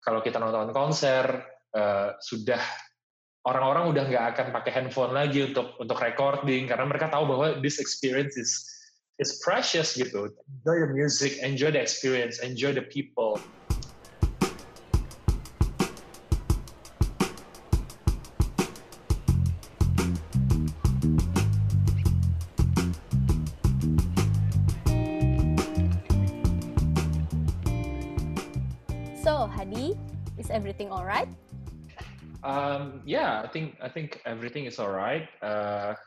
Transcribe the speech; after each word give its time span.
kalau 0.00 0.24
kita 0.24 0.40
nonton 0.40 0.72
konser 0.72 1.44
uh, 1.76 2.16
sudah 2.18 2.60
orang-orang 3.44 3.92
udah 3.92 4.04
nggak 4.08 4.24
akan 4.36 4.46
pakai 4.52 4.72
handphone 4.72 5.12
lagi 5.16 5.52
untuk 5.52 5.76
untuk 5.80 5.96
recording 6.00 6.68
karena 6.68 6.84
mereka 6.84 7.08
tahu 7.08 7.24
bahwa 7.28 7.46
this 7.64 7.80
experience 7.80 8.36
is 8.36 8.52
is 9.20 9.40
precious 9.44 9.96
gitu. 9.96 10.32
Enjoy 10.60 10.76
the 10.88 10.90
music, 10.92 11.40
enjoy 11.44 11.68
the 11.72 11.80
experience, 11.80 12.40
enjoy 12.40 12.72
the 12.72 12.84
people. 12.84 13.36
Think 33.50 33.76
I 33.82 33.90
think 33.90 34.22
everything 34.24 34.64
is 34.64 34.78
alright. 34.78 35.26
Uh, 35.42 35.98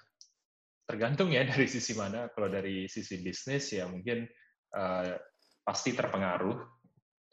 tergantung 0.88 1.30
ya 1.36 1.44
dari 1.52 1.68
sisi 1.68 1.94
mana. 1.94 2.32
Kalau 2.32 2.48
dari 2.48 2.88
sisi 2.88 3.20
bisnis 3.20 3.70
ya 3.76 3.86
mungkin 3.86 4.26
uh, 4.74 5.14
pasti 5.62 5.92
terpengaruh. 5.94 6.58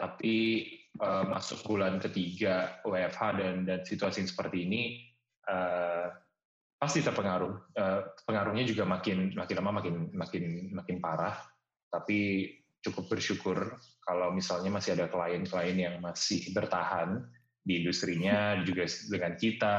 Tapi 0.00 0.64
uh, 0.98 1.28
masuk 1.28 1.64
bulan 1.68 2.00
ketiga 2.00 2.80
WFH 2.82 3.22
dan 3.36 3.54
dan 3.68 3.80
situasi 3.84 4.24
seperti 4.24 4.64
ini 4.64 4.82
uh, 5.46 6.08
pasti 6.80 7.04
terpengaruh. 7.04 7.76
Uh, 7.76 8.00
pengaruhnya 8.24 8.64
juga 8.64 8.88
makin 8.88 9.36
makin 9.36 9.56
lama 9.60 9.80
makin 9.80 9.94
makin 10.16 10.44
makin 10.72 10.96
parah. 10.98 11.36
Tapi 11.90 12.48
cukup 12.80 13.12
bersyukur 13.12 13.76
kalau 14.00 14.32
misalnya 14.32 14.72
masih 14.72 14.96
ada 14.96 15.06
klien-klien 15.12 15.76
yang 15.76 15.94
masih 16.00 16.48
bertahan 16.56 17.28
di 17.64 17.84
industrinya 17.84 18.60
juga 18.64 18.88
dengan 19.08 19.32
kita. 19.36 19.76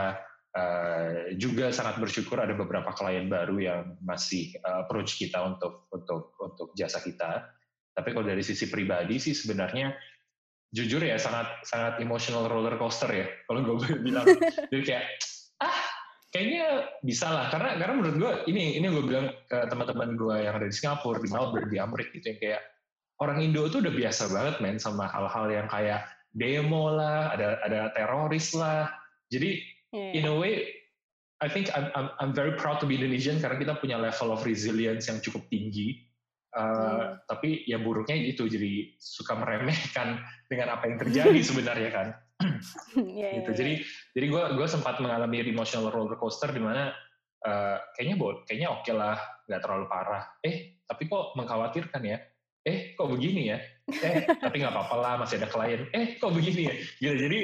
Uh, 0.52 1.32
juga 1.40 1.71
sangat 1.71 2.04
bersyukur 2.04 2.35
ada 2.35 2.51
beberapa 2.51 2.91
klien 2.91 3.32
baru 3.32 3.55
yang 3.55 3.96
masih 4.04 4.51
uh, 4.68 4.84
approach 4.84 5.15
kita 5.15 5.40
untuk 5.40 5.87
untuk 5.96 6.35
untuk 6.43 6.76
jasa 6.76 6.99
kita. 6.99 7.48
Tapi 7.96 8.12
kalau 8.12 8.27
dari 8.27 8.43
sisi 8.43 8.68
pribadi 8.68 9.15
sih 9.15 9.32
sebenarnya 9.32 9.96
jujur 10.76 11.04
ya 11.04 11.15
sangat 11.15 11.63
sangat 11.63 12.04
emotional 12.04 12.52
roller 12.52 12.76
coaster 12.76 13.07
ya 13.15 13.27
kalau 13.48 13.63
gue 13.63 14.04
bilang. 14.04 14.27
Jadi 14.76 14.84
kayak 14.84 15.05
ah 15.63 15.79
kayaknya 16.35 16.91
bisa 16.99 17.32
lah. 17.32 17.48
Karena 17.48 17.79
karena 17.79 17.93
menurut 17.96 18.15
gue 18.20 18.32
ini 18.52 18.76
ini 18.76 18.87
gue 18.91 19.04
bilang 19.07 19.32
ke 19.48 19.57
teman-teman 19.71 20.20
gue 20.20 20.35
yang 20.35 20.59
ada 20.59 20.68
di 20.68 20.76
Singapura 20.76 21.24
di 21.24 21.32
Melbourne 21.32 21.71
di 21.71 21.79
Amerika 21.79 22.12
gitu 22.12 22.27
yang 22.27 22.40
kayak 22.43 22.62
orang 23.21 23.37
Indo 23.40 23.68
tuh 23.71 23.79
udah 23.85 23.93
biasa 23.93 24.27
banget 24.34 24.55
men 24.59 24.82
sama 24.82 25.07
hal-hal 25.07 25.48
yang 25.48 25.68
kayak 25.71 26.04
demo 26.32 26.91
lah, 26.91 27.35
ada 27.35 27.60
ada 27.63 27.79
teroris 27.96 28.55
lah. 28.55 28.87
Jadi 29.32 29.60
yeah. 29.91 30.12
in 30.15 30.26
a 30.27 30.35
way, 30.35 30.68
I 31.43 31.48
think 31.51 31.71
I'm, 31.76 31.91
I'm 31.96 32.07
I'm 32.20 32.32
very 32.32 32.55
proud 32.55 32.79
to 32.84 32.85
be 32.87 32.99
Indonesian 32.99 33.40
karena 33.40 33.60
kita 33.60 33.74
punya 33.79 33.99
level 33.99 34.35
of 34.35 34.43
resilience 34.43 35.07
yang 35.12 35.20
cukup 35.20 35.48
tinggi. 35.52 36.07
Uh, 36.52 36.59
yeah. 36.59 37.04
Tapi 37.32 37.49
ya 37.63 37.79
buruknya 37.79 38.20
itu 38.20 38.48
jadi 38.48 38.96
suka 38.99 39.40
meremehkan 39.40 40.20
dengan 40.52 40.76
apa 40.76 40.87
yang 40.87 40.98
terjadi 40.99 41.40
sebenarnya 41.49 41.91
kan. 41.91 42.07
yeah, 42.98 43.37
gitu. 43.40 43.52
Yeah, 43.54 43.57
jadi 43.57 43.74
jadi 44.18 44.26
gue 44.27 44.43
gue 44.57 44.68
sempat 44.68 44.98
mengalami 44.99 45.46
emotional 45.46 45.93
roller 45.93 46.18
coaster 46.18 46.49
di 46.49 46.59
mana 46.59 46.91
uh, 47.46 47.77
kayaknya 47.96 48.15
bo 48.18 48.41
kayaknya 48.43 48.68
oke 48.74 48.84
okay 48.84 48.93
lah 48.96 49.15
nggak 49.48 49.62
terlalu 49.63 49.85
parah. 49.87 50.24
Eh 50.43 50.82
tapi 50.87 51.07
kok 51.07 51.37
mengkhawatirkan 51.40 52.04
ya 52.04 52.20
eh 52.62 52.93
kok 52.93 53.09
begini 53.09 53.49
ya 53.49 53.57
eh 53.99 54.23
tapi 54.39 54.63
nggak 54.63 54.73
apa-apa 54.73 54.95
lah 54.95 55.13
masih 55.21 55.43
ada 55.43 55.47
klien 55.51 55.87
eh 55.91 56.15
kok 56.17 56.31
begini 56.31 56.61
ya 56.71 56.73
gitu 57.03 57.15
jadi 57.27 57.39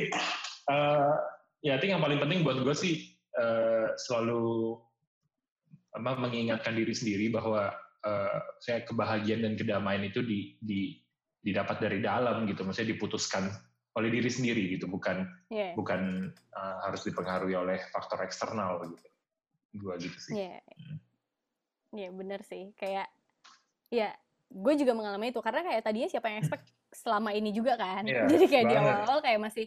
uh, 0.71 1.13
ya 1.63 1.75
think 1.81 1.91
yang 1.91 2.03
paling 2.03 2.19
penting 2.21 2.45
buat 2.47 2.63
gue 2.63 2.75
sih 2.75 3.15
uh, 3.35 3.91
selalu 3.99 4.77
apa 5.97 6.13
mengingatkan 6.21 6.77
diri 6.77 6.93
sendiri 6.93 7.33
bahwa 7.33 7.73
uh, 8.05 8.37
saya 8.61 8.85
kebahagiaan 8.85 9.43
dan 9.43 9.53
kedamaian 9.57 10.05
itu 10.05 10.21
di, 10.21 10.53
di 10.61 10.93
didapat 11.41 11.79
dari 11.79 11.99
dalam 12.03 12.45
gitu 12.45 12.67
maksudnya 12.67 12.93
diputuskan 12.93 13.49
oleh 13.97 14.13
diri 14.13 14.29
sendiri 14.29 14.77
gitu 14.77 14.85
bukan 14.85 15.25
yeah. 15.49 15.73
bukan 15.73 16.29
uh, 16.53 16.77
harus 16.85 17.01
dipengaruhi 17.01 17.57
oleh 17.57 17.81
faktor 17.89 18.21
eksternal 18.21 18.83
gitu 18.93 19.07
gue 19.77 19.93
gitu 20.05 20.17
sih 20.21 20.33
Iya, 20.37 20.61
yeah. 20.61 20.61
hmm. 20.77 20.97
yeah, 21.97 22.11
benar 22.13 22.41
sih 22.45 22.73
kayak 22.77 23.09
ya 23.89 24.13
gue 24.47 24.73
juga 24.79 24.95
mengalami 24.95 25.35
itu 25.35 25.39
karena 25.43 25.61
kayak 25.63 25.81
tadinya 25.83 26.07
siapa 26.07 26.31
yang 26.31 26.39
expect 26.39 26.65
selama 26.95 27.35
ini 27.35 27.51
juga 27.51 27.75
kan. 27.75 28.07
Yeah, 28.07 28.27
jadi 28.31 28.45
kayak 28.47 28.65
banget. 28.71 28.79
di 28.79 28.91
awal 29.03 29.19
kayak 29.19 29.41
masih 29.43 29.65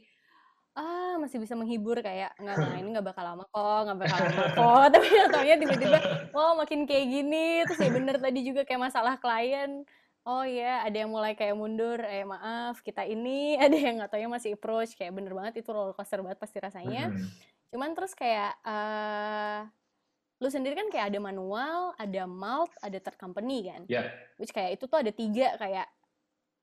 ah 0.71 1.19
masih 1.19 1.43
bisa 1.43 1.59
menghibur 1.59 1.99
kayak 1.99 2.31
nggak 2.39 2.57
nah 2.57 2.79
ini 2.79 2.89
nggak 2.95 3.03
bakal 3.11 3.27
lama 3.27 3.43
kok 3.51 3.81
nggak 3.91 3.99
bakal 4.01 4.19
lama 4.25 4.45
kok. 4.59 4.87
Tapi 4.97 5.07
taunya 5.35 5.57
tiba-tiba 5.61 5.99
oh 6.33 6.53
makin 6.57 6.81
kayak 6.89 7.07
gini. 7.07 7.47
Terus 7.69 7.81
ya 7.81 7.91
bener 7.93 8.17
tadi 8.17 8.41
juga 8.41 8.63
kayak 8.65 8.83
masalah 8.91 9.15
klien. 9.21 9.85
Oh 10.25 10.45
ya 10.45 10.85
ada 10.85 10.97
yang 10.97 11.11
mulai 11.13 11.37
kayak 11.37 11.57
mundur. 11.57 12.01
Eh 12.07 12.25
maaf 12.25 12.81
kita 12.81 13.05
ini 13.05 13.57
ada 13.61 13.77
yang 13.77 14.01
nggak 14.01 14.11
taunya 14.17 14.31
masih 14.33 14.57
approach. 14.57 14.97
Kayak 14.97 15.13
bener 15.17 15.33
banget 15.37 15.61
itu 15.61 15.69
roller 15.73 15.93
coaster 15.93 16.25
banget 16.25 16.39
pasti 16.41 16.59
rasanya. 16.63 17.13
Hmm. 17.13 17.29
cuman 17.71 17.95
terus 17.95 18.19
kayak 18.19 18.59
uh, 18.67 19.63
lu 20.41 20.49
sendiri 20.49 20.73
kan 20.73 20.89
kayak 20.89 21.13
ada 21.13 21.21
manual, 21.21 21.93
ada 22.01 22.25
malt, 22.25 22.73
ada 22.81 22.97
third 22.97 23.21
company 23.21 23.69
kan. 23.69 23.85
Iya. 23.85 24.01
Yeah. 24.01 24.07
Which 24.41 24.57
kayak 24.57 24.81
itu 24.81 24.89
tuh 24.89 25.05
ada 25.05 25.13
tiga 25.13 25.61
kayak 25.61 25.87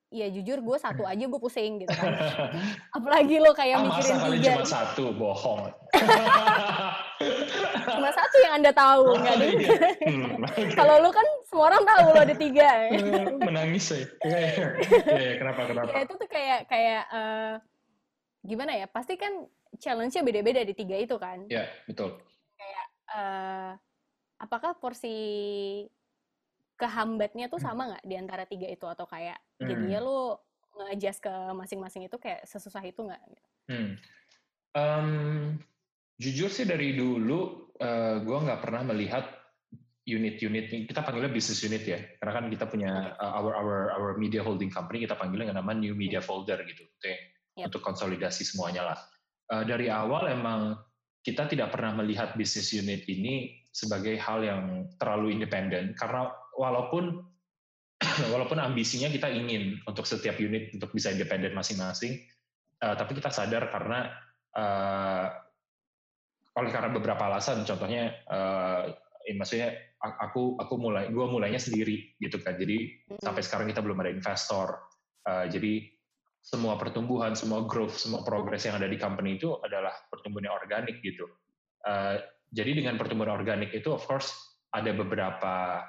ya 0.07 0.31
jujur 0.31 0.63
gue 0.63 0.77
satu 0.79 1.03
aja 1.03 1.19
gue 1.19 1.39
pusing 1.39 1.85
gitu 1.85 1.93
kan. 1.93 2.13
Apalagi 2.97 3.37
lo 3.37 3.53
kayak 3.53 3.77
ah, 3.77 3.85
mikirin 3.85 4.17
masa 4.17 4.27
tiga. 4.33 4.49
cuma 4.49 4.65
satu, 4.65 5.03
bohong. 5.13 5.61
cuma 7.93 8.09
satu 8.09 8.35
yang 8.41 8.53
anda 8.57 8.71
tahu, 8.73 9.13
nggak 9.21 9.35
ada. 9.37 9.47
hmm, 10.09 10.31
Kalau 10.73 10.95
lu 11.05 11.09
kan 11.13 11.27
semua 11.45 11.69
orang 11.69 11.83
tahu 11.85 12.05
lo 12.17 12.19
ada 12.25 12.35
tiga. 12.39 12.69
Menangis 13.45 13.93
ya. 13.93 14.01
Ya, 14.25 14.39
ya, 15.05 15.31
kenapa 15.37 15.61
kenapa? 15.69 15.89
Ya 15.93 16.01
itu 16.01 16.13
tuh 16.17 16.29
kayak 16.33 16.59
kayak 16.65 17.03
uh, 17.13 17.53
gimana 18.41 18.73
ya? 18.73 18.89
Pasti 18.89 19.21
kan 19.21 19.45
challenge-nya 19.77 20.25
beda-beda 20.25 20.65
di 20.65 20.73
tiga 20.73 20.97
itu 20.97 21.13
kan. 21.21 21.45
Iya, 21.45 21.69
betul 21.85 22.17
uh, 23.11 23.71
apakah 24.41 24.77
porsi 24.77 25.17
kehambatnya 26.77 27.49
tuh 27.49 27.57
sama 27.57 27.89
nggak 27.89 28.05
di 28.05 28.15
antara 28.15 28.43
tiga 28.45 28.69
itu 28.69 28.85
atau 28.85 29.09
kayak 29.09 29.37
hmm. 29.57 29.67
jadinya 29.67 29.99
lu 30.01 30.37
nge 30.77 31.09
ke 31.17 31.33
masing-masing 31.57 32.05
itu 32.05 32.17
kayak 32.21 32.45
sesusah 32.45 32.85
itu 32.85 33.01
nggak? 33.01 33.21
Hmm. 33.65 33.97
Um, 34.77 35.09
jujur 36.21 36.53
sih 36.53 36.69
dari 36.69 36.93
dulu 36.93 37.73
uh, 37.81 37.85
eh, 37.85 38.15
gue 38.21 38.37
nggak 38.37 38.61
pernah 38.61 38.85
melihat 38.93 39.25
unit-unit 40.07 40.71
kita 40.87 41.03
panggilnya 41.03 41.33
business 41.33 41.59
unit 41.67 41.83
ya 41.83 41.99
karena 42.23 42.33
kan 42.39 42.45
kita 42.47 42.65
punya 42.71 42.91
uh, 43.19 43.37
our 43.37 43.53
our 43.59 43.77
our 43.91 44.11
media 44.15 44.39
holding 44.39 44.71
company 44.71 45.03
kita 45.03 45.19
panggilnya 45.19 45.51
dengan 45.51 45.59
nama 45.59 45.75
new 45.75 45.91
media 45.93 46.23
folder 46.23 46.63
gitu 46.63 46.87
oke 46.87 47.13
yep. 47.59 47.67
untuk 47.67 47.83
konsolidasi 47.83 48.47
semuanya 48.47 48.93
lah 48.93 48.99
uh, 49.51 49.67
dari 49.67 49.91
awal 49.91 50.31
emang 50.31 50.79
kita 51.27 51.43
tidak 51.51 51.75
pernah 51.75 51.91
melihat 51.91 52.39
bisnis 52.39 52.71
unit 52.71 53.03
ini 53.11 53.59
sebagai 53.67 54.15
hal 54.15 54.47
yang 54.47 54.87
terlalu 54.95 55.35
independen. 55.35 55.91
Karena 55.99 56.31
walaupun 56.55 57.19
walaupun 58.31 58.63
ambisinya 58.63 59.11
kita 59.11 59.27
ingin 59.27 59.83
untuk 59.83 60.07
setiap 60.07 60.39
unit 60.39 60.71
untuk 60.71 60.95
bisa 60.95 61.11
independen 61.11 61.51
masing-masing 61.51 62.15
uh, 62.79 62.93
tapi 62.93 63.17
kita 63.17 63.33
sadar 63.33 63.73
karena 63.73 64.13
uh, 64.53 65.27
oleh 66.57 66.71
karena 66.73 66.93
beberapa 66.93 67.25
alasan 67.25 67.65
contohnya 67.65 68.13
uh, 68.29 68.85
ya 69.25 69.33
maksudnya 69.33 69.73
aku 69.97 70.55
aku 70.61 70.73
mulai 70.79 71.09
gue 71.11 71.25
mulainya 71.27 71.59
sendiri 71.59 72.15
gitu 72.23 72.39
kan. 72.39 72.55
Jadi 72.55 72.77
mm 72.79 73.17
-hmm. 73.17 73.21
sampai 73.21 73.43
sekarang 73.43 73.67
kita 73.67 73.83
belum 73.83 73.99
ada 73.99 74.15
investor. 74.15 74.87
Uh, 75.27 75.43
jadi 75.51 75.96
semua 76.47 76.79
pertumbuhan, 76.79 77.35
semua 77.35 77.67
growth, 77.67 77.99
semua 77.99 78.23
progress 78.23 78.63
yang 78.63 78.79
ada 78.79 78.87
di 78.87 78.95
company 78.95 79.35
itu 79.35 79.59
adalah 79.67 79.91
pertumbuhan 80.07 80.47
yang 80.47 80.55
organik 80.55 81.03
gitu. 81.03 81.27
Uh, 81.83 82.23
jadi 82.55 82.71
dengan 82.79 82.95
pertumbuhan 82.95 83.35
organik 83.35 83.75
itu, 83.75 83.91
of 83.91 83.99
course, 84.07 84.31
ada 84.71 84.95
beberapa 84.95 85.83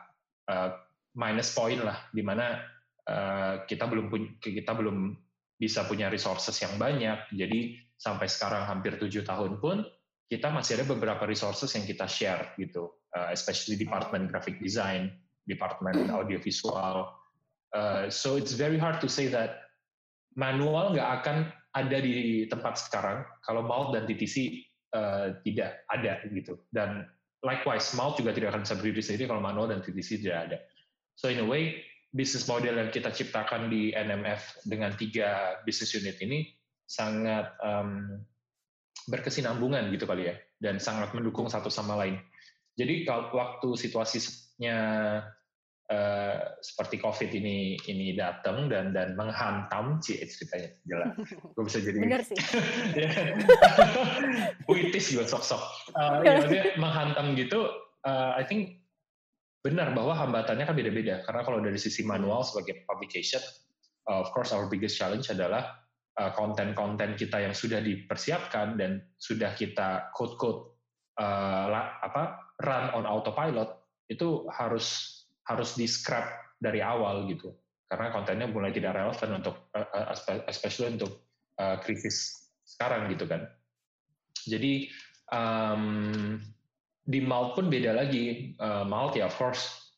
uh, 0.51 0.71
minus 1.15 1.55
point 1.55 1.79
lah, 1.79 2.11
di 2.11 2.27
mana 2.27 2.59
uh, 3.07 3.63
kita 3.71 3.87
belum 3.87 4.11
kita 4.43 4.75
belum 4.75 5.15
bisa 5.63 5.87
punya 5.87 6.11
resources 6.11 6.59
yang 6.59 6.75
banyak. 6.75 7.31
Jadi 7.39 7.79
sampai 7.95 8.27
sekarang 8.27 8.67
hampir 8.67 8.99
tujuh 8.99 9.23
tahun 9.23 9.63
pun 9.63 9.87
kita 10.27 10.51
masih 10.51 10.83
ada 10.83 10.87
beberapa 10.91 11.23
resources 11.23 11.71
yang 11.79 11.87
kita 11.87 12.11
share 12.11 12.59
gitu, 12.59 12.99
uh, 13.15 13.31
especially 13.31 13.79
department 13.79 14.27
graphic 14.35 14.59
design, 14.59 15.15
department 15.47 16.11
audiovisual. 16.11 17.15
Uh, 17.71 18.11
so 18.11 18.35
it's 18.35 18.59
very 18.59 18.77
hard 18.77 18.99
to 18.99 19.07
say 19.07 19.31
that 19.31 19.68
manual 20.39 20.95
nggak 20.95 21.11
akan 21.21 21.37
ada 21.75 21.99
di 21.99 22.47
tempat 22.47 22.79
sekarang. 22.79 23.27
Kalau 23.43 23.67
Malt 23.67 23.93
dan 23.93 24.07
TTC 24.07 24.65
uh, 24.95 24.99
eh, 24.99 25.27
tidak 25.43 25.83
ada 25.91 26.23
gitu. 26.31 26.57
Dan 26.71 27.05
likewise 27.43 27.91
Malt 27.99 28.17
juga 28.17 28.31
tidak 28.31 28.55
akan 28.55 28.63
bisa 28.65 28.75
berdiri 28.79 29.03
sendiri 29.03 29.25
kalau 29.29 29.43
manual 29.43 29.67
dan 29.69 29.83
TTC 29.83 30.23
tidak 30.23 30.39
ada. 30.49 30.59
So 31.19 31.27
in 31.29 31.43
a 31.43 31.47
way 31.47 31.83
bisnis 32.15 32.49
model 32.49 32.79
yang 32.81 32.89
kita 32.89 33.13
ciptakan 33.13 33.69
di 33.69 33.93
NMF 33.93 34.65
dengan 34.65 34.97
tiga 34.97 35.61
bisnis 35.67 35.93
unit 35.93 36.17
ini 36.25 36.49
sangat 36.89 37.53
um, 37.61 38.23
berkesinambungan 39.13 39.93
gitu 39.93 40.09
kali 40.09 40.33
ya, 40.33 40.35
dan 40.61 40.81
sangat 40.81 41.13
mendukung 41.13 41.49
satu 41.53 41.69
sama 41.69 42.01
lain. 42.01 42.17
Jadi 42.81 43.05
kalau 43.05 43.29
waktu 43.35 43.69
situasinya 43.77 44.79
uh, 45.89 46.37
seperti 46.61 47.01
COVID 47.01 47.31
ini 47.35 47.77
ini 47.89 48.15
datang 48.15 48.69
dan 48.69 48.93
dan 48.93 49.17
menghantam 49.19 49.99
sih 50.01 50.21
ceritanya 50.25 50.71
jelas, 50.85 51.13
gue 51.57 51.65
bisa 51.65 51.81
jadi 51.83 51.99
benar 51.99 52.23
sih, 52.25 52.37
puitis 54.69 55.07
gue 55.13 55.25
sok-sok, 55.25 55.63
uh, 55.97 56.21
ya, 56.25 56.77
menghantam 56.77 57.35
gitu, 57.35 57.69
uh, 58.05 58.37
I 58.37 58.45
think 58.45 58.85
benar 59.65 59.93
bahwa 59.93 60.15
hambatannya 60.15 60.65
kan 60.65 60.77
beda-beda. 60.77 61.27
Karena 61.27 61.43
kalau 61.43 61.59
dari 61.59 61.77
sisi 61.77 62.07
manual 62.07 62.47
sebagai 62.47 62.87
publication, 62.87 63.43
uh, 64.07 64.23
of 64.23 64.31
course 64.31 64.55
our 64.55 64.71
biggest 64.71 64.97
challenge 64.97 65.29
adalah 65.29 65.89
Uh, 66.19 66.35
konten-konten 66.35 67.15
kita 67.15 67.39
yang 67.39 67.55
sudah 67.55 67.79
dipersiapkan 67.79 68.75
dan 68.75 69.07
sudah 69.23 69.55
kita 69.55 70.11
code-code 70.19 70.75
uh, 71.15 71.71
apa 72.03 72.43
run 72.59 72.91
on 72.91 73.07
autopilot 73.07 73.87
itu 74.11 74.43
harus 74.51 75.18
harus 75.49 75.75
di 75.75 75.89
scrap 75.89 76.57
dari 76.61 76.85
awal 76.85 77.25
gitu 77.27 77.57
karena 77.89 78.13
kontennya 78.13 78.47
mulai 78.53 78.71
tidak 78.71 79.01
relevan 79.01 79.41
untuk 79.41 79.73
uh, 79.73 80.13
especially 80.47 81.01
untuk 81.01 81.25
uh, 81.57 81.81
krisis 81.81 82.49
sekarang 82.69 83.09
gitu 83.09 83.25
kan 83.25 83.49
jadi 84.45 84.93
um, 85.33 86.37
di 87.09 87.25
Malt 87.25 87.57
pun 87.57 87.73
beda 87.73 87.97
lagi 87.97 88.53
uh, 88.61 88.85
Malt 88.85 89.17
ya 89.17 89.33
of 89.33 89.37
course 89.41 89.89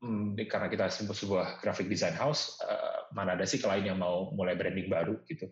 um, 0.00 0.32
karena 0.36 0.72
kita 0.72 0.88
sebuah, 0.88 1.16
sebuah 1.16 1.46
graphic 1.60 1.92
design 1.92 2.16
house 2.16 2.56
uh, 2.64 3.00
mana 3.12 3.36
ada 3.36 3.44
sih 3.44 3.60
klien 3.60 3.84
yang 3.94 4.00
mau 4.00 4.30
mulai 4.34 4.54
branding 4.54 4.88
baru 4.88 5.18
gitu. 5.26 5.50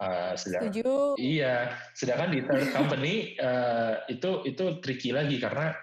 Uh, 0.00 0.32
sedang, 0.32 0.72
Setuju. 0.72 1.20
Iya, 1.20 1.76
sedangkan 1.92 2.32
di 2.32 2.40
third 2.40 2.72
company 2.72 3.36
uh, 3.36 4.00
itu 4.08 4.48
itu 4.48 4.80
tricky 4.80 5.12
lagi 5.12 5.36
karena 5.36 5.76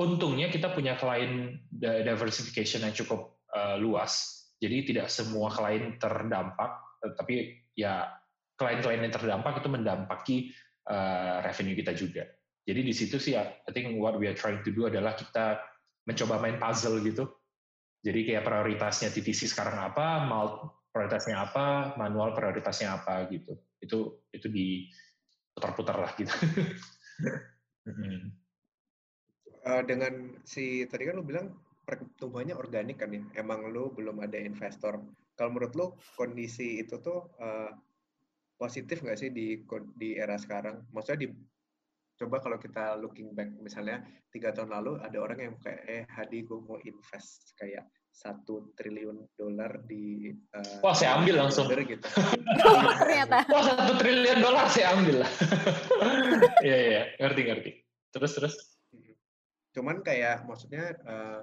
untungnya 0.00 0.48
kita 0.48 0.72
punya 0.72 0.96
klien 0.96 1.60
diversification 1.76 2.88
yang 2.88 2.96
cukup 2.96 3.44
uh, 3.52 3.76
luas. 3.76 4.40
Jadi 4.56 4.92
tidak 4.92 5.12
semua 5.12 5.52
klien 5.52 6.00
terdampak, 6.00 7.00
tapi 7.16 7.64
ya 7.76 8.08
klien-klien 8.56 9.04
yang 9.04 9.12
terdampak 9.12 9.60
itu 9.60 9.68
mendampaki 9.68 10.36
uh, 10.88 11.44
revenue 11.44 11.76
kita 11.76 11.92
juga. 11.92 12.24
Jadi 12.64 12.80
di 12.84 12.92
situ 12.92 13.16
sih, 13.16 13.36
I 13.36 13.70
think 13.72 13.96
what 13.96 14.16
we 14.16 14.28
are 14.28 14.36
trying 14.36 14.60
to 14.64 14.72
do 14.72 14.88
adalah 14.88 15.16
kita 15.16 15.60
mencoba 16.04 16.40
main 16.40 16.60
puzzle 16.60 17.00
gitu 17.04 17.28
jadi 18.00 18.20
kayak 18.24 18.44
prioritasnya 18.48 19.12
TTC 19.12 19.52
sekarang 19.52 19.76
apa, 19.76 20.24
malt 20.24 20.88
prioritasnya 20.88 21.36
apa, 21.36 21.94
manual 22.00 22.32
prioritasnya 22.32 22.96
apa 22.96 23.28
gitu. 23.28 23.60
Itu 23.76 24.24
itu 24.32 24.48
di 24.48 24.88
putar-putar 25.52 25.96
lah 26.00 26.12
gitu. 26.16 26.32
uh, 29.66 29.82
dengan 29.84 30.36
si 30.46 30.84
tadi 30.86 31.08
kan 31.08 31.18
lu 31.18 31.24
bilang 31.26 31.52
pertumbuhannya 31.84 32.54
organik 32.54 33.02
kan 33.02 33.10
ya. 33.10 33.22
Emang 33.36 33.68
lu 33.68 33.90
belum 33.90 34.22
ada 34.22 34.38
investor. 34.38 35.00
Kalau 35.34 35.50
menurut 35.50 35.72
lu 35.74 35.86
kondisi 36.14 36.80
itu 36.80 37.00
tuh 37.00 37.32
uh, 37.40 37.72
positif 38.60 39.00
nggak 39.00 39.18
sih 39.18 39.30
di 39.32 39.64
di 39.96 40.16
era 40.20 40.36
sekarang? 40.36 40.84
Maksudnya 40.92 41.26
di 41.26 41.28
coba 42.20 42.36
kalau 42.44 42.60
kita 42.60 43.00
looking 43.00 43.32
back 43.32 43.48
misalnya 43.64 44.04
tiga 44.28 44.52
tahun 44.52 44.76
lalu 44.76 45.00
ada 45.00 45.16
orang 45.16 45.40
yang 45.40 45.54
kayak 45.56 45.82
eh 45.88 46.04
Hadi 46.04 46.44
gue 46.44 46.60
mau 46.60 46.76
invest 46.84 47.56
kayak 47.56 47.88
satu 48.12 48.76
triliun 48.76 49.24
dolar 49.38 49.80
di 49.88 50.28
uh, 50.52 50.84
wah 50.84 50.92
saya 50.92 51.16
ambil 51.16 51.40
langsung 51.40 51.64
gitu. 51.72 52.04
ternyata 53.00 53.48
wah 53.48 53.64
satu 53.64 53.92
triliun 53.96 54.38
dolar 54.44 54.68
saya 54.68 54.92
ambil 54.92 55.24
lah 55.24 55.30
iya 56.66 56.76
iya 56.76 57.02
ngerti 57.16 57.40
ngerti 57.48 57.70
terus 58.12 58.32
terus 58.36 58.54
cuman 59.70 60.02
kayak 60.02 60.42
maksudnya 60.46 60.98
uh, 61.06 61.42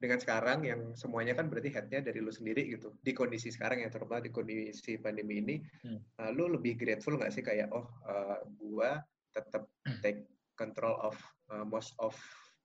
dengan 0.00 0.16
sekarang 0.16 0.64
yang 0.64 0.80
semuanya 0.96 1.36
kan 1.36 1.52
berarti 1.52 1.68
headnya 1.68 2.00
dari 2.00 2.24
lu 2.24 2.32
sendiri 2.32 2.72
gitu 2.72 2.96
di 3.04 3.12
kondisi 3.12 3.52
sekarang 3.52 3.84
yang 3.84 3.92
terutama 3.92 4.24
di 4.24 4.32
kondisi 4.32 4.96
pandemi 4.96 5.44
ini 5.44 5.56
hmm. 5.60 6.16
uh, 6.24 6.30
lu 6.32 6.56
lebih 6.56 6.80
grateful 6.80 7.20
nggak 7.20 7.28
sih 7.28 7.44
kayak 7.44 7.68
oh 7.68 7.84
uh, 8.08 8.40
gua 8.56 8.96
tetap 9.36 9.68
take 10.00 10.24
control 10.56 10.96
of 11.04 11.14
uh, 11.52 11.68
most 11.68 11.92
of 12.00 12.16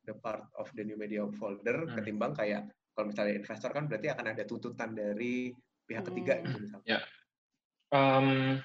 the 0.08 0.16
part 0.16 0.48
of 0.56 0.72
the 0.80 0.84
new 0.88 0.96
media 0.96 1.28
folder 1.36 1.84
hmm. 1.84 1.94
ketimbang 2.00 2.32
kayak 2.32 2.72
kalau 2.96 3.12
misalnya 3.12 3.36
investor 3.36 3.76
kan 3.76 3.92
berarti 3.92 4.08
akan 4.08 4.26
ada 4.32 4.44
tuntutan 4.48 4.96
dari 4.96 5.52
pihak 5.84 6.08
ketiga 6.08 6.40
hmm. 6.40 6.44
gitu 6.48 6.58
misalnya. 6.64 6.88
Ya. 6.88 7.00
Um, 7.92 8.60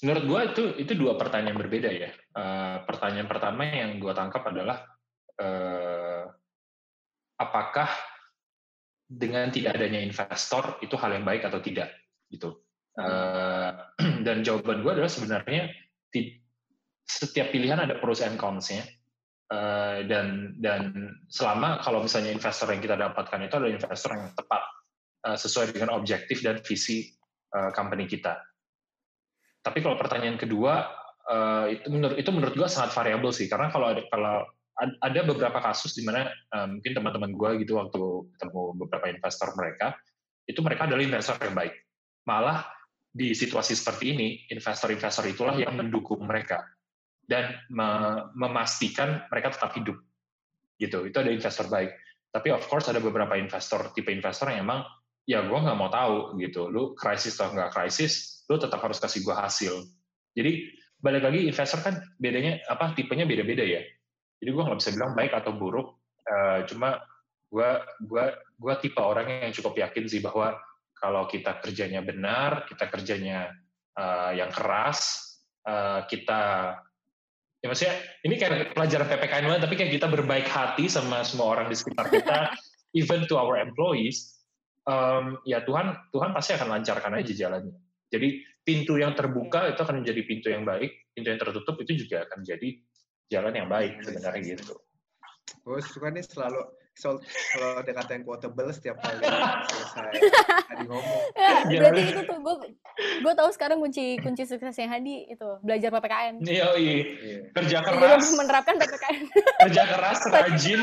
menurut 0.00 0.24
gua 0.24 0.40
itu 0.48 0.72
itu 0.80 0.96
dua 0.96 1.20
pertanyaan 1.20 1.60
berbeda 1.60 1.92
ya. 1.92 2.10
Uh, 2.32 2.80
pertanyaan 2.88 3.28
pertama 3.28 3.68
yang 3.68 4.00
gua 4.00 4.16
tangkap 4.16 4.40
adalah 4.48 4.95
uh, 5.40 6.24
apakah 7.36 7.88
dengan 9.06 9.48
tidak 9.54 9.78
adanya 9.78 10.02
investor 10.02 10.82
itu 10.82 10.98
hal 10.98 11.14
yang 11.14 11.24
baik 11.24 11.46
atau 11.46 11.62
tidak 11.62 11.94
gitu. 12.26 12.58
Uh, 12.96 13.76
dan 14.26 14.42
jawaban 14.42 14.82
gue 14.82 14.92
adalah 14.92 15.10
sebenarnya 15.10 15.70
setiap 17.06 17.54
pilihan 17.54 17.78
ada 17.78 18.02
pros 18.02 18.20
and 18.20 18.36
cons-nya. 18.36 18.82
Uh, 19.46 20.02
dan 20.10 20.58
dan 20.58 21.14
selama 21.30 21.78
kalau 21.78 22.02
misalnya 22.02 22.34
investor 22.34 22.66
yang 22.66 22.82
kita 22.82 22.98
dapatkan 22.98 23.46
itu 23.46 23.54
adalah 23.54 23.78
investor 23.78 24.10
yang 24.18 24.34
tepat 24.34 24.62
uh, 25.22 25.38
sesuai 25.38 25.70
dengan 25.70 25.94
objektif 25.94 26.42
dan 26.42 26.58
visi 26.66 27.14
uh, 27.54 27.70
company 27.70 28.10
kita. 28.10 28.42
Tapi 29.62 29.86
kalau 29.86 29.94
pertanyaan 29.94 30.34
kedua 30.34 30.90
uh, 31.30 31.70
itu 31.70 31.86
menurut 31.86 32.18
itu 32.18 32.30
menurut 32.34 32.58
gue 32.58 32.66
sangat 32.66 32.90
variabel 32.90 33.30
sih 33.30 33.46
karena 33.46 33.70
kalau 33.70 33.94
ada 33.94 34.02
kalau 34.10 34.50
ada 34.76 35.20
beberapa 35.24 35.56
kasus 35.64 35.96
di 35.96 36.04
mana 36.04 36.28
uh, 36.52 36.68
mungkin 36.68 36.92
teman-teman 36.92 37.32
gue 37.32 37.50
gitu 37.64 37.80
waktu 37.80 38.00
ketemu 38.36 38.62
beberapa 38.76 39.06
investor 39.08 39.56
mereka 39.56 39.96
itu 40.44 40.60
mereka 40.62 40.86
adalah 40.86 41.02
investor 41.02 41.36
yang 41.42 41.56
baik. 41.56 41.74
Malah 42.28 42.68
di 43.10 43.32
situasi 43.32 43.72
seperti 43.72 44.12
ini 44.12 44.28
investor-investor 44.52 45.24
itulah 45.32 45.56
yang 45.56 45.74
mendukung 45.74 46.20
mereka 46.28 46.60
dan 47.26 47.56
memastikan 48.36 49.26
mereka 49.32 49.56
tetap 49.56 49.74
hidup. 49.74 49.98
Gitu 50.76 51.08
itu 51.08 51.16
ada 51.16 51.32
investor 51.32 51.66
baik. 51.72 51.90
Tapi 52.30 52.52
of 52.52 52.62
course 52.68 52.92
ada 52.92 53.00
beberapa 53.00 53.34
investor 53.40 53.90
tipe 53.96 54.12
investor 54.12 54.52
yang 54.52 54.68
emang 54.68 54.84
ya 55.24 55.42
gue 55.42 55.58
nggak 55.58 55.78
mau 55.78 55.88
tahu 55.88 56.36
gitu. 56.38 56.68
Lu 56.68 56.92
krisis 56.92 57.34
atau 57.40 57.56
nggak 57.56 57.72
krisis 57.72 58.44
lu 58.46 58.60
tetap 58.60 58.78
harus 58.84 59.00
kasih 59.00 59.24
gue 59.24 59.34
hasil. 59.34 59.74
Jadi 60.36 60.68
balik 61.00 61.24
lagi 61.24 61.48
investor 61.48 61.80
kan 61.80 61.98
bedanya 62.20 62.60
apa 62.68 62.92
tipenya 62.92 63.24
beda-beda 63.24 63.64
ya 63.64 63.80
jadi 64.42 64.50
gue 64.52 64.62
nggak 64.62 64.78
bisa 64.80 64.90
bilang 64.94 65.12
baik 65.16 65.32
atau 65.32 65.52
buruk 65.56 65.88
uh, 66.28 66.64
cuma 66.68 67.00
gue 67.46 67.70
gua 68.10 68.34
gua 68.58 68.74
tipe 68.82 68.98
orang 68.98 69.46
yang 69.46 69.54
cukup 69.54 69.78
yakin 69.78 70.10
sih 70.10 70.18
bahwa 70.18 70.58
kalau 70.98 71.30
kita 71.30 71.62
kerjanya 71.62 72.02
benar 72.02 72.66
kita 72.66 72.90
kerjanya 72.90 73.54
uh, 73.94 74.34
yang 74.34 74.50
keras 74.50 75.30
uh, 75.62 76.02
kita 76.10 76.74
ya 77.62 77.66
maksudnya 77.70 77.96
ini 78.26 78.34
kayak 78.34 78.74
pelajaran 78.74 79.06
PPKN 79.06 79.44
banget 79.46 79.62
tapi 79.62 79.74
kayak 79.78 79.92
kita 79.94 80.06
berbaik 80.10 80.46
hati 80.50 80.90
sama 80.90 81.22
semua 81.22 81.54
orang 81.54 81.70
di 81.70 81.76
sekitar 81.78 82.10
kita 82.10 82.50
even 82.98 83.24
to 83.30 83.38
our 83.38 83.56
employees 83.62 84.36
um, 84.86 85.38
ya 85.44 85.62
Tuhan 85.62 86.10
Tuhan 86.14 86.30
pasti 86.32 86.54
akan 86.56 86.68
lancarkan 86.78 87.12
aja 87.18 87.32
jalannya. 87.34 87.76
Jadi 88.06 88.38
pintu 88.62 88.98
yang 88.98 89.14
terbuka 89.14 89.70
itu 89.70 89.78
akan 89.82 90.02
menjadi 90.02 90.20
pintu 90.26 90.46
yang 90.50 90.66
baik 90.66 90.90
pintu 91.14 91.30
yang 91.30 91.38
tertutup 91.38 91.78
itu 91.82 92.06
juga 92.06 92.26
akan 92.26 92.42
menjadi 92.42 92.68
jalan 93.32 93.54
yang 93.54 93.68
baik 93.68 93.98
sebenarnya 94.02 94.56
gitu 94.56 94.74
gue 95.66 95.78
suka 95.82 96.14
nih 96.14 96.22
selalu 96.22 96.62
so, 96.96 97.20
kalau 97.52 97.84
ada 97.84 97.92
kata 97.92 98.10
yang 98.16 98.24
quotable 98.24 98.70
setiap 98.72 98.96
kali 99.04 99.20
selesai 99.68 100.10
Hadi 100.72 100.84
ngomong. 100.88 101.22
Ya, 101.66 101.78
berarti 101.82 102.02
itu 102.08 102.22
tuh 102.24 102.38
gue 102.40 102.54
gue 102.96 103.32
tahu 103.36 103.48
sekarang 103.52 103.78
kunci 103.84 104.16
kunci 104.24 104.48
suksesnya 104.48 104.88
Hadi 104.88 105.28
itu 105.28 105.48
belajar 105.60 105.92
PPKN. 105.92 106.34
Iya, 106.40 106.66
iya. 106.80 106.96
Kerja 107.52 107.84
keras. 107.84 108.32
menerapkan 108.32 108.80
PPKN. 108.80 109.22
Kerja 109.68 109.82
keras, 109.84 110.18
rajin, 110.32 110.80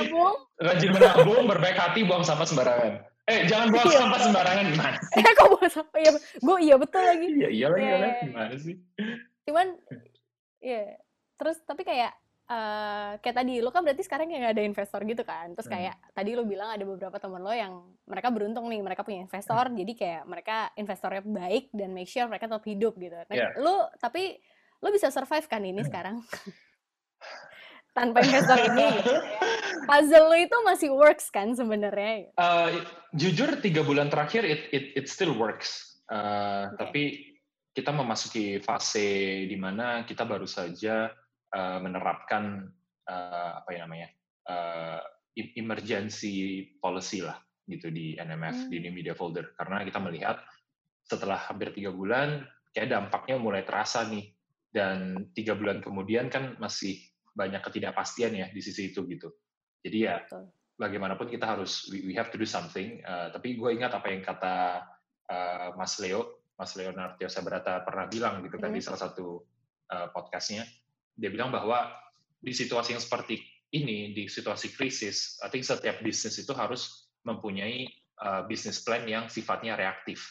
rajin 0.61 0.89
menabung, 0.93 1.49
berbaik 1.49 1.77
hati, 1.79 2.05
buang 2.05 2.21
sampah 2.21 2.45
sembarangan. 2.45 2.93
Eh, 3.25 3.47
jangan 3.49 3.71
buang 3.71 3.87
iya. 3.89 3.99
sampah 4.03 4.19
sembarangan 4.19 4.65
gimana? 4.69 4.97
Ya, 5.17 5.31
kok 5.39 5.47
buang 5.49 5.71
sampah? 5.71 5.99
Iya, 5.99 6.11
gue 6.19 6.57
iya 6.61 6.75
betul 6.77 7.01
lagi. 7.01 7.27
Iya, 7.27 7.49
iya 7.49 7.67
lagi, 7.71 7.85
iya, 7.87 8.09
gimana 8.21 8.53
sih? 8.61 8.75
Cuman, 9.49 9.67
ya, 10.61 10.81
terus 11.41 11.57
tapi 11.65 11.81
kayak 11.81 12.13
Uh, 12.43 13.15
kayak 13.23 13.39
tadi 13.39 13.63
lo 13.63 13.71
kan 13.71 13.87
berarti 13.87 14.03
sekarang 14.03 14.27
yang 14.27 14.43
ada 14.43 14.59
investor 14.59 14.99
gitu 15.07 15.23
kan 15.23 15.55
terus 15.55 15.63
hmm. 15.63 15.79
kayak 15.79 15.95
hmm. 15.95 16.11
tadi 16.11 16.35
lo 16.35 16.43
bilang 16.43 16.75
ada 16.75 16.83
beberapa 16.83 17.15
teman 17.15 17.39
lo 17.39 17.55
yang 17.55 17.87
mereka 18.03 18.35
beruntung 18.35 18.67
nih 18.67 18.83
mereka 18.83 19.07
punya 19.07 19.23
investor 19.23 19.71
hmm. 19.71 19.79
jadi 19.79 19.93
kayak 19.95 20.23
mereka 20.27 20.57
investornya 20.75 21.23
baik 21.23 21.71
dan 21.71 21.95
make 21.95 22.11
sure 22.11 22.27
mereka 22.27 22.51
tetap 22.51 22.67
hidup 22.67 22.99
gitu 22.99 23.15
nah, 23.15 23.31
yeah. 23.31 23.55
lo 23.55 23.87
tapi 23.95 24.43
lo 24.83 24.91
bisa 24.91 25.07
survive 25.07 25.47
kan 25.47 25.63
ini 25.63 25.79
hmm. 25.79 25.87
sekarang 25.87 26.19
tanpa 27.95 28.19
investor 28.27 28.59
ini 28.59 28.85
gitu. 28.99 29.13
puzzle 29.87 30.27
lo 30.27 30.35
itu 30.35 30.57
masih 30.67 30.89
works 30.91 31.31
kan 31.31 31.55
sebenarnya 31.55 32.27
uh, 32.35 32.75
jujur 33.15 33.55
tiga 33.63 33.87
bulan 33.87 34.11
terakhir 34.11 34.43
it 34.43 34.67
it 34.75 34.85
it 34.99 35.05
still 35.07 35.31
works 35.31 36.03
uh, 36.11 36.19
eh, 36.19 36.19
okay. 36.19 36.75
tapi 36.75 37.03
kita 37.71 37.89
memasuki 37.95 38.59
fase 38.59 39.47
di 39.49 39.57
mana 39.57 40.03
kita 40.03 40.27
baru 40.27 40.45
saja 40.45 41.09
uh, 41.53 41.79
menerapkan 41.79 42.67
uh, 43.07 43.61
apa 43.63 43.69
ya 43.71 43.79
namanya 43.85 44.09
uh, 44.49 45.01
emergency 45.37 46.67
policy 46.77 47.21
lah 47.21 47.37
gitu 47.69 47.89
di 47.89 48.19
NMF 48.19 48.67
hmm. 48.67 48.69
di 48.69 48.77
New 48.83 48.93
Media 48.93 49.15
Folder 49.15 49.55
karena 49.55 49.85
kita 49.87 49.99
melihat 50.03 50.37
setelah 51.07 51.39
hampir 51.47 51.71
tiga 51.71 51.95
bulan 51.95 52.43
kayak 52.75 52.91
dampaknya 52.91 53.37
mulai 53.39 53.63
terasa 53.63 54.03
nih 54.07 54.29
dan 54.73 55.29
tiga 55.31 55.55
bulan 55.55 55.79
kemudian 55.79 56.27
kan 56.27 56.57
masih 56.59 56.99
banyak 57.33 57.61
ketidakpastian 57.63 58.33
ya 58.35 58.47
di 58.51 58.61
sisi 58.61 58.91
itu 58.91 59.05
gitu 59.07 59.31
jadi 59.81 59.97
ya 59.97 60.15
Betul. 60.27 60.43
bagaimanapun 60.77 61.27
kita 61.31 61.45
harus 61.55 61.87
we, 61.89 62.11
we 62.11 62.13
have 62.13 62.29
to 62.29 62.37
do 62.37 62.45
something 62.45 62.99
uh, 63.07 63.31
tapi 63.31 63.55
gue 63.55 63.69
ingat 63.73 63.95
apa 63.95 64.07
yang 64.11 64.21
kata 64.21 64.55
uh, 65.31 65.69
Mas 65.79 65.97
Leo 65.97 66.43
Mas 66.53 66.77
Leonardo 66.77 67.25
Sabrata 67.29 67.81
pernah 67.81 68.05
bilang 68.05 68.45
gitu 68.45 68.61
kan 68.61 68.69
hmm. 68.69 68.77
di 68.77 68.81
salah 68.83 69.01
satu 69.01 69.41
uh, 69.89 70.07
podcastnya, 70.13 70.63
dia 71.13 71.29
bilang 71.29 71.53
bahwa 71.53 71.93
di 72.43 72.51
situasi 72.51 72.97
yang 72.97 73.03
seperti 73.03 73.39
ini, 73.73 74.13
di 74.13 74.29
situasi 74.29 74.73
krisis, 74.75 75.39
I 75.41 75.49
think 75.49 75.65
setiap 75.65 76.03
bisnis 76.05 76.37
itu 76.37 76.53
harus 76.53 77.09
mempunyai 77.25 77.89
uh, 78.21 78.45
bisnis 78.45 78.83
plan 78.85 79.01
yang 79.07 79.31
sifatnya 79.31 79.73
reaktif, 79.79 80.21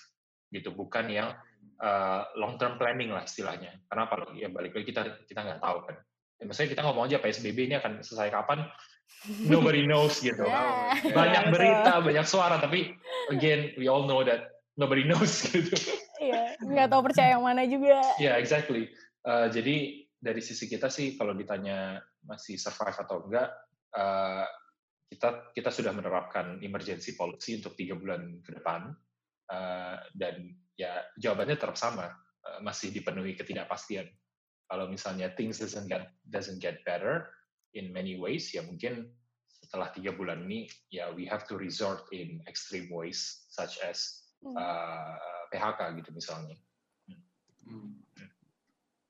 gitu, 0.52 0.70
bukan 0.70 1.10
yang 1.10 1.34
uh, 1.82 2.22
long 2.38 2.60
term 2.60 2.78
planning 2.78 3.10
lah 3.10 3.26
istilahnya. 3.26 3.74
Karena 3.90 4.06
apa? 4.06 4.30
Ya 4.38 4.52
balik 4.52 4.78
lagi 4.78 4.86
kita 4.94 5.26
kita 5.26 5.40
nggak 5.42 5.60
tahu 5.64 5.78
kan. 5.88 5.96
Ya, 6.38 6.42
maksudnya 6.46 6.70
kita 6.74 6.82
ngomong 6.86 7.04
aja 7.10 7.18
PSBB 7.22 7.58
ini 7.70 7.74
akan 7.78 8.02
selesai 8.02 8.30
kapan? 8.30 8.66
Nobody 9.50 9.86
knows 9.86 10.18
gitu. 10.18 10.42
Yeah. 10.42 10.98
Banyak 11.10 11.54
berita, 11.54 12.02
banyak 12.02 12.26
suara, 12.26 12.58
tapi 12.58 12.94
again 13.30 13.74
we 13.78 13.86
all 13.86 14.06
know 14.06 14.22
that 14.22 14.52
nobody 14.78 15.02
knows 15.08 15.46
gitu. 15.50 15.74
Iya, 16.22 16.58
nggak 16.62 16.88
tahu 16.90 17.02
percaya 17.10 17.34
yang 17.38 17.42
mana 17.42 17.66
juga. 17.66 17.98
Iya, 18.18 18.34
yeah, 18.34 18.34
exactly. 18.38 18.90
Uh, 19.22 19.46
jadi 19.50 20.01
dari 20.22 20.38
sisi 20.38 20.70
kita 20.70 20.86
sih 20.86 21.18
kalau 21.18 21.34
ditanya 21.34 21.98
masih 22.22 22.54
survive 22.54 22.94
atau 22.94 23.26
enggak, 23.26 23.50
uh, 23.98 24.46
kita 25.10 25.50
kita 25.50 25.70
sudah 25.74 25.90
menerapkan 25.90 26.62
emergency 26.62 27.18
policy 27.18 27.58
untuk 27.58 27.74
tiga 27.74 27.98
bulan 27.98 28.38
ke 28.46 28.54
depan 28.54 28.94
uh, 29.50 29.98
dan 30.14 30.54
ya 30.78 31.02
jawabannya 31.18 31.58
tetap 31.58 31.74
sama, 31.74 32.06
uh, 32.46 32.60
masih 32.62 32.94
dipenuhi 32.94 33.34
ketidakpastian. 33.34 34.06
Kalau 34.70 34.86
misalnya 34.86 35.34
things 35.34 35.58
doesn't 35.58 35.90
get 35.90 36.14
doesn't 36.30 36.62
get 36.62 36.86
better 36.86 37.26
in 37.74 37.90
many 37.90 38.14
ways, 38.14 38.54
ya 38.54 38.62
mungkin 38.62 39.10
setelah 39.66 39.90
tiga 39.90 40.14
bulan 40.14 40.46
ini 40.46 40.70
ya 40.94 41.10
we 41.10 41.26
have 41.26 41.42
to 41.50 41.58
resort 41.58 42.06
in 42.14 42.38
extreme 42.46 42.86
ways 42.94 43.42
such 43.50 43.82
as 43.82 44.22
uh, 44.54 45.18
PHK 45.50 45.98
gitu 45.98 46.14
misalnya. 46.14 46.54
Hmm. 47.66 47.98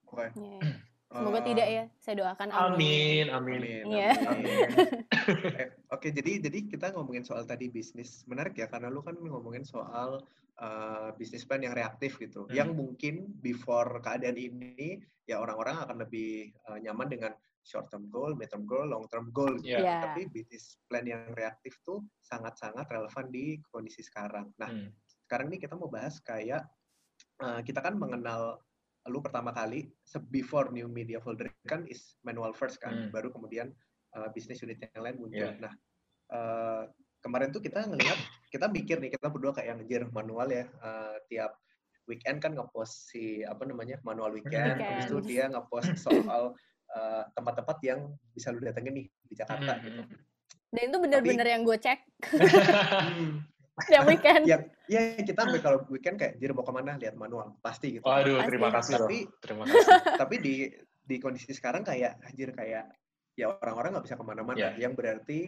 Okay. 0.08 0.28
Yeah. 0.36 0.91
Semoga 1.12 1.40
uh, 1.40 1.44
tidak 1.44 1.68
ya, 1.68 1.84
saya 2.00 2.14
doakan. 2.24 2.48
Amin, 2.50 3.28
amin. 3.28 3.60
amin, 3.60 3.84
yeah. 3.92 4.16
amin. 4.26 4.46
eh, 5.60 5.68
Oke, 5.92 6.08
okay, 6.08 6.10
jadi 6.10 6.48
jadi 6.48 6.58
kita 6.66 6.96
ngomongin 6.96 7.22
soal 7.22 7.44
tadi 7.44 7.68
bisnis 7.68 8.24
menarik 8.24 8.56
ya, 8.56 8.66
karena 8.66 8.88
lu 8.88 9.04
kan 9.04 9.14
ngomongin 9.20 9.62
soal 9.62 10.24
uh, 10.58 11.08
bisnis 11.20 11.44
plan 11.44 11.60
yang 11.60 11.76
reaktif 11.76 12.16
gitu, 12.16 12.48
hmm. 12.48 12.56
yang 12.56 12.72
mungkin 12.72 13.30
before 13.44 14.00
keadaan 14.00 14.40
ini 14.40 14.98
ya 15.28 15.38
orang-orang 15.38 15.84
akan 15.86 15.96
lebih 16.02 16.50
uh, 16.66 16.80
nyaman 16.80 17.08
dengan 17.12 17.32
short 17.62 17.86
term 17.94 18.10
goal, 18.10 18.34
mid 18.34 18.50
term 18.50 18.66
goal, 18.66 18.88
long 18.88 19.06
term 19.06 19.30
goal. 19.30 19.54
Gitu. 19.60 19.78
Yeah. 19.78 20.02
Tapi 20.10 20.26
bisnis 20.32 20.80
plan 20.90 21.06
yang 21.06 21.30
reaktif 21.36 21.78
tuh 21.86 22.02
sangat-sangat 22.24 22.90
relevan 22.90 23.30
di 23.30 23.62
kondisi 23.70 24.02
sekarang. 24.02 24.50
Nah, 24.58 24.72
hmm 24.72 24.90
sekarang 25.32 25.48
ini 25.48 25.64
kita 25.64 25.80
mau 25.80 25.88
bahas 25.88 26.20
kayak 26.20 26.60
uh, 27.40 27.64
kita 27.64 27.80
kan 27.80 27.96
mengenal 27.96 28.60
lu 29.10 29.18
pertama 29.18 29.50
kali 29.50 29.90
before 30.30 30.70
new 30.70 30.86
media 30.86 31.18
folder 31.18 31.50
kan 31.66 31.82
is 31.90 32.14
manual 32.22 32.54
first 32.54 32.78
kan, 32.78 32.94
hmm. 32.94 33.10
baru 33.10 33.34
kemudian 33.34 33.74
uh, 34.14 34.30
bisnis 34.30 34.62
unit 34.62 34.78
yang 34.78 35.02
lain 35.02 35.16
muncul. 35.18 35.50
Yeah. 35.50 35.58
Nah 35.58 35.72
uh, 36.30 36.82
kemarin 37.22 37.50
tuh 37.50 37.62
kita 37.62 37.82
ngelihat 37.86 38.18
kita 38.54 38.66
mikir 38.70 39.02
nih 39.02 39.10
kita 39.10 39.26
berdua 39.26 39.54
kayak 39.54 39.82
ngejar 39.82 40.06
manual 40.14 40.46
ya 40.50 40.70
uh, 40.82 41.18
tiap 41.26 41.58
weekend 42.06 42.42
kan 42.42 42.54
ngepost 42.54 43.14
si 43.14 43.46
apa 43.46 43.62
namanya 43.62 43.98
manual 44.02 44.34
weekend, 44.34 44.78
weekend. 44.78 44.86
habis 44.86 45.06
itu 45.06 45.18
dia 45.22 45.46
ngepost 45.50 45.94
soal 45.98 46.54
tempat-tempat 47.32 47.78
uh, 47.80 47.84
yang 47.88 48.00
bisa 48.36 48.52
lu 48.52 48.60
datengin 48.60 48.92
nih 48.92 49.06
di 49.24 49.34
Jakarta 49.34 49.80
hmm. 49.80 49.82
gitu. 49.88 50.02
Dan 50.72 50.82
itu 50.92 50.98
benar-benar 51.00 51.46
yang 51.48 51.62
gue 51.64 51.78
cek. 51.80 52.00
Hmm 52.32 53.48
yang 53.94 54.04
weekend. 54.04 54.44
ya, 54.44 54.58
ya 54.90 55.18
kita 55.18 55.46
kalau 55.62 55.86
weekend 55.90 56.18
kayak 56.18 56.38
jadi 56.38 56.52
mau 56.54 56.66
ke 56.66 56.72
mana 56.74 56.98
lihat 56.98 57.14
manual 57.14 57.54
pasti 57.62 57.98
gitu. 57.98 58.04
Waduh, 58.06 58.42
terima 58.46 58.68
kasih 58.74 58.94
tapi, 58.98 59.18
loh. 59.26 59.38
Terima 59.38 59.64
kasih. 59.68 59.96
tapi 60.18 60.36
di 60.42 60.54
di 61.02 61.16
kondisi 61.18 61.50
sekarang 61.54 61.82
kayak 61.82 62.22
anjir 62.26 62.54
kayak 62.54 62.90
ya 63.38 63.50
orang-orang 63.50 63.98
nggak 63.98 64.06
bisa 64.06 64.18
ke 64.18 64.24
mana-mana. 64.24 64.58
Yeah. 64.58 64.88
Yang 64.88 64.92
berarti 64.98 65.40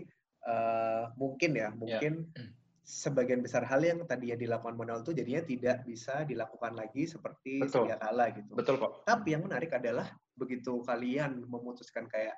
uh, 0.47 1.11
mungkin 1.19 1.51
ya, 1.59 1.69
mungkin 1.75 2.13
yeah. 2.31 2.49
sebagian 2.85 3.41
besar 3.41 3.65
hal 3.67 3.81
yang 3.83 4.05
tadi 4.05 4.31
ya 4.31 4.37
dilakukan 4.37 4.77
manual 4.77 5.01
itu 5.03 5.17
jadinya 5.17 5.43
tidak 5.43 5.77
bisa 5.89 6.23
dilakukan 6.29 6.73
lagi 6.77 7.09
seperti 7.09 7.65
Betul. 7.65 7.89
sedia 7.89 7.97
kala 7.99 8.31
gitu. 8.35 8.53
Betul 8.55 8.77
kok. 8.79 9.03
Tapi 9.09 9.35
yang 9.35 9.43
menarik 9.47 9.73
adalah 9.75 10.09
begitu 10.35 10.83
kalian 10.85 11.47
memutuskan 11.47 12.07
kayak 12.11 12.35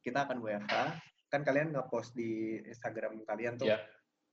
kita 0.00 0.24
akan 0.24 0.40
WFH, 0.40 0.76
kan 1.28 1.40
kalian 1.44 1.76
nge-post 1.76 2.16
di 2.16 2.56
Instagram 2.64 3.20
kalian 3.28 3.60
tuh. 3.60 3.68
Yeah 3.68 3.82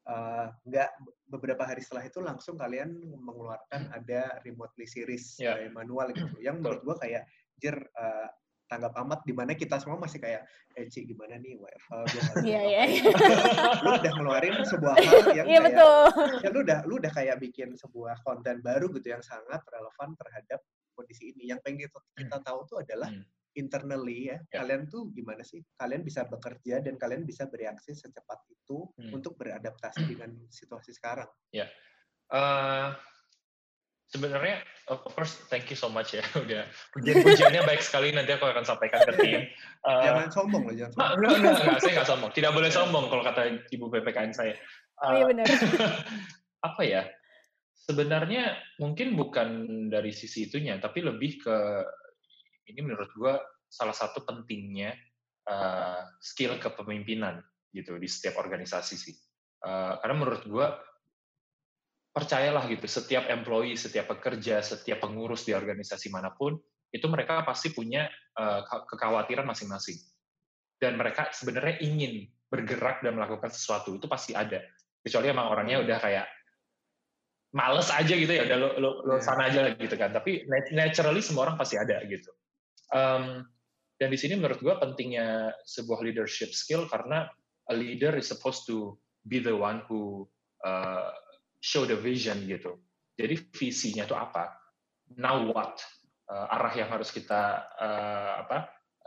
uh, 0.08 0.48
nggak 0.66 0.90
beberapa 1.28 1.64
hari 1.68 1.84
setelah 1.84 2.08
itu 2.08 2.20
langsung 2.24 2.56
kalian 2.56 2.96
mengeluarkan 3.22 3.92
hmm. 3.92 3.98
ada 4.04 4.40
remotely 4.48 4.88
series 4.88 5.36
yeah. 5.38 5.60
manual 5.76 6.10
gitu 6.16 6.36
yang 6.46 6.64
menurut 6.64 6.82
gua 6.82 6.96
kayak 6.98 7.28
jer 7.60 7.76
uh, 7.76 8.28
tanggap 8.68 8.92
amat 9.00 9.24
di 9.24 9.32
mana 9.32 9.56
kita 9.56 9.80
semua 9.80 9.96
masih 9.96 10.20
kayak 10.20 10.44
eh 10.76 10.92
Ci 10.92 11.08
gimana 11.08 11.40
nih 11.40 11.56
WFH 11.56 11.92
Iya 12.44 12.62
iya. 12.68 12.84
Lu 13.84 13.96
udah 13.96 14.12
ngeluarin 14.12 14.60
sebuah 14.68 14.96
hal 15.00 15.24
yang 15.40 15.48
yeah, 15.48 15.64
kayak 15.64 15.66
betul. 15.72 16.04
ya 16.44 16.50
lu 16.52 16.60
udah 16.68 16.80
lu 16.84 16.94
udah 17.00 17.12
kayak 17.16 17.40
bikin 17.40 17.80
sebuah 17.80 18.20
konten 18.28 18.60
baru 18.60 18.92
gitu 18.92 19.16
yang 19.16 19.24
sangat 19.24 19.64
relevan 19.72 20.20
terhadap 20.20 20.60
kondisi 21.00 21.32
ini. 21.32 21.48
Yang 21.48 21.64
pengen 21.64 21.88
kita, 21.88 22.00
kita 22.20 22.38
hmm. 22.44 22.46
tahu 22.46 22.60
tuh 22.68 22.78
adalah 22.84 23.08
hmm 23.08 23.37
internally 23.58 24.30
ya, 24.30 24.38
yeah. 24.38 24.62
kalian 24.62 24.86
tuh 24.88 25.10
gimana 25.12 25.42
sih? 25.42 25.60
Kalian 25.76 26.06
bisa 26.06 26.30
bekerja 26.30 26.80
dan 26.80 26.96
kalian 26.96 27.26
bisa 27.26 27.50
bereaksi 27.50 27.98
secepat 27.98 28.46
itu 28.48 28.86
hmm. 29.02 29.18
untuk 29.18 29.36
beradaptasi 29.36 30.06
dengan 30.12 30.32
situasi 30.48 30.94
sekarang. 30.94 31.28
Ya, 31.50 31.66
yeah. 31.66 31.70
uh, 32.32 32.88
sebenarnya 34.08 34.64
of 34.88 35.04
course 35.12 35.36
thank 35.52 35.68
you 35.68 35.76
so 35.76 35.92
much 35.92 36.16
ya 36.16 36.24
udah 36.44 36.64
pujian-pujiannya 36.96 37.62
baik 37.68 37.84
sekali 37.84 38.16
nanti 38.16 38.32
aku 38.36 38.48
akan 38.48 38.64
sampaikan 38.64 39.04
ke 39.04 39.14
tim. 39.20 39.42
Uh, 39.84 40.04
jangan 40.06 40.28
sombong 40.32 40.64
loh, 40.64 40.76
jangan 40.76 40.92
sombong. 40.96 41.12
Enggak, 41.12 41.32
enggak, 41.36 41.56
enggak, 41.60 41.80
saya 41.84 41.94
nggak 42.00 42.10
sombong. 42.12 42.32
Tidak 42.32 42.52
boleh 42.56 42.70
sombong 42.72 43.06
kalau 43.12 43.24
kata 43.26 43.42
ibu 43.74 43.86
PPKN 43.92 44.32
saya. 44.32 44.56
Uh, 44.98 45.04
oh 45.04 45.12
iya 45.14 45.26
benar. 45.28 45.46
apa 46.64 46.82
ya? 46.86 47.04
Sebenarnya 47.88 48.44
mungkin 48.84 49.16
bukan 49.16 49.48
dari 49.88 50.12
sisi 50.12 50.52
itunya, 50.52 50.76
tapi 50.76 51.00
lebih 51.08 51.40
ke 51.40 51.58
ini 52.68 52.80
menurut 52.84 53.10
gue 53.16 53.34
salah 53.68 53.96
satu 53.96 54.24
pentingnya 54.24 54.96
uh, 55.48 56.04
skill 56.20 56.60
kepemimpinan 56.60 57.40
gitu 57.72 57.96
di 57.96 58.08
setiap 58.08 58.40
organisasi 58.40 58.96
sih. 58.96 59.16
Uh, 59.64 59.98
karena 60.04 60.16
menurut 60.16 60.44
gue 60.48 60.68
percayalah 62.12 62.66
gitu 62.72 62.86
setiap 62.88 63.30
employee, 63.30 63.78
setiap 63.78 64.10
pekerja, 64.10 64.64
setiap 64.64 65.04
pengurus 65.04 65.46
di 65.46 65.54
organisasi 65.54 66.10
mana 66.10 66.34
pun 66.34 66.58
itu 66.90 67.04
mereka 67.12 67.44
pasti 67.44 67.76
punya 67.76 68.08
uh, 68.40 68.64
kekhawatiran 68.64 69.44
masing-masing. 69.48 70.00
Dan 70.78 70.96
mereka 70.96 71.34
sebenarnya 71.34 71.82
ingin 71.84 72.30
bergerak 72.48 73.04
dan 73.04 73.18
melakukan 73.18 73.52
sesuatu 73.52 73.98
itu 73.98 74.06
pasti 74.08 74.32
ada. 74.38 74.62
Kecuali 75.04 75.28
emang 75.30 75.52
orangnya 75.52 75.84
udah 75.84 75.98
kayak 76.00 76.28
males 77.56 77.90
aja 77.90 78.14
gitu 78.14 78.30
ya 78.30 78.44
udah 78.44 78.58
lo, 78.60 78.70
lo, 78.78 78.90
lo 79.08 79.16
iya. 79.18 79.24
sana 79.24 79.50
aja 79.50 79.74
gitu 79.74 79.96
kan. 79.98 80.14
Tapi 80.14 80.46
naturally 80.72 81.26
semua 81.26 81.50
orang 81.50 81.58
pasti 81.60 81.76
ada 81.76 81.98
gitu 82.06 82.30
Um, 82.94 83.44
dan 83.98 84.14
di 84.14 84.18
sini 84.20 84.38
menurut 84.38 84.62
gue 84.62 84.76
pentingnya 84.78 85.52
sebuah 85.66 86.06
leadership 86.06 86.54
skill 86.54 86.86
karena 86.86 87.26
a 87.68 87.76
leader 87.76 88.14
is 88.16 88.30
supposed 88.30 88.70
to 88.70 88.96
be 89.26 89.42
the 89.42 89.52
one 89.52 89.84
who 89.90 90.30
uh, 90.64 91.12
show 91.60 91.84
the 91.84 91.98
vision 91.98 92.46
gitu. 92.46 92.78
Jadi 93.18 93.50
visinya 93.52 94.06
itu 94.06 94.14
apa? 94.14 94.54
Now 95.18 95.42
what? 95.50 95.82
Uh, 96.28 96.48
arah 96.52 96.74
yang 96.76 96.92
harus 96.92 97.10
kita 97.10 97.64
uh, 97.80 98.34
apa 98.44 98.58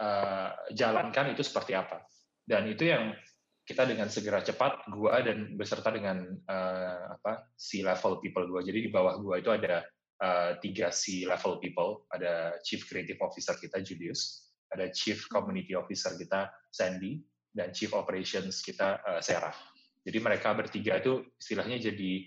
uh, 0.01 0.51
jalankan 0.73 1.37
itu 1.37 1.47
seperti 1.47 1.77
apa? 1.77 2.03
Dan 2.43 2.67
itu 2.67 2.91
yang 2.91 3.15
kita 3.63 3.87
dengan 3.87 4.11
segera 4.11 4.43
cepat 4.43 4.91
gua 4.91 5.23
dan 5.23 5.55
beserta 5.55 5.95
dengan 5.95 6.27
uh, 6.51 7.15
apa 7.15 7.47
si 7.55 7.87
level 7.87 8.19
people 8.19 8.51
gua. 8.51 8.67
Jadi 8.67 8.89
di 8.89 8.91
bawah 8.91 9.15
gua 9.23 9.39
itu 9.39 9.55
ada 9.55 9.87
uh, 10.23 10.57
tiga 10.61 10.93
C 10.93 11.25
level 11.27 11.59
people, 11.59 12.07
ada 12.13 12.61
Chief 12.63 12.81
Creative 12.85 13.19
Officer 13.25 13.57
kita 13.57 13.81
Julius, 13.81 14.53
ada 14.71 14.93
Chief 14.93 15.19
Community 15.29 15.75
Officer 15.75 16.15
kita 16.15 16.53
Sandy, 16.71 17.21
dan 17.51 17.75
Chief 17.75 17.91
Operations 17.91 18.63
kita 18.63 19.03
uh, 19.03 19.21
Sarah. 19.21 19.55
Jadi 20.01 20.19
mereka 20.23 20.57
bertiga 20.57 20.97
itu 20.97 21.27
istilahnya 21.37 21.77
jadi 21.91 22.25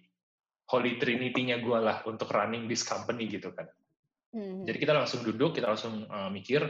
holy 0.70 1.02
trinity-nya 1.02 1.60
gue 1.60 1.80
lah 1.80 2.06
untuk 2.06 2.30
running 2.30 2.70
this 2.70 2.86
company 2.86 3.26
gitu 3.28 3.50
kan. 3.56 3.66
Mm-hmm. 4.34 4.66
Jadi 4.66 4.78
kita 4.78 4.94
langsung 4.94 5.22
duduk, 5.26 5.58
kita 5.58 5.70
langsung 5.70 6.06
uh, 6.10 6.30
mikir, 6.30 6.62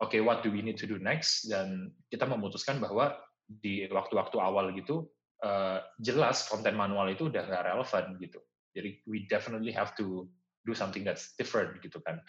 oke, 0.00 0.10
okay, 0.12 0.20
what 0.20 0.40
do 0.40 0.48
we 0.52 0.64
need 0.64 0.76
to 0.80 0.88
do 0.88 0.96
next? 1.00 1.48
Dan 1.48 1.92
kita 2.08 2.24
memutuskan 2.24 2.80
bahwa 2.80 3.16
di 3.44 3.88
waktu-waktu 3.88 4.36
awal 4.40 4.72
gitu, 4.76 5.08
uh, 5.44 5.80
jelas 6.00 6.46
konten 6.48 6.76
manual 6.76 7.08
itu 7.10 7.28
udah 7.28 7.44
nggak 7.44 7.64
relevan 7.72 8.04
gitu. 8.20 8.40
Jadi 8.70 9.02
we 9.04 9.26
definitely 9.26 9.74
have 9.74 9.92
to 9.98 10.30
do 10.64 10.76
something 10.76 11.04
that's 11.06 11.32
different 11.36 11.80
gitu 11.80 12.00
kan. 12.04 12.20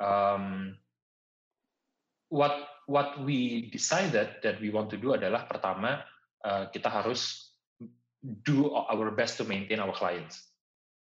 Um, 0.00 0.76
what 2.30 2.54
what 2.86 3.18
we 3.22 3.68
decided 3.74 4.38
that 4.42 4.56
we 4.62 4.70
want 4.70 4.88
to 4.94 4.98
do 4.98 5.12
adalah 5.14 5.44
pertama 5.50 6.02
uh, 6.46 6.70
kita 6.70 6.88
harus 6.88 7.52
do 8.22 8.70
our 8.70 9.10
best 9.12 9.40
to 9.40 9.44
maintain 9.44 9.82
our 9.82 9.92
clients 9.92 10.50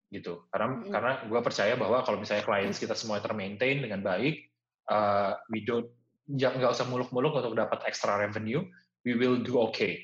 gitu 0.09 0.41
karena 0.49 0.67
mm-hmm. 0.73 0.89
karena 0.89 1.11
gue 1.29 1.41
percaya 1.45 1.73
bahwa 1.77 2.01
kalau 2.01 2.17
misalnya 2.17 2.41
clients 2.41 2.81
kita 2.81 2.97
semua 2.97 3.21
termaintain 3.21 3.77
dengan 3.77 4.01
baik 4.01 4.49
uh, 4.89 5.37
we 5.53 5.61
don't 5.61 5.85
nggak 6.29 6.73
usah 6.73 6.89
muluk-muluk 6.89 7.37
untuk 7.37 7.53
dapat 7.53 7.85
extra 7.85 8.17
revenue 8.17 8.65
we 9.05 9.13
will 9.13 9.37
do 9.41 9.61
okay 9.61 10.01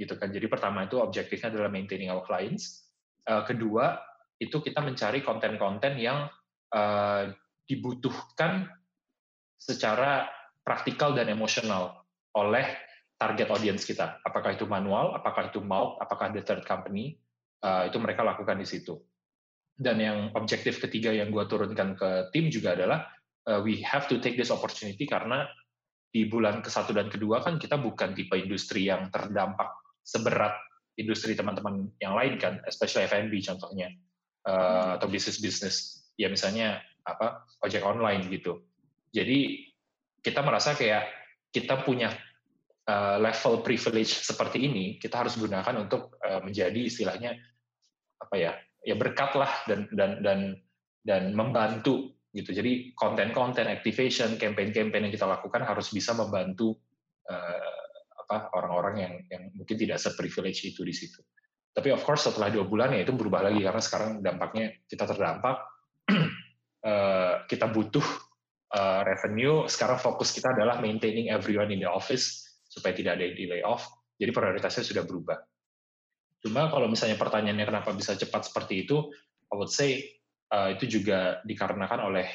gitu 0.00 0.16
kan 0.16 0.32
jadi 0.32 0.48
pertama 0.48 0.88
itu 0.88 0.96
objektifnya 1.00 1.52
adalah 1.52 1.68
maintaining 1.68 2.08
our 2.08 2.24
clients 2.24 2.88
uh, 3.28 3.44
kedua 3.44 4.00
itu 4.42 4.58
kita 4.58 4.82
mencari 4.82 5.22
konten-konten 5.22 5.94
yang 6.02 6.26
uh, 6.74 7.30
dibutuhkan 7.62 8.66
secara 9.54 10.26
praktikal 10.66 11.14
dan 11.14 11.30
emosional 11.30 12.02
oleh 12.34 12.66
target 13.14 13.48
audience 13.54 13.86
kita. 13.86 14.18
Apakah 14.26 14.58
itu 14.58 14.66
manual, 14.66 15.14
apakah 15.14 15.54
itu 15.54 15.62
mouth, 15.62 15.94
apakah 16.02 16.34
the 16.34 16.42
third 16.42 16.66
company, 16.66 17.22
uh, 17.62 17.86
itu 17.86 18.02
mereka 18.02 18.26
lakukan 18.26 18.58
di 18.58 18.66
situ. 18.66 18.98
Dan 19.72 20.02
yang 20.02 20.18
objektif 20.34 20.82
ketiga 20.82 21.14
yang 21.14 21.30
gue 21.30 21.46
turunkan 21.46 21.94
ke 21.94 22.34
tim 22.34 22.50
juga 22.50 22.74
adalah 22.74 23.06
uh, 23.46 23.62
we 23.62 23.78
have 23.86 24.10
to 24.10 24.18
take 24.18 24.34
this 24.34 24.50
opportunity 24.50 25.06
karena 25.06 25.46
di 26.12 26.28
bulan 26.28 26.60
ke-1 26.60 26.92
dan 26.92 27.08
kedua 27.08 27.40
kan 27.40 27.56
kita 27.56 27.80
bukan 27.80 28.12
tipe 28.12 28.36
industri 28.36 28.84
yang 28.84 29.08
terdampak 29.08 29.72
seberat 30.04 30.52
industri 31.00 31.32
teman-teman 31.32 31.88
yang 32.04 32.12
lain 32.12 32.36
kan, 32.36 32.60
especially 32.68 33.08
F&B 33.08 33.32
contohnya, 33.40 33.88
uh, 34.46 34.98
atau 34.98 35.08
bisnis-bisnis, 35.10 36.06
ya 36.18 36.28
misalnya 36.28 36.82
apa 37.02 37.46
ojek 37.66 37.82
online 37.82 38.30
gitu. 38.30 38.62
Jadi 39.10 39.68
kita 40.22 40.40
merasa 40.40 40.78
kayak 40.78 41.10
kita 41.50 41.82
punya 41.82 42.14
uh, 42.88 43.18
level 43.18 43.60
privilege 43.60 44.22
seperti 44.22 44.64
ini, 44.64 44.84
kita 44.96 45.26
harus 45.26 45.36
gunakan 45.36 45.74
untuk 45.82 46.16
uh, 46.22 46.40
menjadi 46.40 46.78
istilahnya 46.78 47.36
apa 48.22 48.34
ya, 48.38 48.52
ya 48.86 48.94
berkat 48.94 49.34
lah 49.34 49.52
dan 49.66 49.90
dan 49.92 50.10
dan 50.22 50.40
dan 51.02 51.22
membantu 51.34 52.14
gitu. 52.32 52.54
Jadi 52.54 52.96
konten-konten, 52.96 53.68
activation, 53.68 54.40
campaign-campaign 54.40 55.10
yang 55.10 55.14
kita 55.14 55.28
lakukan 55.28 55.66
harus 55.66 55.92
bisa 55.92 56.16
membantu 56.16 56.78
uh, 57.28 57.82
apa 58.24 58.48
orang-orang 58.56 58.94
yang 58.96 59.14
yang 59.28 59.42
mungkin 59.52 59.76
tidak 59.76 60.00
seprivilege 60.00 60.64
itu 60.64 60.80
di 60.86 60.94
situ. 60.94 61.20
Tapi 61.72 61.88
of 61.88 62.04
course 62.04 62.28
setelah 62.28 62.52
dua 62.52 62.68
bulan 62.68 62.92
ya 62.92 63.00
itu 63.00 63.16
berubah 63.16 63.48
lagi 63.48 63.64
karena 63.64 63.80
sekarang 63.80 64.20
dampaknya 64.20 64.76
kita 64.84 65.08
terdampak, 65.08 65.56
uh, 66.84 67.34
kita 67.50 67.66
butuh 67.72 68.04
uh, 68.76 69.00
revenue, 69.08 69.64
sekarang 69.64 69.96
fokus 69.96 70.36
kita 70.36 70.52
adalah 70.52 70.84
maintaining 70.84 71.32
everyone 71.32 71.72
in 71.72 71.80
the 71.80 71.88
office 71.88 72.44
supaya 72.68 72.92
tidak 72.92 73.16
ada 73.16 73.32
di 73.32 73.48
layoff. 73.48 73.88
Jadi 74.20 74.30
prioritasnya 74.30 74.84
sudah 74.84 75.02
berubah. 75.08 75.40
Cuma 76.44 76.68
kalau 76.68 76.92
misalnya 76.92 77.16
pertanyaannya 77.16 77.64
kenapa 77.64 77.90
bisa 77.96 78.12
cepat 78.20 78.52
seperti 78.52 78.84
itu, 78.84 79.08
I 79.48 79.54
would 79.56 79.72
say 79.72 80.04
uh, 80.52 80.76
itu 80.76 81.00
juga 81.00 81.40
dikarenakan 81.48 82.00
oleh 82.12 82.28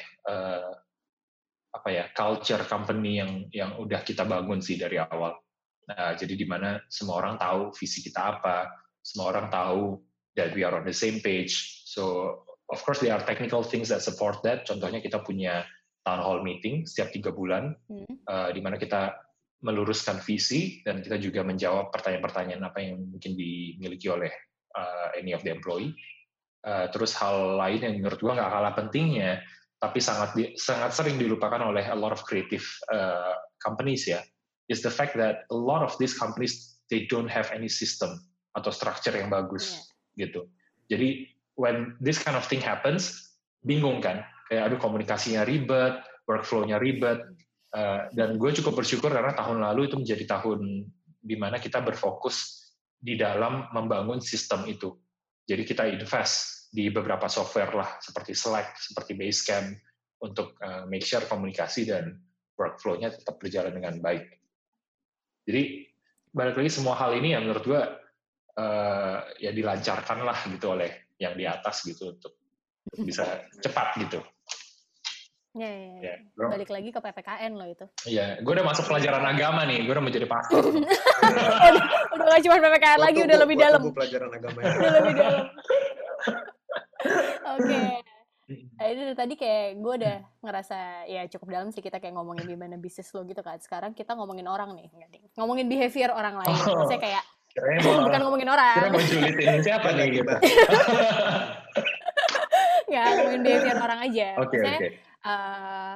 apa 1.68 1.88
ya 1.92 2.04
culture 2.12 2.64
company 2.64 3.20
yang 3.20 3.32
yang 3.52 3.70
udah 3.78 4.02
kita 4.02 4.24
bangun 4.26 4.58
sih 4.58 4.80
dari 4.80 4.98
awal. 4.98 5.36
Nah, 5.88 6.12
jadi 6.12 6.36
di 6.36 6.44
mana 6.44 6.80
semua 6.88 7.20
orang 7.24 7.40
tahu 7.40 7.72
visi 7.72 8.04
kita 8.04 8.36
apa, 8.36 8.68
semua 9.08 9.32
orang 9.32 9.48
tahu 9.48 9.96
that 10.36 10.52
we 10.52 10.60
are 10.60 10.76
on 10.76 10.84
the 10.84 10.92
same 10.92 11.24
page. 11.24 11.82
So 11.88 12.44
of 12.68 12.84
course 12.84 13.00
there 13.00 13.16
are 13.16 13.24
technical 13.24 13.64
things 13.64 13.88
that 13.88 14.04
support 14.04 14.44
that. 14.44 14.68
Contohnya 14.68 15.00
kita 15.00 15.24
punya 15.24 15.64
town 16.04 16.20
hall 16.20 16.44
meeting 16.44 16.84
setiap 16.84 17.16
tiga 17.16 17.32
bulan, 17.32 17.72
hmm. 17.88 18.28
uh, 18.28 18.52
di 18.52 18.60
mana 18.60 18.76
kita 18.76 19.16
meluruskan 19.64 20.22
visi 20.22 20.84
dan 20.86 21.02
kita 21.02 21.18
juga 21.18 21.42
menjawab 21.42 21.90
pertanyaan-pertanyaan 21.90 22.62
apa 22.62 22.78
yang 22.78 23.02
mungkin 23.10 23.34
dimiliki 23.34 24.06
oleh 24.06 24.30
uh, 24.76 25.10
any 25.18 25.32
of 25.34 25.42
the 25.42 25.50
employee. 25.50 25.96
Uh, 26.62 26.86
terus 26.92 27.16
hal 27.16 27.58
lain 27.58 27.80
yang 27.80 27.94
menurut 27.98 28.20
gua 28.20 28.38
nggak 28.38 28.50
kalah 28.50 28.72
pentingnya, 28.76 29.42
tapi 29.80 29.98
sangat 29.98 30.30
di, 30.36 30.44
sangat 30.54 30.94
sering 30.94 31.16
dilupakan 31.16 31.64
oleh 31.64 31.86
a 31.86 31.96
lot 31.96 32.14
of 32.14 32.22
creative 32.22 32.62
uh, 32.92 33.34
companies 33.62 34.06
ya, 34.06 34.22
is 34.70 34.84
the 34.84 34.90
fact 34.90 35.16
that 35.18 35.48
a 35.50 35.58
lot 35.58 35.82
of 35.82 35.94
these 35.98 36.14
companies 36.14 36.78
they 36.90 37.08
don't 37.10 37.30
have 37.30 37.50
any 37.50 37.70
system 37.70 38.27
atau 38.58 38.74
structure 38.74 39.14
yang 39.14 39.30
bagus 39.30 39.74
yeah. 40.18 40.26
gitu. 40.26 40.40
Jadi 40.90 41.30
when 41.54 41.94
this 42.02 42.18
kind 42.18 42.34
of 42.34 42.44
thing 42.46 42.62
happens, 42.62 43.34
bingung 43.62 44.02
kan 44.02 44.26
kayak 44.50 44.72
aduh 44.72 44.80
komunikasinya 44.80 45.46
ribet, 45.46 46.00
workflow-nya 46.26 46.78
ribet. 46.78 47.22
Uh, 47.68 48.08
dan 48.16 48.40
gue 48.40 48.48
cukup 48.56 48.80
bersyukur 48.80 49.12
karena 49.12 49.36
tahun 49.36 49.60
lalu 49.60 49.92
itu 49.92 50.00
menjadi 50.00 50.24
tahun 50.40 50.88
di 51.20 51.36
mana 51.36 51.60
kita 51.60 51.84
berfokus 51.84 52.64
di 52.96 53.20
dalam 53.20 53.68
membangun 53.76 54.24
sistem 54.24 54.64
itu. 54.64 54.96
Jadi 55.44 55.68
kita 55.68 55.84
invest 55.84 56.68
di 56.72 56.88
beberapa 56.88 57.28
software 57.28 57.72
lah, 57.76 58.00
seperti 58.00 58.32
Slack, 58.32 58.76
seperti 58.80 59.12
Basecamp, 59.16 59.76
untuk 60.24 60.58
uh, 60.64 60.88
make 60.88 61.04
sure 61.04 61.22
komunikasi 61.28 61.86
dan 61.86 62.18
workflow-nya 62.58 63.14
tetap 63.14 63.38
berjalan 63.38 63.70
dengan 63.70 64.00
baik. 64.02 64.26
Jadi 65.46 65.86
balik 66.34 66.58
lagi 66.58 66.70
semua 66.72 66.98
hal 66.98 67.16
ini 67.16 67.32
yang 67.32 67.46
menurut 67.46 67.64
gue 67.64 67.82
uh, 68.58 69.18
ya 69.38 69.50
dilancarkan 69.54 70.18
lah 70.26 70.38
gitu 70.50 70.74
oleh 70.74 71.14
yang 71.22 71.38
di 71.38 71.46
atas 71.46 71.86
gitu 71.86 72.18
untuk 72.18 72.34
bisa 72.98 73.24
cepat 73.64 73.94
gitu. 74.02 74.20
Ya, 75.56 75.66
ya, 75.66 75.90
ya. 75.98 76.14
ya 76.38 76.46
balik 76.46 76.70
lagi 76.70 76.92
ke 76.94 77.00
PPKN 77.02 77.58
loh 77.58 77.66
itu. 77.66 77.86
Iya, 78.06 78.38
gue 78.44 78.52
udah 78.52 78.66
masuk 78.68 78.84
pelajaran 78.86 79.24
agama 79.26 79.66
nih, 79.66 79.82
gue 79.82 79.90
udah 79.96 80.04
mau 80.04 80.12
jadi 80.12 80.28
pastor. 80.28 80.62
udah, 80.70 81.84
udah 82.14 82.26
gak 82.30 82.42
cuma 82.46 82.56
PPKN 82.62 83.00
lagi, 83.00 83.18
udah 83.26 83.38
lebih 83.42 83.56
dalam. 83.58 83.80
pelajaran 83.90 84.30
agama 84.30 84.58
ya. 84.60 84.70
udah 84.76 84.92
lebih 85.02 85.14
dalam. 85.18 85.44
Oke. 87.56 87.64
Okay. 87.64 87.90
Nah, 88.48 88.86
itu 88.88 89.02
tadi 89.12 89.34
kayak 89.36 89.66
gue 89.82 89.94
udah 90.04 90.16
ngerasa 90.40 90.78
ya 91.04 91.28
cukup 91.28 91.48
dalam 91.52 91.68
sih 91.68 91.84
kita 91.84 92.00
kayak 92.00 92.16
ngomongin 92.16 92.48
gimana 92.48 92.80
bisnis 92.80 93.10
lo 93.12 93.26
gitu 93.26 93.42
kan. 93.42 93.58
Sekarang 93.60 93.92
kita 93.92 94.14
ngomongin 94.14 94.46
orang 94.46 94.72
nih, 94.78 94.88
ngomongin 95.36 95.66
behavior 95.66 96.14
orang 96.14 96.38
lain. 96.38 96.54
Oh, 96.54 96.80
Maksudnya 96.80 97.02
kayak 97.02 97.24
bukan 98.06 98.20
ngomongin 98.24 98.48
orang. 98.50 98.76
Kira 98.78 98.88
mau 98.94 99.02
julitin 99.02 99.60
siapa 99.62 99.88
nih 99.94 100.06
gitu. 100.22 100.34
Nggak, 102.88 103.04
ngomongin 103.14 103.40
behavior 103.44 103.78
orang 103.84 104.00
aja. 104.08 104.28
Oke, 104.40 104.56
okay, 104.56 104.60
oke. 104.64 104.76
Okay 104.78 104.92
uh, 105.24 105.94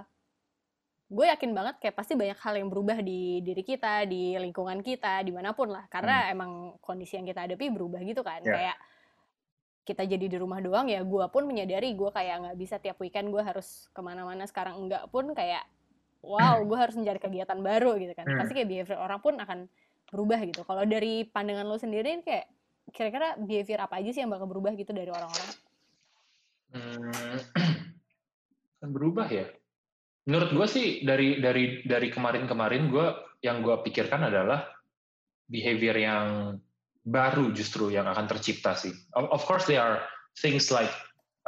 gue 1.12 1.26
yakin 1.28 1.50
banget 1.52 1.74
kayak 1.76 1.96
pasti 1.96 2.16
banyak 2.16 2.38
hal 2.40 2.54
yang 2.56 2.68
berubah 2.72 2.98
di 3.04 3.44
diri 3.44 3.60
kita, 3.60 4.08
di 4.08 4.32
lingkungan 4.40 4.80
kita, 4.80 5.20
di 5.20 5.32
mana 5.32 5.52
pun 5.52 5.68
lah. 5.68 5.84
Karena 5.92 6.28
hmm. 6.28 6.32
emang 6.32 6.52
kondisi 6.80 7.20
yang 7.20 7.28
kita 7.28 7.44
hadapi 7.44 7.68
berubah 7.68 8.00
gitu 8.00 8.24
kan. 8.24 8.40
Yeah. 8.40 8.56
Kayak 8.56 8.76
kita 9.82 10.02
jadi 10.08 10.26
di 10.30 10.36
rumah 10.38 10.62
doang 10.62 10.88
ya, 10.88 11.04
gue 11.04 11.26
pun 11.28 11.44
menyadari 11.44 11.92
gue 11.92 12.10
kayak 12.14 12.48
nggak 12.48 12.56
bisa 12.56 12.78
tiap 12.80 12.96
weekend 13.02 13.28
gue 13.28 13.42
harus 13.44 13.90
ke 13.92 14.00
mana-mana. 14.00 14.48
Sekarang 14.48 14.88
enggak 14.88 15.04
pun 15.12 15.36
kayak, 15.36 15.68
wow, 16.24 16.56
gue 16.64 16.78
harus 16.80 16.96
mencari 16.96 17.20
kegiatan 17.20 17.60
baru 17.60 18.00
gitu 18.00 18.16
kan. 18.16 18.24
Hmm. 18.24 18.38
Pasti 18.40 18.52
kayak 18.56 18.68
behavior 18.72 18.98
orang 19.04 19.20
pun 19.20 19.36
akan 19.36 19.68
berubah 20.12 20.38
gitu. 20.44 20.62
Kalau 20.68 20.84
dari 20.84 21.24
pandangan 21.24 21.64
lo 21.64 21.80
sendiri 21.80 22.20
kayak 22.20 22.46
kira-kira 22.92 23.40
behavior 23.40 23.80
apa 23.80 23.98
aja 24.04 24.12
sih 24.12 24.20
yang 24.20 24.30
bakal 24.30 24.44
berubah 24.44 24.76
gitu 24.76 24.92
dari 24.92 25.08
orang-orang? 25.08 25.50
Hmm 26.76 27.40
berubah 28.94 29.26
ya? 29.32 29.48
Menurut 30.28 30.54
gue 30.54 30.66
sih 30.70 30.86
dari 31.02 31.42
dari 31.42 31.82
dari 31.82 32.12
kemarin-kemarin 32.12 32.92
gue 32.92 33.06
yang 33.42 33.64
gue 33.64 33.74
pikirkan 33.82 34.30
adalah 34.30 34.70
behavior 35.50 35.96
yang 35.98 36.26
baru 37.02 37.50
justru 37.50 37.90
yang 37.90 38.06
akan 38.06 38.30
tercipta 38.30 38.78
sih. 38.78 38.94
Of 39.14 39.42
course 39.42 39.66
there 39.66 39.82
are 39.82 40.06
things 40.38 40.70
like 40.70 40.90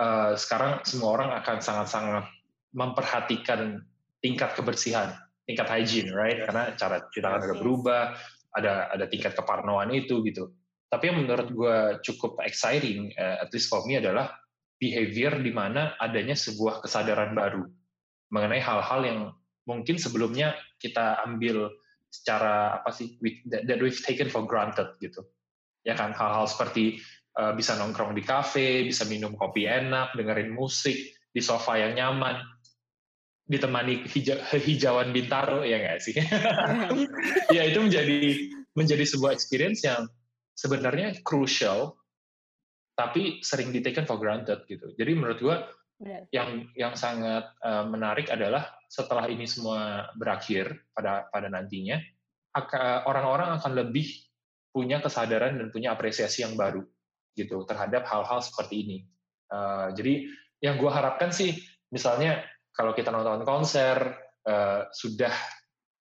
uh, 0.02 0.34
sekarang 0.34 0.82
semua 0.82 1.22
orang 1.22 1.30
akan 1.38 1.62
sangat-sangat 1.62 2.26
memperhatikan 2.74 3.86
tingkat 4.18 4.58
kebersihan, 4.58 5.14
tingkat 5.46 5.70
hygiene, 5.70 6.10
right? 6.10 6.42
Karena 6.42 6.74
cara 6.74 7.06
cuci 7.06 7.22
tangan 7.22 7.54
berubah, 7.62 8.18
ada 8.54 8.90
ada 8.94 9.04
tingkat 9.10 9.34
keparnoan 9.34 9.90
itu 9.90 10.22
gitu. 10.22 10.54
Tapi 10.88 11.10
yang 11.10 11.26
menurut 11.26 11.48
gue 11.50 11.76
cukup 12.06 12.38
exciting, 12.46 13.10
uh, 13.18 13.42
at 13.42 13.50
least 13.50 13.66
for 13.66 13.82
me 13.82 13.98
adalah 13.98 14.30
behavior 14.78 15.34
di 15.42 15.50
mana 15.50 15.98
adanya 15.98 16.38
sebuah 16.38 16.82
kesadaran 16.82 17.34
baru 17.34 17.66
mengenai 18.30 18.62
hal-hal 18.62 19.00
yang 19.06 19.18
mungkin 19.64 19.96
sebelumnya 19.96 20.54
kita 20.76 21.22
ambil 21.24 21.72
secara 22.10 22.78
apa 22.78 22.94
sih 22.94 23.18
that 23.50 23.80
we've 23.82 23.98
taken 24.06 24.30
for 24.30 24.46
granted 24.46 24.86
gitu 25.02 25.24
ya 25.82 25.98
kan 25.98 26.14
hal-hal 26.14 26.46
seperti 26.46 27.02
uh, 27.38 27.50
bisa 27.56 27.74
nongkrong 27.74 28.14
di 28.14 28.22
kafe 28.22 28.86
bisa 28.86 29.02
minum 29.10 29.34
kopi 29.34 29.66
enak 29.66 30.14
dengerin 30.14 30.54
musik 30.54 30.94
di 31.34 31.40
sofa 31.42 31.74
yang 31.80 31.98
nyaman 31.98 32.38
ditemani 33.44 34.08
hijau, 34.08 34.40
hijauan 34.56 35.12
bintaro 35.12 35.62
ya 35.62 35.80
nggak 35.80 36.00
sih? 36.00 36.16
ya 37.56 37.62
itu 37.68 37.78
menjadi 37.80 38.20
menjadi 38.72 39.04
sebuah 39.04 39.36
experience 39.36 39.84
yang 39.84 40.08
sebenarnya 40.56 41.20
crucial 41.22 41.98
tapi 42.94 43.42
sering 43.42 43.74
di 43.74 43.82
taken 43.82 44.06
for 44.06 44.16
granted 44.16 44.64
gitu. 44.70 44.94
Jadi 44.94 45.12
menurut 45.12 45.38
gua 45.42 45.56
yang 46.34 46.66
yang 46.74 46.94
sangat 46.98 47.54
uh, 47.62 47.86
menarik 47.86 48.30
adalah 48.30 48.74
setelah 48.90 49.30
ini 49.30 49.46
semua 49.46 50.10
berakhir 50.18 50.90
pada 50.94 51.26
pada 51.30 51.46
nantinya 51.50 51.98
orang-orang 53.06 53.58
akan 53.58 53.72
lebih 53.74 54.06
punya 54.70 55.02
kesadaran 55.02 55.58
dan 55.58 55.70
punya 55.70 55.94
apresiasi 55.94 56.42
yang 56.42 56.54
baru 56.54 56.82
gitu 57.34 57.66
terhadap 57.66 58.06
hal-hal 58.06 58.42
seperti 58.42 58.86
ini. 58.86 58.98
Uh, 59.50 59.90
jadi 59.94 60.30
yang 60.62 60.78
gue 60.78 60.90
harapkan 60.90 61.34
sih 61.34 61.54
misalnya 61.90 62.42
kalau 62.74 62.92
kita 62.92 63.14
nonton 63.14 63.46
konser 63.46 64.18
uh, 64.50 64.90
sudah 64.90 65.30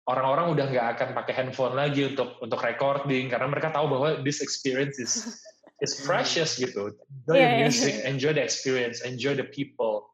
orang-orang 0.08 0.52
udah 0.52 0.66
nggak 0.72 0.86
akan 0.96 1.08
pakai 1.16 1.34
handphone 1.36 1.76
lagi 1.76 2.12
untuk 2.12 2.40
untuk 2.40 2.60
recording 2.60 3.28
karena 3.28 3.48
mereka 3.48 3.72
tahu 3.72 3.88
bahwa 3.88 4.08
this 4.24 4.40
experience 4.40 4.96
is 4.96 5.12
is 5.84 6.00
precious 6.04 6.56
gitu. 6.56 6.92
Enjoy 7.24 7.36
yeah, 7.36 7.48
the 7.52 7.56
music, 7.68 7.94
yeah. 8.00 8.08
enjoy 8.08 8.32
the 8.32 8.44
experience, 8.44 9.04
enjoy 9.04 9.36
the 9.36 9.48
people. 9.48 10.08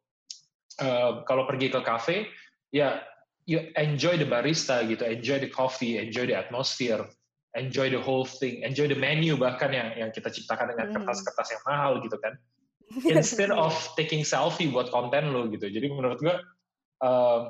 Uh, 0.80 1.22
kalau 1.28 1.44
pergi 1.44 1.68
ke 1.68 1.80
cafe, 1.84 2.26
ya 2.74 3.04
you 3.46 3.60
enjoy 3.76 4.18
the 4.18 4.26
barista 4.26 4.82
gitu, 4.86 5.06
enjoy 5.06 5.38
the 5.38 5.50
coffee, 5.50 6.00
enjoy 6.00 6.24
the 6.24 6.34
atmosphere, 6.34 7.04
enjoy 7.54 7.92
the 7.92 8.00
whole 8.00 8.24
thing, 8.24 8.64
enjoy 8.64 8.88
the 8.88 8.96
menu 8.96 9.36
bahkan 9.36 9.70
yang 9.70 9.92
yang 9.94 10.10
kita 10.10 10.32
ciptakan 10.32 10.72
dengan 10.74 10.86
hmm. 10.90 10.94
kertas-kertas 11.02 11.48
yang 11.54 11.62
mahal 11.68 12.00
gitu 12.02 12.16
kan 12.18 12.34
instead 13.06 13.54
of 13.54 13.72
taking 13.94 14.26
selfie 14.26 14.70
buat 14.70 14.90
konten 14.90 15.30
lo 15.30 15.46
gitu. 15.50 15.70
Jadi 15.70 15.86
menurut 15.90 16.18
gue 16.18 16.36
uh, 17.06 17.40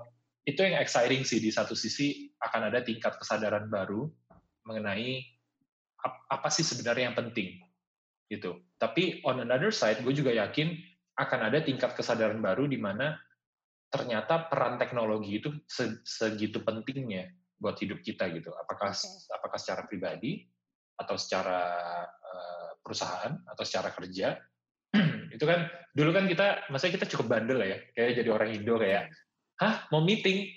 itu 0.45 0.61
yang 0.61 0.77
exciting 0.81 1.25
sih 1.25 1.41
di 1.41 1.49
satu 1.49 1.73
sisi 1.73 2.29
akan 2.41 2.73
ada 2.73 2.85
tingkat 2.85 3.17
kesadaran 3.17 3.69
baru 3.73 4.09
mengenai 4.69 5.21
apa 6.33 6.49
sih 6.49 6.65
sebenarnya 6.65 7.13
yang 7.13 7.19
penting 7.19 7.61
gitu. 8.29 8.61
Tapi 8.81 9.21
on 9.25 9.41
another 9.45 9.73
side 9.73 10.01
gue 10.01 10.13
juga 10.13 10.33
yakin 10.33 10.77
akan 11.21 11.41
ada 11.53 11.61
tingkat 11.61 11.93
kesadaran 11.93 12.41
baru 12.41 12.65
di 12.65 12.81
mana 12.81 13.17
ternyata 13.91 14.49
peran 14.49 14.79
teknologi 14.79 15.43
itu 15.43 15.51
segitu 16.07 16.63
pentingnya 16.63 17.29
buat 17.61 17.77
hidup 17.77 18.01
kita 18.01 18.33
gitu. 18.33 18.55
Apakah 18.57 18.97
okay. 18.97 19.29
apakah 19.37 19.59
secara 19.61 19.85
pribadi 19.85 20.49
atau 20.97 21.17
secara 21.21 21.61
uh, 22.09 22.71
perusahaan 22.81 23.37
atau 23.45 23.65
secara 23.65 23.93
kerja 23.93 24.41
itu 25.35 25.45
kan 25.47 25.71
dulu 25.95 26.11
kan 26.15 26.25
kita 26.31 26.67
masa 26.71 26.91
kita 26.91 27.07
cukup 27.07 27.37
bandel 27.37 27.63
ya. 27.63 27.79
Kayak 27.95 28.23
jadi 28.23 28.29
orang 28.31 28.51
Indo 28.55 28.79
kayak 28.79 29.11
hah 29.59 29.87
mau 29.95 30.03
meeting? 30.03 30.51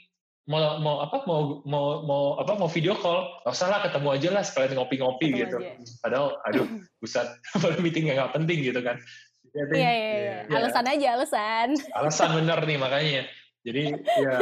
Mau 0.43 0.59
mau 0.83 0.99
apa? 0.99 1.23
Mau 1.23 1.63
mau 1.63 2.03
mau 2.03 2.23
apa? 2.37 2.59
Mau 2.59 2.67
video 2.67 2.93
call? 2.99 3.43
Nggak 3.45 3.55
usah 3.55 3.67
lah 3.71 3.79
ketemu 3.87 4.09
aja 4.11 4.29
lah 4.35 4.43
sekalian 4.43 4.73
ngopi-ngopi 4.75 5.27
gitu. 5.31 5.57
aja. 5.59 5.79
padahal 6.03 6.35
aduh 6.45 6.67
pusat 7.01 7.27
pada 7.55 7.79
meeting 7.85 8.11
nggak 8.11 8.33
penting 8.35 8.59
gitu 8.61 8.83
kan. 8.83 8.99
Iya 9.53 9.69
iya 9.69 9.91
iya 9.93 10.37
ya. 10.49 10.57
alasan 10.57 10.85
aja 10.89 11.07
alasan. 11.13 11.67
Alasan 11.93 12.29
bener 12.41 12.59
nih 12.65 12.77
makanya. 12.81 13.23
Jadi 13.63 13.83
ya 14.19 14.37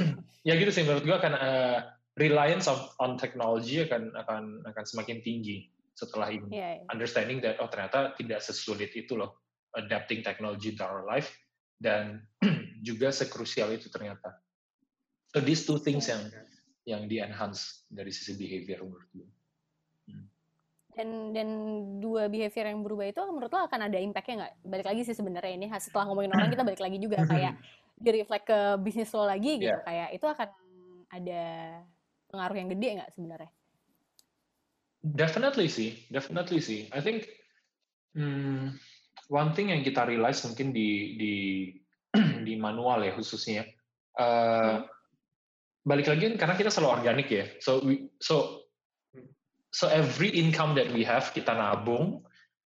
ya 0.48 0.52
gitu 0.56 0.70
sih 0.72 0.86
menurut 0.86 1.04
gua 1.04 1.18
kan 1.20 1.34
uh, 1.34 1.78
reliance 2.16 2.68
of, 2.68 2.92
on 3.00 3.16
technology 3.16 3.84
akan 3.84 4.12
akan 4.16 4.64
akan 4.68 4.84
semakin 4.84 5.24
tinggi 5.24 5.68
setelah 5.92 6.32
ini 6.32 6.48
yeah, 6.48 6.80
yeah. 6.80 6.88
understanding 6.88 7.38
that 7.44 7.60
oh 7.60 7.68
ternyata 7.68 8.16
tidak 8.16 8.40
sesulit 8.40 8.90
itu 8.96 9.16
loh 9.16 9.42
adapting 9.76 10.20
technology 10.20 10.72
to 10.76 10.84
our 10.84 11.04
life 11.04 11.32
dan 11.82 12.22
juga 12.86 13.10
sekrusial 13.10 13.74
itu 13.74 13.90
ternyata. 13.90 14.38
So 15.32 15.42
these 15.42 15.64
two 15.64 15.82
things 15.82 16.06
yang 16.06 16.28
yang 16.86 17.02
di 17.10 17.18
enhance 17.18 17.86
dari 17.88 18.14
sisi 18.14 18.38
behavior 18.38 18.84
menurut 18.84 19.10
gue. 19.14 19.28
Hmm. 20.10 20.26
Dan 20.92 21.08
dan 21.32 21.48
dua 21.98 22.28
behavior 22.28 22.68
yang 22.68 22.84
berubah 22.84 23.06
itu 23.08 23.22
menurut 23.24 23.50
lo 23.50 23.64
akan 23.64 23.88
ada 23.88 23.98
impactnya 23.98 24.34
nggak? 24.44 24.52
Balik 24.66 24.86
lagi 24.86 25.02
sih 25.08 25.16
sebenarnya 25.16 25.52
ini 25.56 25.66
setelah 25.80 26.10
ngomongin 26.10 26.36
orang 26.36 26.52
kita 26.52 26.62
balik 26.62 26.82
lagi 26.82 26.98
juga 27.00 27.24
kayak 27.32 27.56
di 27.96 28.10
reflect 28.12 28.46
ke 28.50 28.58
bisnis 28.82 29.14
lo 29.14 29.24
lagi 29.24 29.62
gitu 29.62 29.72
yeah. 29.72 29.82
kayak 29.86 30.08
itu 30.18 30.26
akan 30.26 30.48
ada 31.12 31.42
pengaruh 32.32 32.56
yang 32.56 32.68
gede 32.76 32.88
nggak 33.00 33.10
sebenarnya? 33.14 33.50
Definitely 35.02 35.66
sih, 35.66 35.98
definitely 36.06 36.62
sih. 36.62 36.86
I 36.94 37.02
think 37.02 37.26
hmm, 38.14 38.78
one 39.32 39.50
thing 39.56 39.72
yang 39.72 39.82
kita 39.82 40.04
realize 40.04 40.44
mungkin 40.44 40.70
di 40.70 41.18
di 41.18 41.34
di 42.46 42.54
manual 42.60 43.00
ya 43.02 43.12
khususnya 43.16 43.64
uh, 44.20 44.84
balik 45.82 46.06
lagi 46.06 46.36
karena 46.36 46.54
kita 46.54 46.70
selalu 46.70 47.02
organik 47.02 47.28
ya 47.32 47.44
so 47.58 47.82
we, 47.82 48.12
so 48.22 48.68
so 49.72 49.88
every 49.88 50.30
income 50.30 50.76
that 50.76 50.92
we 50.92 51.02
have 51.02 51.32
kita 51.32 51.50
nabung 51.56 52.22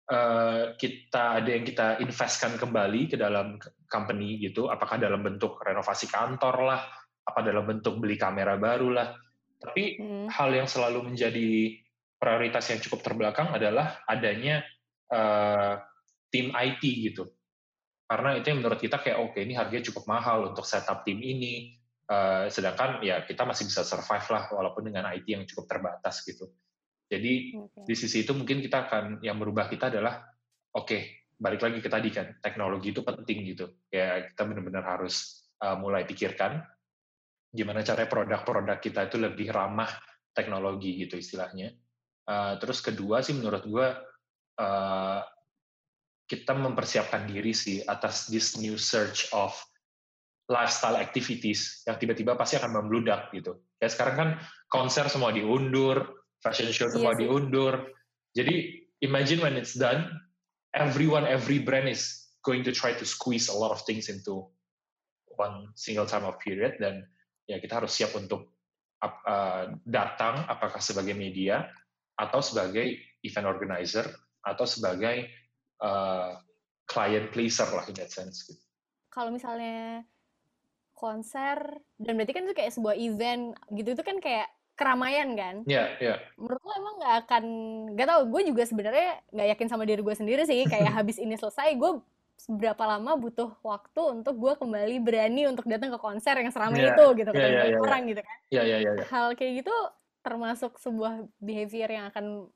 uh, 0.09 0.75
kita 0.81 1.45
ada 1.45 1.51
yang 1.53 1.63
kita 1.69 2.01
investkan 2.01 2.57
kembali 2.57 3.13
ke 3.13 3.17
dalam 3.21 3.61
company 3.87 4.41
gitu 4.41 4.73
apakah 4.73 4.97
dalam 4.97 5.23
bentuk 5.23 5.61
renovasi 5.63 6.09
kantor 6.09 6.57
lah 6.65 6.81
apa 7.25 7.41
dalam 7.45 7.69
bentuk 7.69 8.01
beli 8.01 8.17
kamera 8.17 8.57
baru 8.57 8.89
lah 8.91 9.09
tapi 9.61 10.01
hmm. 10.01 10.27
hal 10.33 10.51
yang 10.53 10.69
selalu 10.69 11.13
menjadi 11.13 11.84
prioritas 12.25 12.65
yang 12.73 12.81
cukup 12.81 13.05
terbelakang 13.05 13.53
adalah 13.53 14.01
adanya 14.09 14.65
uh, 15.13 15.77
tim 16.33 16.49
IT 16.57 16.81
gitu. 16.81 17.29
Karena 18.09 18.41
itu 18.41 18.49
yang 18.49 18.65
menurut 18.65 18.81
kita 18.81 18.97
kayak 18.97 19.21
oke 19.21 19.37
okay, 19.37 19.45
ini 19.45 19.53
harganya 19.53 19.85
cukup 19.93 20.09
mahal 20.09 20.49
untuk 20.49 20.65
setup 20.65 21.05
tim 21.05 21.21
ini. 21.21 21.77
Uh, 22.05 22.49
sedangkan 22.53 23.01
ya 23.01 23.25
kita 23.25 23.49
masih 23.49 23.65
bisa 23.65 23.81
survive 23.81 24.29
lah 24.29 24.53
walaupun 24.53 24.89
dengan 24.89 25.09
IT 25.13 25.25
yang 25.29 25.45
cukup 25.45 25.69
terbatas 25.69 26.25
gitu. 26.25 26.49
Jadi 27.09 27.57
okay. 27.61 27.85
di 27.85 27.95
sisi 27.97 28.25
itu 28.25 28.33
mungkin 28.33 28.65
kita 28.65 28.89
akan 28.89 29.05
yang 29.21 29.37
merubah 29.37 29.69
kita 29.69 29.93
adalah 29.93 30.25
oke 30.73 30.89
okay, 30.89 31.29
balik 31.37 31.61
lagi 31.61 31.81
ke 31.81 31.89
tadi 31.93 32.09
kan 32.09 32.41
teknologi 32.41 32.93
itu 32.93 33.05
penting 33.05 33.45
gitu. 33.53 33.85
Kayak 33.89 34.33
kita 34.33 34.43
benar-benar 34.49 34.85
harus 34.85 35.45
uh, 35.61 35.77
mulai 35.77 36.05
pikirkan 36.09 36.61
gimana 37.55 37.87
cara 37.87 38.05
produk-produk 38.05 38.79
kita 38.83 39.09
itu 39.09 39.17
lebih 39.17 39.49
ramah 39.49 39.89
teknologi 40.35 41.07
gitu 41.07 41.17
istilahnya. 41.17 41.73
Uh, 42.25 42.57
terus 42.57 42.81
kedua 42.81 43.21
sih 43.21 43.37
menurut 43.37 43.69
gue 43.69 43.89
uh, 44.61 45.21
kita 46.25 46.57
mempersiapkan 46.57 47.29
diri 47.29 47.53
sih 47.53 47.85
atas 47.85 48.33
this 48.33 48.57
new 48.57 48.81
search 48.81 49.29
of 49.37 49.53
lifestyle 50.49 50.97
activities 50.97 51.85
yang 51.85 51.97
tiba-tiba 52.01 52.37
pasti 52.37 52.57
akan 52.57 52.81
membludak 52.81 53.33
gitu. 53.33 53.61
Kayak 53.77 53.93
sekarang 53.93 54.17
kan 54.17 54.31
konser 54.69 55.09
semua 55.09 55.33
diundur, 55.33 56.25
fashion 56.41 56.69
show 56.73 56.89
semua 56.89 57.17
iya 57.17 57.29
diundur. 57.29 57.93
Jadi 58.37 58.89
imagine 59.05 59.41
when 59.41 59.57
it's 59.57 59.77
done, 59.77 60.09
everyone, 60.77 61.25
every 61.25 61.61
brand 61.61 61.89
is 61.89 62.29
going 62.45 62.61
to 62.65 62.73
try 62.73 62.93
to 62.93 63.05
squeeze 63.09 63.49
a 63.49 63.57
lot 63.57 63.73
of 63.73 63.81
things 63.89 64.13
into 64.13 64.45
one 65.37 65.73
single 65.77 66.05
time 66.05 66.29
of 66.29 66.37
period 66.41 66.77
dan 66.81 67.05
ya 67.49 67.61
kita 67.61 67.81
harus 67.83 67.93
siap 67.93 68.13
untuk 68.17 68.53
uh, 69.05 69.73
datang 69.85 70.45
apakah 70.49 70.81
sebagai 70.81 71.17
media 71.17 71.69
atau 72.15 72.41
sebagai 72.43 72.99
event 73.25 73.47
organizer 73.49 74.07
atau 74.45 74.69
sebagai 74.69 75.27
uh, 75.81 76.39
client 76.85 77.33
pleaser 77.33 77.67
lah 77.73 77.85
in 77.89 77.97
that 77.97 78.13
sense. 78.13 78.45
Gitu. 78.47 78.61
Kalau 79.09 79.33
misalnya 79.33 80.05
konser 80.95 81.59
dan 81.99 82.13
berarti 82.15 82.33
kan 82.33 82.45
itu 82.47 82.55
kayak 82.55 82.73
sebuah 82.73 82.97
event 82.97 83.57
gitu 83.75 83.93
itu 83.97 84.03
kan 84.05 84.19
kayak 84.21 84.49
keramaian 84.75 85.39
kan? 85.39 85.55
Iya, 85.65 85.75
yeah, 85.75 85.87
iya. 85.99 86.09
Yeah. 86.15 86.19
Menurut 86.35 86.63
lo 86.63 86.73
emang 86.75 86.95
nggak 86.99 87.15
akan, 87.27 87.45
nggak 87.95 88.07
tau, 88.11 88.23
gue 88.27 88.43
juga 88.43 88.63
sebenarnya 88.67 89.11
nggak 89.31 89.49
yakin 89.55 89.69
sama 89.71 89.85
diri 89.87 90.03
gue 90.03 90.17
sendiri 90.19 90.43
sih, 90.45 90.67
kayak 90.67 90.91
habis 90.99 91.17
ini 91.23 91.39
selesai, 91.39 91.79
gue 91.79 92.03
berapa 92.51 92.83
lama 92.83 93.15
butuh 93.15 93.55
waktu 93.63 94.03
untuk 94.11 94.35
gue 94.35 94.53
kembali 94.59 94.99
berani 94.99 95.47
untuk 95.47 95.71
datang 95.71 95.95
ke 95.95 95.99
konser 96.03 96.35
yang 96.35 96.51
seramai 96.51 96.83
yeah, 96.83 96.91
itu 96.91 97.07
gitu, 97.23 97.31
yeah, 97.31 97.47
yeah, 97.47 97.67
yeah, 97.71 97.81
orang 97.81 98.03
yeah. 98.03 98.11
gitu 98.11 98.21
kan? 98.27 98.37
Iya, 98.51 98.55
yeah, 98.59 98.65
iya, 98.67 98.75
yeah, 98.75 98.81
iya. 98.83 98.93
Yeah, 98.99 99.07
Hal 99.15 99.27
kayak 99.39 99.53
gitu 99.63 99.77
termasuk 100.25 100.81
sebuah 100.81 101.29
behavior 101.39 101.93
yang 101.93 102.09
akan 102.09 102.49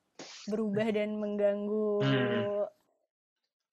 berubah 0.48 0.88
dan 0.90 1.20
mengganggu 1.20 1.88
hmm 2.02 2.68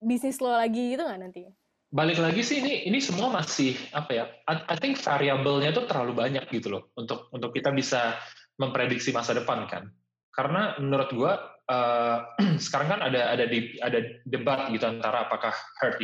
bisnis 0.05 0.37
lo 0.37 0.53
lagi 0.53 0.93
gitu 0.95 1.01
nggak 1.01 1.19
nanti? 1.19 1.43
Balik 1.89 2.21
lagi 2.21 2.41
sih 2.45 2.61
ini 2.61 2.85
ini 2.85 3.01
semua 3.01 3.33
masih 3.33 3.73
apa 3.95 4.11
ya? 4.13 4.25
I, 4.45 4.75
think 4.77 5.01
variabelnya 5.01 5.73
tuh 5.73 5.89
terlalu 5.89 6.13
banyak 6.13 6.45
gitu 6.53 6.77
loh 6.77 6.93
untuk 6.93 7.31
untuk 7.33 7.55
kita 7.55 7.73
bisa 7.73 8.19
memprediksi 8.61 9.09
masa 9.09 9.33
depan 9.33 9.65
kan. 9.65 9.89
Karena 10.29 10.75
menurut 10.77 11.09
gua 11.15 11.33
uh, 11.71 12.35
sekarang 12.65 12.99
kan 12.99 13.01
ada 13.01 13.31
ada 13.33 13.45
di, 13.49 13.79
ada 13.81 13.99
debat 14.27 14.69
gitu 14.69 14.85
antara 14.85 15.25
apakah 15.25 15.55
herd 15.81 15.97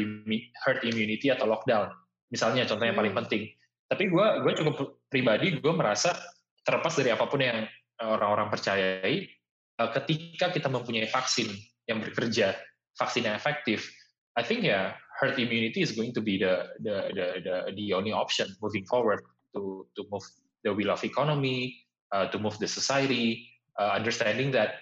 herd 0.65 0.81
immunity 0.87 1.29
atau 1.29 1.45
lockdown. 1.45 1.91
Misalnya 2.31 2.63
contoh 2.65 2.87
yang 2.87 2.97
paling 2.97 3.13
hmm. 3.13 3.21
penting. 3.25 3.43
Tapi 3.91 4.07
gua 4.07 4.39
gue 4.39 4.55
cukup 4.55 5.03
pribadi 5.11 5.59
gue 5.59 5.73
merasa 5.75 6.15
terlepas 6.63 6.95
dari 6.95 7.11
apa 7.11 7.27
pun 7.27 7.43
yang 7.43 7.67
orang-orang 8.07 8.49
percayai, 8.49 9.29
uh, 9.77 9.89
ketika 9.93 10.49
kita 10.49 10.67
mempunyai 10.71 11.09
vaksin 11.09 11.49
yang 11.85 12.01
bekerja 12.01 12.57
vaksin 12.97 13.25
yang 13.25 13.35
efektif, 13.37 13.87
I 14.35 14.43
think 14.43 14.63
yeah, 14.63 14.95
herd 15.19 15.35
immunity 15.39 15.83
is 15.83 15.91
going 15.91 16.15
to 16.15 16.21
be 16.21 16.39
the 16.39 16.71
the 16.81 17.11
the 17.13 17.25
the, 17.43 17.55
the 17.75 17.87
only 17.93 18.11
option 18.11 18.49
moving 18.63 18.87
forward 18.87 19.21
to 19.55 19.87
to 19.95 20.01
move 20.07 20.23
the 20.63 20.71
wheel 20.71 20.93
of 20.93 21.03
economy, 21.03 21.77
uh, 22.13 22.29
to 22.29 22.37
move 22.37 22.55
the 22.61 22.69
society, 22.69 23.47
uh, 23.79 23.95
understanding 23.95 24.51
that 24.53 24.81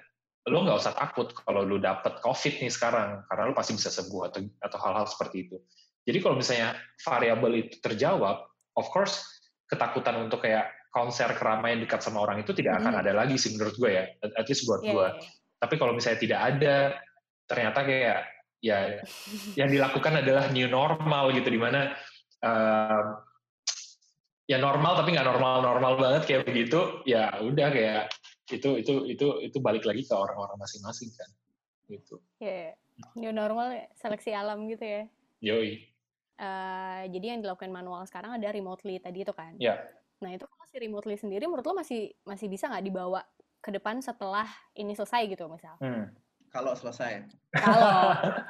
lo 0.50 0.66
nggak 0.66 0.82
usah 0.82 0.96
takut 0.98 1.30
kalau 1.46 1.68
lo 1.68 1.78
dapet 1.78 2.18
COVID 2.26 2.54
nih 2.64 2.72
sekarang, 2.74 3.22
karena 3.30 3.52
lo 3.52 3.54
pasti 3.54 3.78
bisa 3.78 3.94
sembuh 3.94 4.22
atau 4.32 4.42
atau 4.64 4.78
hal-hal 4.82 5.06
seperti 5.06 5.50
itu. 5.50 5.58
Jadi 6.08 6.18
kalau 6.26 6.36
misalnya 6.40 6.74
variabel 7.06 7.54
itu 7.68 7.76
terjawab, 7.84 8.50
of 8.80 8.88
course 8.90 9.22
ketakutan 9.70 10.18
untuk 10.26 10.42
kayak 10.42 10.79
konser 10.90 11.30
keramaian 11.38 11.80
dekat 11.82 12.02
sama 12.02 12.26
orang 12.26 12.42
itu 12.42 12.52
tidak 12.58 12.82
akan 12.82 12.98
hmm. 12.98 13.02
ada 13.06 13.12
lagi 13.14 13.38
sih 13.38 13.54
menurut 13.54 13.78
gue 13.78 13.92
ya, 13.94 14.06
at 14.26 14.46
least 14.50 14.66
buat 14.66 14.82
yeah, 14.82 14.94
gue. 14.94 15.00
Yeah. 15.00 15.12
Iya. 15.14 15.58
Tapi 15.60 15.74
kalau 15.76 15.94
misalnya 15.94 16.20
tidak 16.24 16.40
ada, 16.42 16.78
ternyata 17.46 17.80
kayak 17.86 18.20
ya 18.60 19.00
yang 19.56 19.72
dilakukan 19.72 20.20
adalah 20.20 20.52
new 20.52 20.68
normal 20.68 21.32
gitu 21.32 21.48
di 21.48 21.60
mana 21.60 21.96
uh, 22.44 23.04
ya 24.50 24.60
normal 24.60 25.00
tapi 25.00 25.16
nggak 25.16 25.28
normal 25.28 25.64
normal 25.64 25.94
banget 25.96 26.24
kayak 26.28 26.44
begitu 26.44 27.00
ya 27.08 27.40
udah 27.40 27.68
kayak 27.72 28.04
itu 28.52 28.82
itu 28.82 28.94
itu 29.08 29.28
itu 29.46 29.58
balik 29.62 29.88
lagi 29.88 30.04
ke 30.04 30.12
orang-orang 30.12 30.60
masing-masing 30.60 31.08
kan 31.16 31.30
gitu 31.88 32.20
ya 32.44 32.76
yeah. 32.76 33.16
new 33.16 33.32
normal 33.32 33.72
seleksi 33.96 34.36
alam 34.36 34.68
gitu 34.68 34.84
ya 34.84 35.04
yoi 35.40 35.88
uh, 36.42 37.08
jadi 37.08 37.38
yang 37.38 37.40
dilakukan 37.46 37.72
manual 37.72 38.04
sekarang 38.10 38.36
ada 38.36 38.52
remotely 38.52 39.00
tadi 39.00 39.24
itu 39.24 39.32
kan 39.32 39.56
ya 39.56 39.72
yeah. 39.72 39.80
Nah 40.20 40.32
itu 40.36 40.44
kalau 40.44 40.66
si 40.68 40.78
remotely 40.80 41.16
sendiri 41.16 41.48
menurut 41.48 41.66
lo 41.66 41.76
masih 41.80 42.12
masih 42.28 42.48
bisa 42.52 42.68
nggak 42.68 42.86
dibawa 42.86 43.24
ke 43.60 43.72
depan 43.72 44.00
setelah 44.04 44.48
ini 44.76 44.96
selesai 44.96 45.28
gitu 45.32 45.48
misal 45.48 45.76
hmm 45.80 46.30
kalau 46.50 46.74
selesai. 46.74 47.30
Kalau. 47.54 47.94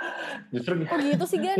Justru 0.55 0.87
oh 0.87 0.99
gitu 1.03 1.25
sih 1.27 1.39
Gan. 1.43 1.57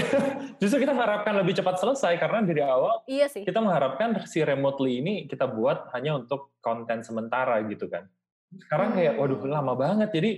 Justru 0.60 0.78
kita 0.82 0.92
mengharapkan 0.92 1.34
lebih 1.38 1.54
cepat 1.54 1.78
selesai 1.78 2.18
karena 2.18 2.42
dari 2.42 2.62
awal 2.62 3.02
iya 3.06 3.30
sih. 3.30 3.46
kita 3.46 3.62
mengharapkan 3.62 4.18
si 4.26 4.42
remotely 4.42 4.98
ini 5.00 5.14
kita 5.30 5.46
buat 5.46 5.90
hanya 5.94 6.18
untuk 6.18 6.58
konten 6.58 7.06
sementara 7.06 7.62
gitu 7.70 7.86
kan. 7.86 8.10
Sekarang 8.58 8.98
kayak 8.98 9.16
hmm. 9.16 9.22
waduh 9.22 9.40
lama 9.46 9.74
banget 9.78 10.08
jadi 10.10 10.30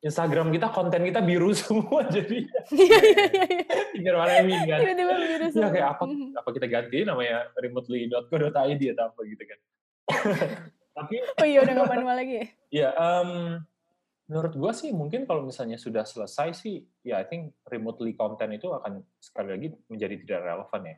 Instagram 0.00 0.48
kita 0.48 0.72
konten 0.72 1.00
kita 1.04 1.20
biru 1.20 1.52
semua 1.60 2.08
jadi. 2.08 2.48
Iya 2.72 2.98
iya 3.04 3.24
iya 3.28 3.76
tinggal 3.92 4.14
warna 4.16 4.34
ini 4.40 4.56
kan. 4.64 4.78
Tiba-tiba 4.80 5.14
biru 5.16 5.46
semua 5.52 5.68
ya 5.68 5.68
kayak 5.76 5.88
apa 5.92 6.04
hmm. 6.08 6.40
apa 6.40 6.48
kita 6.56 6.66
ganti 6.66 6.98
namanya 7.04 7.36
remotely.co.id 7.60 8.82
atau 8.96 9.04
apa 9.12 9.20
gitu 9.28 9.44
kan. 9.44 9.58
Tapi 10.96 11.14
oh 11.20 11.46
iya 11.46 11.58
udah 11.64 11.72
nggak 11.76 11.90
manual 11.92 12.16
lagi 12.16 12.34
ya? 12.72 12.88
Um, 12.96 13.60
Menurut 14.30 14.54
gue 14.54 14.72
sih 14.78 14.94
mungkin 14.94 15.26
kalau 15.26 15.42
misalnya 15.42 15.74
sudah 15.74 16.06
selesai 16.06 16.54
sih, 16.54 16.86
ya 17.02 17.18
I 17.18 17.26
think 17.26 17.50
remotely 17.66 18.14
content 18.14 18.54
itu 18.54 18.70
akan 18.70 19.02
sekali 19.18 19.58
lagi 19.58 19.68
menjadi 19.90 20.22
tidak 20.22 20.40
relevan 20.46 20.82
ya 20.86 20.96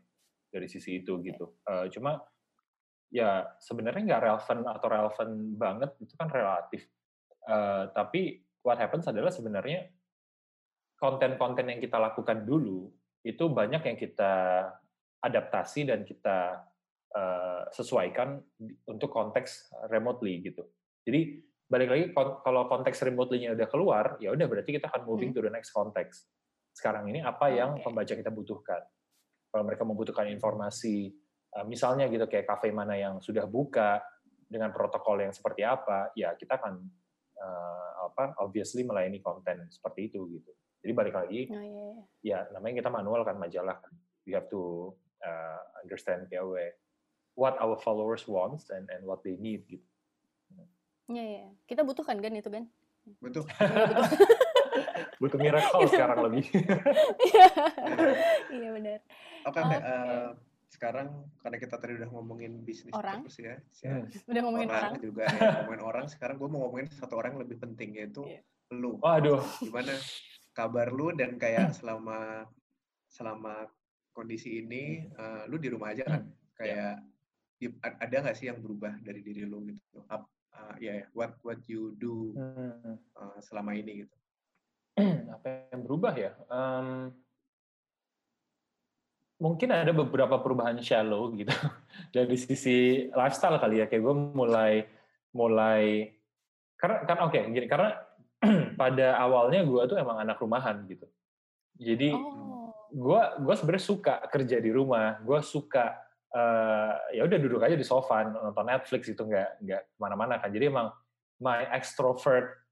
dari 0.53 0.69
sisi 0.69 1.01
itu 1.01 1.17
gitu. 1.25 1.57
Uh, 1.65 1.89
cuma 1.89 2.21
ya 3.09 3.49
sebenarnya 3.57 4.05
nggak 4.05 4.23
relevan 4.29 4.59
atau 4.69 4.85
relevan 4.93 5.29
banget 5.57 5.91
itu 6.05 6.13
kan 6.13 6.29
relatif. 6.29 6.85
Uh, 7.49 7.89
tapi 7.97 8.45
what 8.63 8.79
happens 8.79 9.07
adalah 9.11 9.31
sebenarnya 9.31 9.91
konten-konten 10.99 11.67
yang 11.67 11.81
kita 11.83 11.99
lakukan 11.99 12.47
dulu 12.47 12.87
itu 13.23 13.45
banyak 13.51 13.83
yang 13.83 13.99
kita 13.99 14.67
adaptasi 15.23 15.87
dan 15.87 16.03
kita 16.03 16.63
uh, 17.15 17.63
sesuaikan 17.71 18.39
untuk 18.87 19.11
konteks 19.11 19.71
remotely 19.91 20.43
gitu. 20.43 20.67
Jadi 21.07 21.43
balik 21.67 21.89
lagi 21.89 22.05
kalau 22.15 22.67
konteks 22.67 23.03
remotely-nya 23.07 23.55
udah 23.55 23.69
keluar, 23.71 24.05
ya 24.19 24.35
udah 24.35 24.47
berarti 24.47 24.77
kita 24.77 24.91
akan 24.91 25.07
moving 25.07 25.31
hmm. 25.31 25.39
to 25.39 25.47
the 25.47 25.53
next 25.53 25.71
context. 25.71 26.29
Sekarang 26.75 27.07
ini 27.09 27.23
apa 27.23 27.49
yang 27.51 27.79
pembaca 27.81 28.13
kita 28.13 28.29
butuhkan? 28.29 28.83
Kalau 29.53 29.65
mereka 29.65 29.85
membutuhkan 29.85 30.27
informasi, 30.33 31.13
eh, 31.53 31.65
misalnya 31.69 32.09
gitu 32.09 32.25
kayak 32.27 32.49
kafe 32.49 32.73
mana 32.73 32.97
yang 32.97 33.21
sudah 33.21 33.45
buka 33.45 34.01
dengan 34.49 34.69
protokol 34.69 35.25
yang 35.25 35.33
seperti 35.33 35.65
apa, 35.65 36.13
ya 36.13 36.37
kita 36.37 36.61
akan 36.61 36.77
uh, 37.41 37.92
apa 38.11 38.35
obviously 38.43 38.83
melayani 38.83 39.23
konten 39.23 39.69
seperti 39.71 40.11
itu 40.11 40.27
gitu. 40.35 40.51
Jadi 40.83 40.93
balik 40.99 41.15
lagi, 41.15 41.47
oh, 41.47 41.63
yeah. 41.63 41.67
Iya. 41.71 41.91
ya 42.27 42.39
namanya 42.59 42.83
kita 42.83 42.91
manual 42.91 43.23
kan 43.23 43.39
majalah 43.39 43.79
kan. 43.79 43.95
We 44.27 44.35
have 44.35 44.51
to 44.51 44.95
uh, 45.23 45.63
understand 45.83 46.27
kayak 46.27 46.75
what 47.39 47.55
our 47.63 47.79
followers 47.79 48.27
wants 48.27 48.71
and 48.75 48.91
and 48.91 49.07
what 49.07 49.23
they 49.23 49.39
need 49.39 49.63
gitu. 49.71 49.87
Iya, 51.11 51.25
iya. 51.27 51.47
Kita 51.67 51.83
butuhkan 51.83 52.19
kan 52.23 52.33
itu 52.35 52.51
kan? 52.51 52.65
Butuh. 53.19 53.45
butuh 55.21 55.39
miracle 55.39 55.87
sekarang 55.91 56.19
lebih. 56.31 56.47
Iya, 57.23 57.47
iya 58.51 58.69
benar. 58.75 58.99
Oke, 59.47 59.59
okay, 59.59 59.63
okay. 59.63 59.79
uh, 59.79 59.91
eh, 59.91 60.29
sekarang 60.73 61.29
karena 61.45 61.57
kita 61.61 61.77
tadi 61.77 62.01
udah 62.01 62.09
ngomongin 62.09 62.65
bisnis 62.65 62.97
orang 62.97 63.29
terus 63.29 63.39
ya, 63.45 63.57
hmm. 63.93 64.09
udah 64.33 64.43
ngomongin 64.49 64.69
orang, 64.73 64.85
orang. 64.89 65.05
juga 65.05 65.25
ya, 65.29 65.41
ngomongin 65.61 65.83
orang. 65.85 66.05
Sekarang 66.09 66.37
gue 66.41 66.49
mau 66.49 66.61
ngomongin 66.65 66.89
satu 66.97 67.15
orang 67.21 67.37
yang 67.37 67.43
lebih 67.45 67.59
penting 67.61 67.91
yaitu 68.01 68.25
yeah. 68.25 68.43
lu. 68.73 68.97
Waduh. 69.05 69.45
Gimana 69.61 69.93
kabar 70.57 70.89
lu 70.89 71.13
dan 71.13 71.37
kayak 71.37 71.77
selama 71.77 72.49
selama 73.13 73.69
kondisi 74.17 74.65
ini 74.65 75.13
uh, 75.21 75.45
lu 75.45 75.61
di 75.61 75.69
rumah 75.69 75.93
aja 75.93 76.09
kan? 76.09 76.25
Hmm. 76.25 76.35
Kayak 76.57 77.05
yeah. 77.61 78.01
ada 78.01 78.17
nggak 78.25 78.37
sih 78.41 78.49
yang 78.49 78.59
berubah 78.65 78.97
dari 79.05 79.21
diri 79.21 79.45
lu 79.45 79.69
gitu? 79.69 80.01
uh, 80.63 80.75
ya 80.79 81.03
yeah, 81.03 81.07
what 81.17 81.37
what 81.43 81.61
you 81.69 81.97
do 81.99 82.33
uh, 82.37 83.39
selama 83.41 83.75
ini 83.77 84.05
gitu 84.07 84.17
apa 85.37 85.73
yang 85.73 85.83
berubah 85.85 86.15
ya 86.15 86.33
um, 86.53 87.11
mungkin 89.43 89.75
ada 89.75 89.91
beberapa 89.91 90.39
perubahan 90.39 90.79
shallow 90.79 91.35
gitu. 91.35 91.51
Dari 92.15 92.39
sisi 92.39 93.11
lifestyle 93.11 93.59
kali 93.59 93.83
ya 93.83 93.91
kayak 93.91 94.03
gue 94.07 94.15
mulai 94.15 94.87
mulai 95.35 96.15
karena 96.79 97.03
kan 97.03 97.19
oke 97.27 97.35
okay, 97.35 97.51
gini 97.51 97.67
karena 97.67 97.99
pada 98.81 99.19
awalnya 99.19 99.67
gue 99.67 99.83
tuh 99.91 99.99
emang 99.99 100.23
anak 100.23 100.39
rumahan 100.39 100.87
gitu. 100.87 101.11
Jadi 101.75 102.15
oh. 102.15 102.71
gue 102.95 103.23
gue 103.43 103.55
sebenarnya 103.59 103.85
suka 103.85 104.15
kerja 104.31 104.63
di 104.63 104.71
rumah 104.71 105.19
gue 105.19 105.39
suka 105.43 105.99
uh, 106.31 106.95
ya 107.11 107.27
udah 107.27 107.39
duduk 107.43 107.67
aja 107.67 107.75
di 107.75 107.83
sofa 107.83 108.23
nonton 108.31 108.67
Netflix 108.67 109.11
itu 109.11 109.27
nggak 109.27 109.51
nggak 109.67 109.83
ke 109.91 109.99
mana-mana 109.99 110.39
kan. 110.39 110.55
Jadi 110.55 110.71
emang 110.71 110.95
my 111.43 111.67
extrovert 111.75 112.63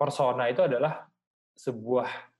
persona 0.00 0.48
itu 0.48 0.64
adalah 0.64 1.04
sebuah 1.54 2.08
sebu, 2.08 2.33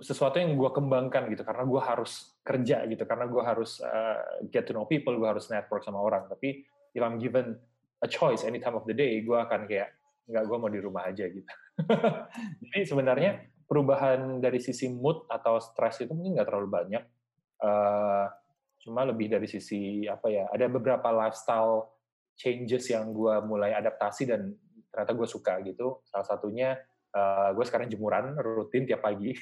sesuatu 0.00 0.40
yang 0.40 0.56
gue 0.56 0.70
kembangkan 0.72 1.28
gitu. 1.30 1.44
Karena 1.44 1.64
gue 1.68 1.82
harus 1.82 2.36
kerja 2.40 2.84
gitu. 2.88 3.04
Karena 3.04 3.28
gue 3.28 3.42
harus 3.42 3.80
uh, 3.84 4.44
get 4.48 4.64
to 4.66 4.72
know 4.72 4.88
people 4.88 5.14
gue 5.16 5.28
harus 5.28 5.48
network 5.52 5.84
sama 5.84 6.00
orang. 6.00 6.26
Tapi 6.28 6.64
if 6.94 7.00
I'm 7.00 7.20
given 7.20 7.56
a 8.00 8.08
choice 8.08 8.42
any 8.42 8.58
time 8.58 8.76
of 8.76 8.88
the 8.88 8.96
day 8.96 9.20
gue 9.20 9.36
akan 9.36 9.68
kayak 9.68 9.92
nggak 10.30 10.44
gue 10.46 10.56
mau 10.56 10.70
di 10.70 10.80
rumah 10.80 11.10
aja 11.10 11.26
gitu. 11.26 11.50
Jadi 12.64 12.80
sebenarnya 12.86 13.30
perubahan 13.66 14.38
dari 14.38 14.62
sisi 14.62 14.90
mood 14.90 15.26
atau 15.26 15.58
stres 15.58 16.02
itu 16.02 16.12
mungkin 16.14 16.38
nggak 16.38 16.48
terlalu 16.48 16.68
banyak. 16.70 17.04
Uh, 17.60 18.26
cuma 18.80 19.04
lebih 19.04 19.28
dari 19.28 19.44
sisi 19.44 20.08
apa 20.08 20.32
ya 20.32 20.48
ada 20.48 20.64
beberapa 20.72 21.12
lifestyle 21.12 21.92
changes 22.40 22.88
yang 22.88 23.12
gue 23.12 23.34
mulai 23.44 23.76
adaptasi 23.76 24.24
dan 24.24 24.56
ternyata 24.88 25.12
gue 25.12 25.28
suka 25.28 25.60
gitu. 25.66 26.00
Salah 26.08 26.26
satunya 26.26 26.78
uh, 27.14 27.50
gue 27.54 27.64
sekarang 27.66 27.88
jemuran 27.90 28.36
rutin 28.38 28.86
tiap 28.86 29.04
pagi 29.04 29.34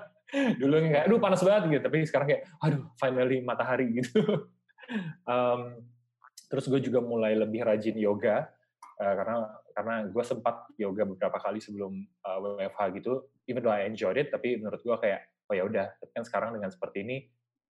dulu 0.60 0.74
kayak 0.86 1.10
aduh 1.10 1.18
panas 1.18 1.42
banget 1.42 1.62
gitu 1.78 1.82
tapi 1.90 1.98
sekarang 2.06 2.26
kayak 2.30 2.42
aduh 2.62 2.82
finally 2.96 3.42
matahari 3.42 3.90
gitu 3.98 4.50
um, 5.26 5.80
terus 6.50 6.66
gue 6.66 6.80
juga 6.82 7.02
mulai 7.02 7.34
lebih 7.34 7.66
rajin 7.66 7.98
yoga 7.98 8.46
uh, 9.02 9.14
karena 9.16 9.36
karena 9.70 9.94
gue 10.10 10.24
sempat 10.26 10.66
yoga 10.76 11.06
beberapa 11.06 11.38
kali 11.38 11.62
sebelum 11.62 11.94
uh, 12.26 12.36
eh, 12.36 12.68
WFH 12.68 12.80
gitu 13.00 13.12
even 13.46 13.62
though 13.62 13.74
I 13.74 13.86
enjoyed 13.86 14.18
it 14.18 14.30
tapi 14.30 14.58
menurut 14.58 14.82
gue 14.82 14.96
kayak 14.98 15.26
oh 15.50 15.54
ya 15.54 15.66
udah 15.66 15.86
tapi 15.98 16.10
kan 16.14 16.24
sekarang 16.26 16.50
dengan 16.58 16.70
seperti 16.70 17.02
ini 17.02 17.16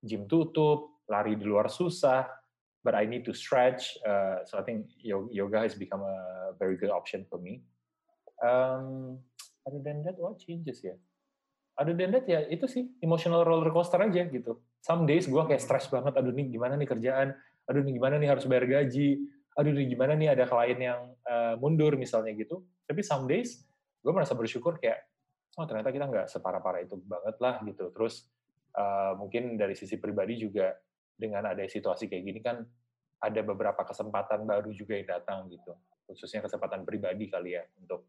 gym 0.00 0.24
tutup 0.24 1.00
lari 1.10 1.34
di 1.34 1.44
luar 1.44 1.66
susah, 1.66 2.24
but 2.86 2.94
I 2.94 3.04
need 3.04 3.26
to 3.26 3.34
stretch. 3.34 3.98
Uh, 4.06 4.46
so 4.46 4.56
I 4.56 4.62
think 4.62 4.86
yoga 5.02 5.58
has 5.58 5.74
become 5.74 6.06
a 6.06 6.54
very 6.56 6.78
good 6.78 6.94
option 6.94 7.26
for 7.26 7.42
me. 7.42 7.66
Um, 8.40 9.18
other 9.64 9.82
than 9.82 10.04
that, 10.06 10.16
what 10.16 10.38
changes 10.40 10.80
ya? 10.80 10.96
Other 11.76 11.96
than 11.96 12.12
that 12.12 12.28
ya 12.28 12.44
itu 12.48 12.68
sih 12.68 12.92
emotional 13.00 13.40
roller 13.46 13.72
coaster 13.72 14.00
aja 14.00 14.28
gitu. 14.28 14.60
Some 14.84 15.08
days 15.08 15.24
gue 15.24 15.40
kayak 15.40 15.62
stress 15.62 15.88
banget. 15.88 16.12
Aduh 16.16 16.32
nih 16.32 16.52
gimana 16.52 16.76
nih 16.76 16.88
kerjaan? 16.88 17.32
Aduh 17.68 17.80
nih 17.80 17.96
gimana 17.96 18.20
nih 18.20 18.28
harus 18.28 18.44
bayar 18.44 18.68
gaji? 18.68 19.20
Aduh 19.56 19.72
nih 19.72 19.86
gimana 19.88 20.12
nih 20.12 20.28
ada 20.36 20.44
klien 20.44 20.76
yang 20.76 21.00
uh, 21.24 21.56
mundur 21.56 21.96
misalnya 21.96 22.36
gitu. 22.36 22.60
Tapi 22.84 23.00
some 23.00 23.24
days 23.24 23.64
gue 24.04 24.12
merasa 24.12 24.36
bersyukur 24.36 24.76
kayak 24.76 25.00
oh 25.56 25.64
ternyata 25.64 25.88
kita 25.92 26.04
nggak 26.08 26.26
separah-parah 26.28 26.84
itu 26.84 27.00
banget 27.00 27.36
lah 27.40 27.64
gitu. 27.64 27.88
Terus 27.96 28.28
uh, 28.76 29.16
mungkin 29.16 29.56
dari 29.56 29.72
sisi 29.72 29.96
pribadi 29.96 30.36
juga 30.36 30.76
dengan 31.16 31.48
ada 31.48 31.64
situasi 31.64 32.08
kayak 32.08 32.24
gini 32.24 32.40
kan 32.44 32.60
ada 33.20 33.40
beberapa 33.44 33.84
kesempatan 33.84 34.48
baru 34.48 34.72
juga 34.72 34.96
yang 34.96 35.08
datang 35.20 35.48
gitu 35.52 35.76
khususnya 36.10 36.42
kesempatan 36.42 36.82
pribadi 36.82 37.30
kali 37.30 37.54
ya 37.54 37.62
untuk 37.78 38.08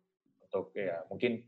untuk 0.51 0.75
ya 0.75 1.07
mungkin 1.07 1.39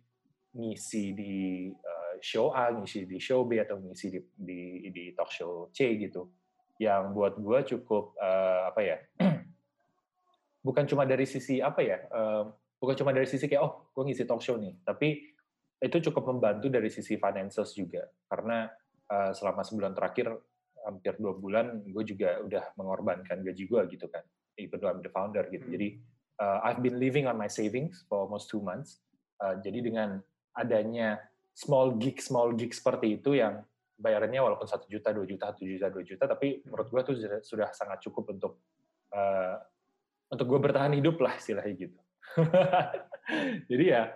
ngisi 0.55 1.11
di 1.11 1.35
uh, 1.75 2.15
show 2.23 2.55
A, 2.55 2.71
ngisi 2.71 3.03
di 3.03 3.19
show 3.19 3.43
B 3.43 3.59
atau 3.59 3.83
ngisi 3.83 4.07
di 4.07 4.19
di, 4.31 4.61
di 4.95 5.03
talk 5.11 5.27
show 5.27 5.67
C 5.75 5.99
gitu. 5.99 6.31
Yang 6.79 7.03
buat 7.11 7.33
gue 7.35 7.59
cukup 7.75 8.15
uh, 8.15 8.71
apa 8.71 8.79
ya? 8.79 8.97
bukan 10.65 10.87
cuma 10.87 11.03
dari 11.03 11.27
sisi 11.27 11.59
apa 11.59 11.83
ya? 11.83 11.99
Uh, 12.07 12.47
bukan 12.79 12.95
cuma 12.95 13.11
dari 13.11 13.27
sisi 13.27 13.51
kayak 13.51 13.61
oh 13.67 13.91
gue 13.91 14.03
ngisi 14.07 14.23
talk 14.23 14.39
show 14.39 14.55
nih, 14.55 14.79
tapi 14.87 15.35
itu 15.83 15.99
cukup 16.09 16.31
membantu 16.31 16.71
dari 16.71 16.87
sisi 16.87 17.19
finances 17.19 17.75
juga 17.75 18.07
karena 18.31 18.71
uh, 19.11 19.35
selama 19.35 19.67
sebulan 19.67 19.91
terakhir 19.91 20.31
hampir 20.87 21.19
dua 21.19 21.35
bulan 21.35 21.83
gue 21.83 22.03
juga 22.07 22.39
udah 22.39 22.71
mengorbankan 22.79 23.43
gaji 23.43 23.67
gue 23.67 23.81
gitu 23.91 24.07
kan 24.07 24.23
even 24.55 24.79
though 24.79 24.87
I'm 24.87 25.03
the 25.03 25.11
founder 25.11 25.43
gitu 25.51 25.67
hmm. 25.67 25.75
jadi 25.75 25.87
uh, 26.43 26.59
I've 26.63 26.83
been 26.83 26.99
living 26.99 27.25
on 27.31 27.39
my 27.39 27.47
savings 27.47 28.03
for 28.11 28.27
almost 28.27 28.51
two 28.51 28.59
months. 28.59 28.99
Uh, 29.39 29.55
jadi 29.63 29.79
dengan 29.79 30.19
adanya 30.59 31.23
small 31.55 31.95
gig 31.95 32.19
small 32.19 32.51
gig 32.53 32.75
seperti 32.75 33.21
itu 33.21 33.39
yang 33.39 33.63
bayarannya 33.97 34.41
walaupun 34.41 34.67
satu 34.67 34.89
juta 34.89 35.15
dua 35.15 35.23
juta 35.23 35.53
satu 35.53 35.63
juta 35.63 35.87
dua 35.87 36.03
juta 36.03 36.23
tapi 36.25 36.65
menurut 36.65 36.87
gue 36.89 37.01
tuh 37.05 37.15
sudah, 37.45 37.69
sangat 37.71 38.03
cukup 38.03 38.35
untuk 38.35 38.53
uh, 39.13 39.55
untuk 40.33 40.49
gue 40.49 40.59
bertahan 40.59 40.91
hidup 40.97 41.21
lah 41.21 41.37
istilahnya 41.37 41.73
gitu. 41.77 41.99
Jadi 43.71 43.85
ya 43.85 44.11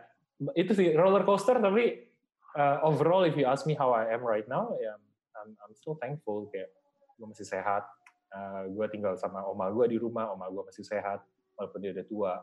itu 0.54 0.72
sih 0.74 0.94
roller 0.94 1.26
coaster 1.26 1.58
tapi 1.62 2.10
uh, 2.58 2.82
overall 2.86 3.26
if 3.26 3.38
you 3.38 3.46
ask 3.46 3.66
me 3.70 3.78
how 3.78 3.94
I 3.94 4.10
am 4.14 4.26
right 4.26 4.46
now 4.50 4.74
ya 4.82 4.98
I'm, 5.38 5.54
I'm 5.62 5.74
still 5.78 5.98
thankful 6.02 6.50
kayak 6.50 6.74
gue 7.18 7.28
masih 7.30 7.48
sehat. 7.48 7.86
Uh, 8.28 8.68
gue 8.76 8.86
tinggal 8.92 9.16
sama 9.16 9.40
oma 9.48 9.72
gue 9.72 9.96
di 9.96 9.98
rumah 9.98 10.28
oma 10.36 10.52
gue 10.52 10.68
masih 10.68 10.84
sehat 10.84 11.24
walaupun 11.58 11.80
dia 11.84 11.92
udah 11.92 12.08
tua. 12.08 12.34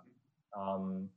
Um, 0.55 1.09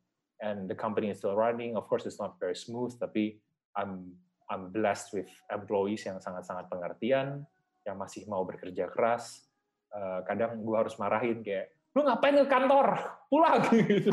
and 0.41 0.69
the 0.69 0.77
company 0.77 1.09
is 1.09 1.17
still 1.17 1.33
running. 1.35 1.73
Of 1.75 1.89
course 1.89 2.05
it's 2.05 2.21
not 2.21 2.37
very 2.37 2.55
smooth 2.55 2.93
tapi 3.01 3.41
I'm 3.73 4.15
I'm 4.47 4.71
blessed 4.71 5.11
with 5.11 5.29
employees 5.51 6.07
yang 6.07 6.23
sangat-sangat 6.23 6.71
pengertian 6.71 7.43
yang 7.83 7.97
masih 7.99 8.23
mau 8.31 8.47
bekerja 8.47 8.87
keras. 8.93 9.43
Uh, 9.91 10.23
kadang 10.23 10.63
gue 10.63 10.77
harus 10.77 10.95
marahin 11.01 11.43
kayak 11.43 11.73
lu 11.97 12.05
ngapain 12.05 12.37
ke 12.37 12.47
kantor? 12.47 12.87
Pulang. 13.27 13.65
Gitu. 13.89 14.11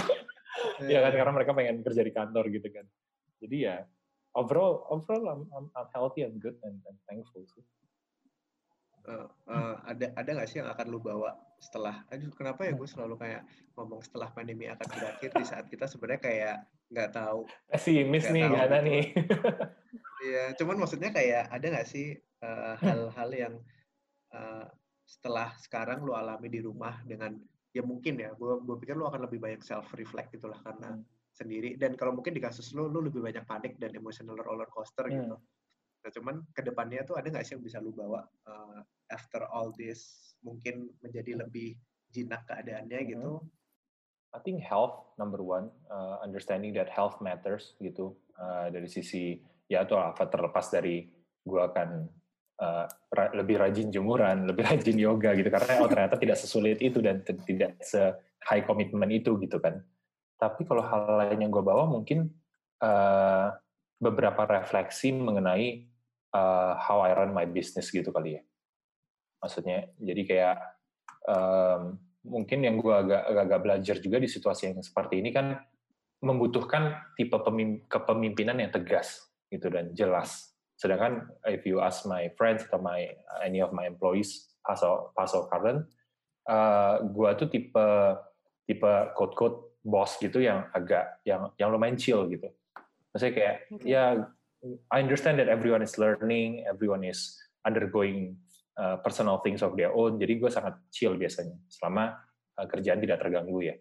Ya 0.87 1.03
kan 1.03 1.13
karena 1.19 1.33
mereka 1.35 1.51
pengen 1.51 1.83
kerja 1.83 2.03
di 2.07 2.15
kantor 2.15 2.47
gitu 2.47 2.71
kan. 2.71 2.87
Jadi 3.43 3.57
ya 3.67 3.83
overall 4.39 4.87
overall 4.91 5.25
I'm 5.31 5.43
I'm, 5.55 5.67
I'm 5.75 5.89
healthy 5.95 6.27
and 6.27 6.39
good 6.43 6.59
and, 6.63 6.79
and 6.87 6.97
thankful 7.11 7.43
sih 7.55 7.63
uh, 9.09 9.29
uh, 9.49 9.75
ada 9.85 10.13
ada 10.17 10.31
nggak 10.31 10.49
sih 10.49 10.59
yang 10.61 10.71
akan 10.73 10.87
lu 10.89 11.01
bawa 11.01 11.37
setelah 11.61 12.05
aduh 12.13 12.29
kenapa 12.37 12.69
ya 12.69 12.73
gue 12.77 12.89
selalu 12.89 13.17
kayak 13.17 13.43
ngomong 13.77 14.05
setelah 14.05 14.29
pandemi 14.33 14.69
akan 14.69 14.89
berakhir 14.93 15.31
di 15.33 15.45
saat 15.45 15.67
kita 15.73 15.89
sebenarnya 15.89 16.21
kayak 16.21 16.57
nggak 16.93 17.11
tahu 17.17 17.49
pesimis 17.73 18.29
nih 18.29 18.45
nggak 18.49 18.65
ada 18.69 18.79
gitu. 18.81 18.89
nih 18.89 19.05
iya 20.29 20.45
cuman 20.61 20.77
maksudnya 20.85 21.11
kayak 21.11 21.49
ada 21.49 21.67
nggak 21.73 21.89
sih 21.89 22.13
hal-hal 22.85 23.31
uh, 23.33 23.37
yang 23.37 23.55
uh, 24.37 24.69
setelah 25.05 25.53
sekarang 25.61 26.05
lu 26.05 26.13
alami 26.13 26.49
di 26.53 26.61
rumah 26.61 27.01
dengan 27.05 27.37
ya 27.75 27.83
mungkin 27.83 28.21
ya 28.21 28.31
gue 28.37 28.53
gue 28.63 28.77
pikir 28.79 28.95
lu 28.95 29.09
akan 29.09 29.27
lebih 29.27 29.43
banyak 29.43 29.61
self 29.65 29.91
reflect 29.99 30.31
gitulah 30.31 30.57
karena 30.63 30.95
hmm. 30.95 31.05
sendiri 31.35 31.75
dan 31.75 31.99
kalau 31.99 32.15
mungkin 32.15 32.37
di 32.37 32.43
kasus 32.45 32.71
lu 32.77 32.87
lu 32.87 33.03
lebih 33.09 33.21
banyak 33.25 33.43
panik 33.45 33.75
dan 33.83 33.91
emotional 33.97 34.39
roller 34.39 34.69
coaster 34.71 35.11
hmm. 35.11 35.15
gitu 35.17 35.37
nah 36.05 36.11
cuman 36.13 36.45
ke 36.53 36.61
depannya 36.61 37.01
tuh 37.09 37.17
ada 37.17 37.33
nggak 37.33 37.49
sih 37.49 37.57
yang 37.57 37.65
bisa 37.65 37.81
lu 37.81 37.97
bawa 37.97 38.29
uh, 38.45 38.85
after 39.09 39.49
all 39.49 39.73
this 39.73 40.37
mungkin 40.45 40.93
menjadi 41.01 41.41
lebih 41.41 41.81
jinak 42.13 42.45
keadaannya 42.45 43.01
hmm. 43.01 43.09
gitu 43.17 43.33
I 44.35 44.43
think 44.43 44.61
health 44.61 45.15
number 45.17 45.41
one 45.41 45.73
uh, 45.89 46.21
understanding 46.21 46.75
that 46.77 46.91
health 46.93 47.23
matters 47.25 47.79
gitu 47.79 48.19
uh, 48.37 48.69
dari 48.69 48.91
sisi 48.91 49.39
ya 49.71 49.87
atau 49.87 49.97
apa 49.97 50.27
terlepas 50.27 50.69
dari 50.69 51.07
gue 51.47 51.61
akan 51.63 51.89
uh, 52.59 52.87
lebih 53.33 53.63
rajin 53.63 53.95
jemuran, 53.95 54.43
lebih 54.51 54.67
rajin 54.67 54.99
yoga 54.99 55.33
gitu 55.39 55.49
karena 55.49 55.73
oh 55.81 55.89
ternyata 55.89 56.19
tidak 56.19 56.37
sesulit 56.37 56.83
itu 56.83 56.99
dan 56.99 57.23
tidak 57.23 57.79
se 57.79 58.01
high 58.45 58.67
commitment 58.67 59.15
itu 59.15 59.39
gitu 59.39 59.57
kan. 59.63 59.81
Tapi 60.37 60.67
kalau 60.67 60.83
hal 60.83 61.25
lain 61.25 61.47
yang 61.47 61.53
gue 61.55 61.63
bawa 61.63 61.87
mungkin 61.87 62.29
uh, 62.83 63.55
beberapa 64.03 64.45
refleksi 64.45 65.15
mengenai 65.15 65.94
uh, 66.35 66.75
how 66.77 67.07
I 67.07 67.15
run 67.15 67.31
my 67.31 67.47
business 67.47 67.95
gitu 67.95 68.11
kali 68.11 68.37
ya. 68.37 68.43
Maksudnya 69.39 69.95
jadi 69.97 70.23
kayak 70.27 70.57
um, 71.31 72.03
mungkin 72.27 72.67
yang 72.67 72.77
gue 72.83 72.93
agak, 72.93 73.23
agak 73.31 73.61
belajar 73.63 73.97
juga 74.03 74.19
di 74.19 74.27
situasi 74.27 74.73
yang 74.75 74.83
seperti 74.83 75.23
ini 75.23 75.31
kan 75.31 75.55
membutuhkan 76.25 77.15
tipe 77.15 77.37
kepemimpinan 77.87 78.59
yang 78.59 78.73
tegas 78.73 79.29
gitu 79.53 79.69
dan 79.69 79.93
jelas 79.93 80.55
Sedangkan 80.75 81.31
if 81.47 81.63
you 81.63 81.79
ask 81.79 82.03
my 82.07 82.27
friends 82.35 82.67
atau 82.67 82.83
my 82.83 83.07
any 83.47 83.63
of 83.63 83.71
my 83.71 83.87
employees 83.87 84.51
pas 84.65 84.79
pas 85.15 85.31
current, 85.47 85.87
uh, 86.51 86.95
gua 87.15 87.39
tuh 87.39 87.47
tipe 87.47 87.87
tipe 88.67 88.93
code 89.15 89.35
code 89.39 89.59
boss 89.85 90.19
gitu 90.19 90.43
yang 90.43 90.67
agak 90.75 91.23
yang 91.23 91.55
yang 91.61 91.71
lumayan 91.71 91.95
chill 91.95 92.27
gitu. 92.27 92.51
Maksudnya 93.15 93.33
kayak 93.33 93.57
okay. 93.71 93.87
ya 93.87 94.05
I 94.91 94.99
understand 95.05 95.39
that 95.39 95.53
everyone 95.53 95.85
is 95.85 96.01
learning, 96.01 96.65
everyone 96.65 97.05
is 97.05 97.37
undergoing 97.69 98.41
uh, 98.81 98.97
personal 99.05 99.45
things 99.45 99.61
of 99.61 99.77
their 99.77 99.93
own. 99.93 100.17
Jadi 100.17 100.41
gue 100.41 100.51
sangat 100.51 100.81
chill 100.89 101.15
biasanya 101.21 101.57
selama 101.69 102.17
uh, 102.57 102.67
kerjaan 102.67 103.01
tidak 103.01 103.21
terganggu 103.21 103.61
ya. 103.61 103.77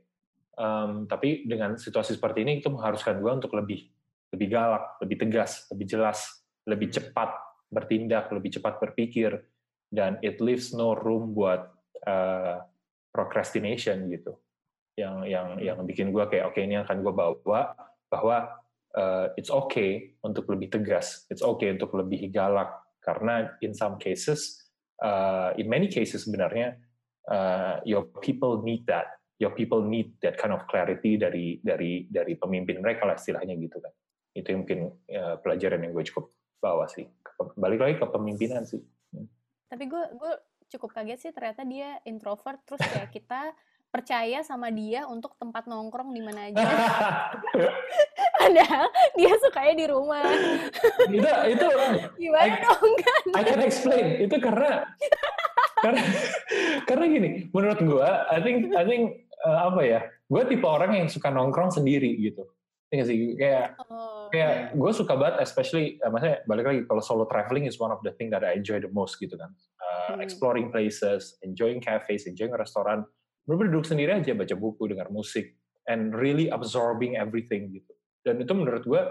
Um, 0.54 1.10
tapi 1.10 1.50
dengan 1.50 1.80
situasi 1.82 2.20
seperti 2.20 2.46
ini 2.46 2.62
itu 2.62 2.70
mengharuskan 2.70 3.18
gue 3.18 3.32
untuk 3.32 3.58
lebih 3.58 3.90
lebih 4.34 4.48
galak, 4.50 5.02
lebih 5.02 5.18
tegas, 5.26 5.66
lebih 5.74 5.88
jelas 5.90 6.44
lebih 6.64 6.92
cepat 6.92 7.32
bertindak, 7.68 8.32
lebih 8.32 8.60
cepat 8.60 8.80
berpikir, 8.80 9.36
dan 9.92 10.18
it 10.24 10.40
leaves 10.40 10.72
no 10.72 10.96
room 10.96 11.36
buat 11.36 11.68
uh, 12.08 12.64
procrastination 13.12 14.08
gitu. 14.10 14.38
Yang 14.96 15.16
yang 15.30 15.48
yang 15.60 15.78
bikin 15.84 16.14
gue 16.14 16.24
kayak 16.30 16.54
oke 16.54 16.56
okay, 16.56 16.70
ini 16.70 16.80
akan 16.80 17.02
gue 17.02 17.14
bawa 17.14 17.34
bahwa 18.08 18.38
uh, 18.98 19.34
it's 19.38 19.50
okay 19.50 20.18
untuk 20.22 20.50
lebih 20.50 20.74
tegas, 20.74 21.26
it's 21.30 21.42
okay 21.42 21.74
untuk 21.74 21.94
lebih 21.94 22.30
galak 22.30 22.72
karena 23.04 23.52
in 23.60 23.76
some 23.76 24.00
cases, 24.00 24.64
uh, 25.04 25.52
in 25.60 25.68
many 25.68 25.92
cases 25.92 26.24
sebenarnya 26.24 26.80
uh, 27.28 27.84
your 27.84 28.08
people 28.24 28.64
need 28.64 28.88
that, 28.88 29.20
your 29.38 29.52
people 29.52 29.84
need 29.84 30.16
that 30.24 30.40
kind 30.40 30.56
of 30.56 30.64
clarity 30.72 31.20
dari 31.20 31.60
dari 31.60 32.08
dari 32.08 32.34
pemimpin 32.40 32.80
mereka 32.80 33.04
lah 33.04 33.20
istilahnya 33.20 33.60
gitu 33.60 33.78
kan. 33.84 33.92
Itu 34.34 34.56
yang 34.56 34.66
mungkin 34.66 34.80
uh, 35.14 35.36
pelajaran 35.44 35.84
yang 35.84 35.92
gue 35.92 36.06
cukup 36.08 36.32
bawah 36.64 36.88
sih. 36.88 37.06
Balik 37.60 37.80
lagi 37.84 37.96
ke 38.00 38.08
pemimpinan 38.08 38.64
sih. 38.64 38.80
Hmm. 39.12 39.28
Tapi 39.68 39.84
gue 39.92 40.04
gue 40.16 40.34
cukup 40.74 40.96
kaget 40.96 41.20
sih 41.30 41.32
ternyata 41.36 41.62
dia 41.68 42.02
introvert 42.08 42.58
terus 42.66 42.82
kayak 42.82 43.14
kita 43.14 43.54
percaya 43.94 44.42
sama 44.42 44.74
dia 44.74 45.06
untuk 45.06 45.38
tempat 45.38 45.70
nongkrong 45.70 46.10
di 46.18 46.22
mana 46.26 46.50
aja. 46.50 46.66
Padahal 48.42 48.90
dia 49.14 49.34
sukanya 49.38 49.74
di 49.78 49.86
rumah. 49.86 50.26
itu 51.14 51.30
itu 51.54 51.68
gimana 52.18 52.50
I, 52.50 52.58
dong 52.58 52.92
kan? 53.06 53.24
I 53.38 53.44
can 53.46 53.62
explain. 53.62 54.18
Itu 54.18 54.42
karena 54.42 54.90
karena 55.86 56.02
karena 56.90 57.06
gini, 57.06 57.30
menurut 57.54 57.78
gue, 57.78 58.10
I 58.34 58.42
think 58.42 58.74
I 58.74 58.82
think 58.82 59.30
uh, 59.46 59.70
apa 59.70 59.82
ya? 59.86 60.02
Gue 60.26 60.42
tipe 60.50 60.66
orang 60.66 60.98
yang 60.98 61.08
suka 61.14 61.30
nongkrong 61.30 61.70
sendiri 61.70 62.18
gitu. 62.18 62.50
Iya 62.90 63.10
sih 63.10 63.34
kayak 63.38 63.78
oh, 63.90 64.30
kayak 64.30 64.78
gue 64.78 64.92
suka 64.94 65.18
banget 65.18 65.42
especially 65.42 65.98
uh, 66.06 66.14
maksudnya 66.14 66.46
balik 66.46 66.66
lagi 66.70 66.82
kalau 66.86 67.02
solo 67.02 67.26
traveling 67.26 67.66
is 67.66 67.82
one 67.82 67.90
of 67.90 67.98
the 68.06 68.14
thing 68.22 68.30
that 68.30 68.46
I 68.46 68.54
enjoy 68.54 68.78
the 68.78 68.94
most 68.94 69.18
gitu 69.18 69.34
kan 69.34 69.50
uh, 69.82 70.14
hmm. 70.14 70.22
exploring 70.22 70.70
places 70.70 71.42
enjoying 71.42 71.82
cafes 71.82 72.30
enjoying 72.30 72.54
restoran 72.54 73.02
bener 73.44 73.72
duduk 73.72 73.88
sendiri 73.88 74.16
aja 74.16 74.32
baca 74.32 74.56
buku 74.56 74.88
dengar 74.88 75.12
musik 75.12 75.56
and 75.88 76.16
really 76.16 76.48
absorbing 76.48 77.20
everything 77.20 77.72
gitu. 77.76 77.94
Dan 78.24 78.40
itu 78.40 78.54
menurut 78.56 78.84
gue 78.88 79.02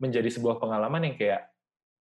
menjadi 0.00 0.28
sebuah 0.28 0.60
pengalaman 0.60 1.12
yang 1.12 1.16
kayak 1.16 1.48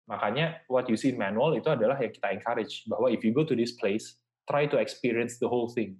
makanya 0.09 0.63
what 0.71 0.89
you 0.89 0.97
see 0.97 1.13
in 1.13 1.19
manual 1.19 1.53
itu 1.53 1.69
adalah 1.69 1.99
yang 2.01 2.09
kita 2.09 2.33
encourage 2.33 2.87
bahwa 2.89 3.13
if 3.13 3.21
you 3.21 3.29
go 3.35 3.45
to 3.45 3.53
this 3.53 3.77
place 3.77 4.17
try 4.47 4.65
to 4.65 4.81
experience 4.81 5.37
the 5.37 5.49
whole 5.49 5.69
thing. 5.69 5.99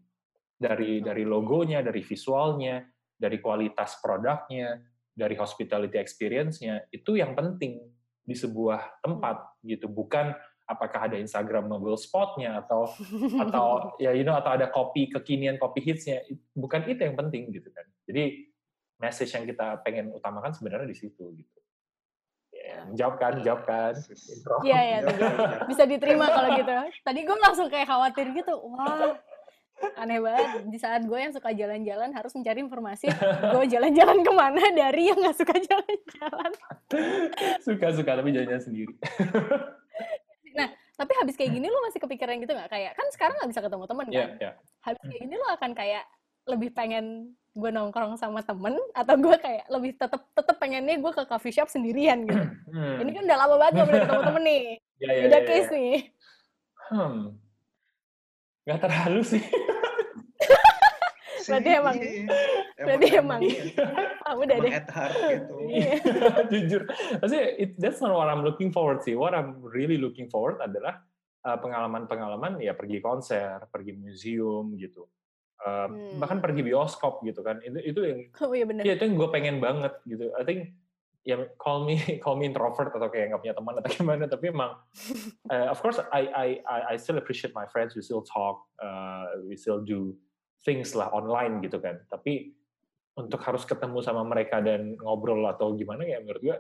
Dari 0.58 1.06
dari 1.06 1.22
logonya 1.22 1.86
dari 1.86 2.02
visualnya 2.02 2.82
dari 3.14 3.38
kualitas 3.38 4.02
produknya 4.02 4.82
dari 5.14 5.34
hospitality 5.34 5.98
experience-nya 5.98 6.90
itu 6.94 7.18
yang 7.18 7.34
penting 7.34 7.82
di 8.22 8.36
sebuah 8.38 9.02
tempat 9.02 9.62
gitu. 9.66 9.90
Bukan 9.90 10.34
apakah 10.68 11.08
ada 11.08 11.16
Instagramable 11.16 11.96
spotnya 11.96 12.60
atau 12.62 12.92
atau 13.48 13.96
ya 13.98 14.12
you 14.12 14.28
know 14.28 14.36
atau 14.36 14.54
ada 14.54 14.68
kopi 14.68 15.08
kekinian 15.08 15.56
kopi 15.56 15.80
hitsnya 15.80 16.28
bukan 16.54 16.84
itu 16.86 17.02
yang 17.02 17.16
penting 17.16 17.50
gitu 17.56 17.72
kan. 17.72 17.88
Jadi 18.06 18.52
message 19.00 19.32
yang 19.32 19.48
kita 19.48 19.80
pengen 19.82 20.12
utamakan 20.12 20.52
sebenarnya 20.52 20.92
di 20.92 20.98
situ 20.98 21.24
gitu. 21.34 21.60
Ya 22.52 22.84
jawab 23.00 23.16
kan 23.18 23.40
jawab 23.42 23.64
kan. 23.64 23.96
Iya 24.62 24.80
ya 24.84 24.98
bisa 25.66 25.88
diterima 25.88 26.28
kalau 26.28 26.50
gitu. 26.60 26.76
Tadi 27.02 27.20
gue 27.24 27.38
langsung 27.40 27.68
kayak 27.72 27.88
khawatir 27.88 28.36
gitu. 28.36 28.54
Wah 28.54 29.16
aneh 29.98 30.18
banget. 30.18 30.66
Di 30.74 30.78
saat 30.82 31.06
gue 31.06 31.20
yang 31.22 31.34
suka 31.34 31.54
jalan-jalan 31.54 32.10
harus 32.14 32.34
mencari 32.34 32.60
informasi 32.66 33.08
gue 33.54 33.64
jalan-jalan 33.74 34.20
ke 34.26 34.32
mana 34.34 34.64
dari 34.74 35.10
yang 35.10 35.20
nggak 35.22 35.38
suka 35.38 35.56
jalan-jalan? 35.58 36.52
Suka 37.62 37.88
suka 37.94 38.12
tapi 38.18 38.30
jalan-jalan 38.34 38.64
sendiri 38.64 38.94
tapi 40.98 41.14
habis 41.22 41.38
kayak 41.38 41.54
gini 41.54 41.70
lu 41.70 41.80
masih 41.86 42.02
kepikiran 42.02 42.42
gitu 42.42 42.52
nggak? 42.58 42.74
Kayak 42.74 42.92
kan 42.98 43.08
sekarang 43.14 43.36
nggak 43.38 43.50
bisa 43.54 43.62
ketemu 43.62 43.86
temen 43.86 44.08
kan? 44.10 44.18
yeah, 44.18 44.30
yeah. 44.42 44.54
habis 44.82 45.02
kayak 45.06 45.22
gini 45.22 45.36
lu 45.38 45.48
akan 45.54 45.72
kayak 45.78 46.04
lebih 46.48 46.70
pengen 46.74 47.06
gue 47.58 47.70
nongkrong 47.74 48.18
sama 48.18 48.42
temen 48.42 48.78
atau 48.94 49.16
gue 49.18 49.36
kayak 49.38 49.66
lebih 49.70 49.98
tetep 49.98 50.22
tetep 50.34 50.56
pengennya 50.58 50.98
gue 50.98 51.12
ke 51.14 51.24
coffee 51.30 51.54
shop 51.54 51.70
sendirian 51.70 52.26
gitu? 52.26 52.46
Hmm. 52.74 52.98
ini 53.06 53.14
kan 53.14 53.24
udah 53.30 53.38
lama 53.38 53.56
banget 53.62 53.74
gue 53.78 53.86
belum 53.86 54.02
ketemu 54.04 54.24
temen 54.26 54.44
nih. 54.44 54.66
Yeah, 54.98 55.14
yeah, 55.14 55.24
beda 55.30 55.38
yeah, 55.38 55.46
case 55.46 55.70
yeah. 55.70 55.78
nih. 55.78 55.98
Hmm. 56.90 57.18
Nggak 58.66 58.80
terlalu 58.82 59.22
sih 59.22 59.44
berarti 61.48 61.70
emang 61.74 61.96
berarti 62.78 63.08
emang 63.16 63.42
ah 64.22 64.34
udah 64.36 64.58
deh. 64.60 64.72
at 64.72 64.88
heart 64.92 65.16
gitu. 65.16 65.54
Iya. 65.66 65.92
jujur. 66.52 66.82
Maksudnya 67.20 67.46
it, 67.56 67.70
that's 67.80 68.00
not 68.00 68.12
what 68.12 68.28
I'm 68.28 68.44
looking 68.44 68.70
forward 68.70 69.02
sih 69.02 69.16
what 69.16 69.32
I'm 69.32 69.58
really 69.64 69.98
looking 69.98 70.28
forward 70.28 70.60
adalah 70.60 71.02
uh, 71.44 71.58
pengalaman-pengalaman 71.58 72.60
ya 72.60 72.76
pergi 72.76 73.00
konser 73.00 73.66
pergi 73.72 73.96
museum 73.96 74.76
gitu. 74.76 75.08
Uh, 75.58 75.90
Hmm. 75.90 76.22
bahkan 76.22 76.38
pergi 76.38 76.62
bioskop 76.62 77.26
gitu 77.26 77.42
kan. 77.42 77.58
Itu 77.66 77.82
itu 77.82 78.00
yang 78.06 78.20
oh 78.46 78.54
iya 78.54 78.66
bener. 78.70 78.84
ya 78.86 78.94
itu 78.94 79.04
yang 79.10 79.16
gue 79.18 79.30
pengen 79.34 79.58
banget 79.58 79.94
gitu. 80.06 80.30
I 80.38 80.46
think 80.46 80.78
ya 81.26 81.44
call 81.58 81.84
me 81.84 81.98
call 82.24 82.38
me 82.38 82.46
introvert 82.46 82.94
atau 82.94 83.10
kayak 83.10 83.34
nggak 83.34 83.42
punya 83.42 83.56
teman 83.58 83.74
atau 83.82 83.90
gimana 83.98 84.24
tapi 84.30 84.54
emang 84.54 84.78
uh, 85.50 85.68
of 85.68 85.82
course 85.82 85.98
I, 86.14 86.24
I 86.30 86.48
I 86.64 86.80
I 86.94 86.96
still 86.96 87.18
appreciate 87.18 87.52
my 87.52 87.66
friends. 87.68 87.98
We 87.98 88.06
still 88.06 88.22
talk 88.22 88.64
uh, 88.80 89.42
we 89.44 89.58
still 89.58 89.82
do 89.82 90.14
things 90.62 90.94
lah 90.98 91.12
online 91.14 91.60
gitu 91.62 91.78
kan. 91.82 92.02
Tapi 92.10 92.54
untuk 93.18 93.42
harus 93.42 93.66
ketemu 93.66 94.00
sama 94.06 94.22
mereka 94.22 94.62
dan 94.62 94.94
ngobrol 95.02 95.42
atau 95.50 95.74
gimana 95.74 96.06
ya 96.06 96.22
menurut 96.22 96.42
gue 96.42 96.58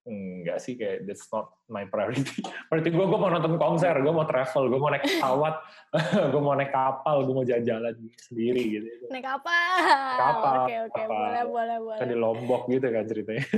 enggak 0.00 0.58
sih 0.64 0.80
kayak 0.80 1.04
that's 1.04 1.28
not 1.28 1.52
my 1.68 1.84
priority. 1.84 2.40
Priority 2.72 2.88
gue 2.94 3.04
gue 3.04 3.18
mau 3.20 3.28
nonton 3.28 3.60
konser 3.60 3.92
gue 4.00 4.12
mau 4.14 4.24
travel 4.24 4.72
gue 4.72 4.80
mau 4.80 4.88
naik 4.88 5.04
pesawat 5.04 5.54
gue 6.32 6.40
mau 6.40 6.54
naik 6.56 6.72
kapal 6.72 7.26
gue 7.28 7.34
mau 7.36 7.44
jalan-jalan 7.44 7.94
sendiri 8.16 8.80
gitu. 8.80 8.86
Naik 9.12 9.28
apa 9.28 9.56
Kapal, 10.16 10.54
oke 10.64 10.74
oke. 10.88 10.94
kapal. 11.04 11.10
boleh 11.10 11.44
boleh 11.44 11.76
boleh. 11.84 12.00
Kan 12.00 12.08
di 12.08 12.16
lombok 12.16 12.62
gitu 12.70 12.86
kan 12.88 13.04
ceritanya. 13.04 13.44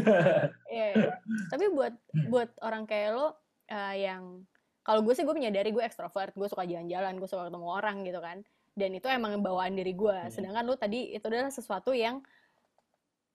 Iya, 0.72 0.86
iya. 0.96 1.10
tapi 1.52 1.68
buat 1.68 1.92
buat 2.32 2.48
orang 2.64 2.88
kayak 2.88 3.12
lo 3.12 3.36
eh, 3.68 4.08
yang 4.08 4.40
kalau 4.82 5.04
gue 5.04 5.14
sih 5.14 5.22
gue 5.22 5.36
menyadari 5.36 5.70
gue 5.70 5.84
ekstrovert 5.84 6.34
gue 6.34 6.48
suka 6.48 6.64
jalan-jalan 6.64 7.20
gue 7.20 7.28
suka 7.28 7.52
ketemu 7.52 7.66
orang 7.68 7.96
gitu 8.02 8.18
kan 8.24 8.40
dan 8.72 8.90
itu 8.90 9.04
emang 9.04 9.36
bawaan 9.38 9.72
diri 9.72 9.92
gue 9.92 10.18
Hmm. 10.18 10.32
sedangkan 10.32 10.64
lo 10.64 10.74
tadi 10.74 11.12
itu 11.12 11.24
adalah 11.24 11.48
sesuatu 11.48 11.92
yang 11.92 12.24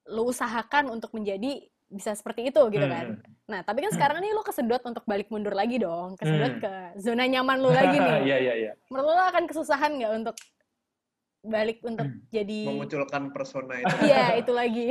lo 0.08 0.24
usahakan 0.26 0.90
untuk 0.90 1.12
menjadi 1.12 1.62
bisa 1.88 2.12
seperti 2.12 2.50
itu 2.50 2.62
gitu 2.68 2.84
kan 2.84 3.16
Hmm. 3.16 3.22
nah 3.48 3.62
tapi 3.62 3.80
kan 3.82 3.92
sekarang 3.92 4.20
nih 4.20 4.32
lo 4.32 4.42
kesedot 4.42 4.84
untuk 4.84 5.04
balik 5.04 5.30
mundur 5.30 5.54
lagi 5.54 5.78
dong 5.78 6.16
kesedot 6.16 6.58
Hmm. 6.58 6.64
ke 6.64 6.74
zona 6.98 7.24
nyaman 7.24 7.58
lo 7.58 7.70
lagi 7.70 7.96
nih 7.96 8.18
Iya 8.28 8.38
iya 8.40 8.54
iya. 8.58 8.72
menurut 8.90 9.14
lo 9.14 9.24
akan 9.24 9.44
kesusahan 9.46 9.92
nggak 9.94 10.14
untuk 10.18 10.36
balik 11.42 11.80
untuk 11.82 12.04
Hmm. 12.04 12.20
jadi 12.28 12.60
memunculkan 12.66 13.24
persona 13.30 13.78
itu 13.78 13.88
iya 14.10 14.36
itu 14.36 14.52
lagi 14.52 14.88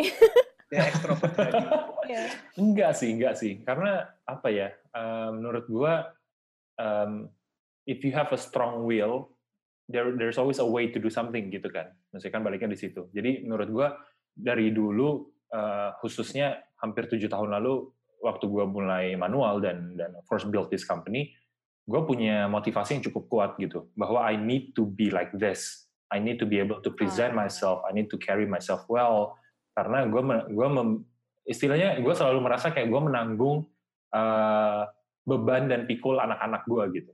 dia 0.67 0.83
ekstrovert 0.91 1.35
lagi 1.37 1.67
Iya. 2.07 2.23
Enggak 2.55 2.95
sih, 2.95 3.11
enggak 3.11 3.35
sih. 3.35 3.59
Karena 3.67 3.99
apa 4.23 4.47
ya? 4.47 4.71
eh, 4.71 5.29
menurut 5.35 5.67
gua 5.67 6.15
em, 6.79 7.27
if 7.83 7.99
you 8.01 8.15
have 8.15 8.31
a 8.31 8.39
strong 8.39 8.87
will, 8.87 9.27
there 9.91 10.13
there's 10.15 10.39
always 10.39 10.59
a 10.63 10.67
way 10.67 10.91
to 10.91 10.99
do 10.99 11.11
something 11.11 11.51
gitu 11.51 11.71
kan. 11.71 11.91
Maksudnya 12.15 12.35
kan 12.35 12.43
baliknya 12.43 12.71
di 12.75 12.79
situ. 12.79 13.11
Jadi 13.11 13.47
menurut 13.47 13.69
gua 13.71 13.89
dari 14.37 14.71
dulu 14.75 15.27
eh, 15.51 15.91
khususnya 16.03 16.61
hampir 16.83 17.09
tujuh 17.09 17.31
tahun 17.31 17.57
lalu 17.57 17.89
waktu 18.21 18.45
gua 18.51 18.67
mulai 18.67 19.15
manual 19.15 19.63
dan 19.63 19.95
dan 19.95 20.13
of 20.19 20.27
course 20.27 20.45
build 20.47 20.69
this 20.69 20.83
company, 20.83 21.33
gue 21.87 22.01
punya 22.03 22.51
motivasi 22.51 22.99
yang 22.99 23.05
cukup 23.09 23.25
kuat 23.31 23.51
gitu 23.63 23.87
bahwa 23.95 24.27
I 24.27 24.35
need 24.35 24.75
to 24.75 24.83
be 24.83 25.09
like 25.15 25.31
this. 25.39 25.87
I 26.11 26.19
need 26.19 26.43
to 26.43 26.47
be 26.47 26.59
able 26.59 26.83
to 26.83 26.91
present 26.91 27.35
Ah. 27.35 27.47
myself. 27.47 27.87
I 27.87 27.95
need 27.95 28.11
to 28.11 28.19
carry 28.19 28.47
myself 28.47 28.87
well. 28.91 29.39
Karena 29.75 30.03
gue 30.11 30.23
gue 30.51 30.69
istilahnya 31.47 32.03
gue 32.03 32.15
selalu 32.15 32.43
merasa 32.43 32.75
kayak 32.75 32.91
gue 32.91 33.01
menanggung 33.07 33.71
eh, 34.11 34.83
beban 35.27 35.71
dan 35.71 35.87
pikul 35.87 36.19
anak-anak 36.19 36.67
gue 36.67 36.85
gitu. 37.03 37.13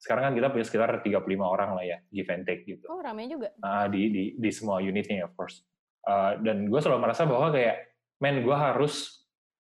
Sekarang 0.00 0.26
kan 0.26 0.34
kita 0.34 0.48
punya 0.48 0.64
sekitar 0.64 0.88
35 0.98 1.12
orang 1.38 1.76
lah 1.76 1.84
ya, 1.84 2.00
give 2.08 2.26
and 2.28 2.42
take 2.42 2.64
gitu. 2.64 2.88
oh 2.88 2.98
ramai 2.98 3.28
juga 3.28 3.52
Ah, 3.60 3.84
di, 3.84 4.08
di 4.08 4.24
di 4.34 4.50
semua 4.50 4.80
unitnya 4.80 5.22
of 5.22 5.36
course. 5.36 5.60
Uh, 6.00 6.40
dan 6.40 6.64
gue 6.66 6.80
selalu 6.80 7.04
merasa 7.04 7.28
bahwa 7.28 7.52
kayak, 7.52 7.76
men 8.18 8.40
gue 8.40 8.56
harus 8.56 9.20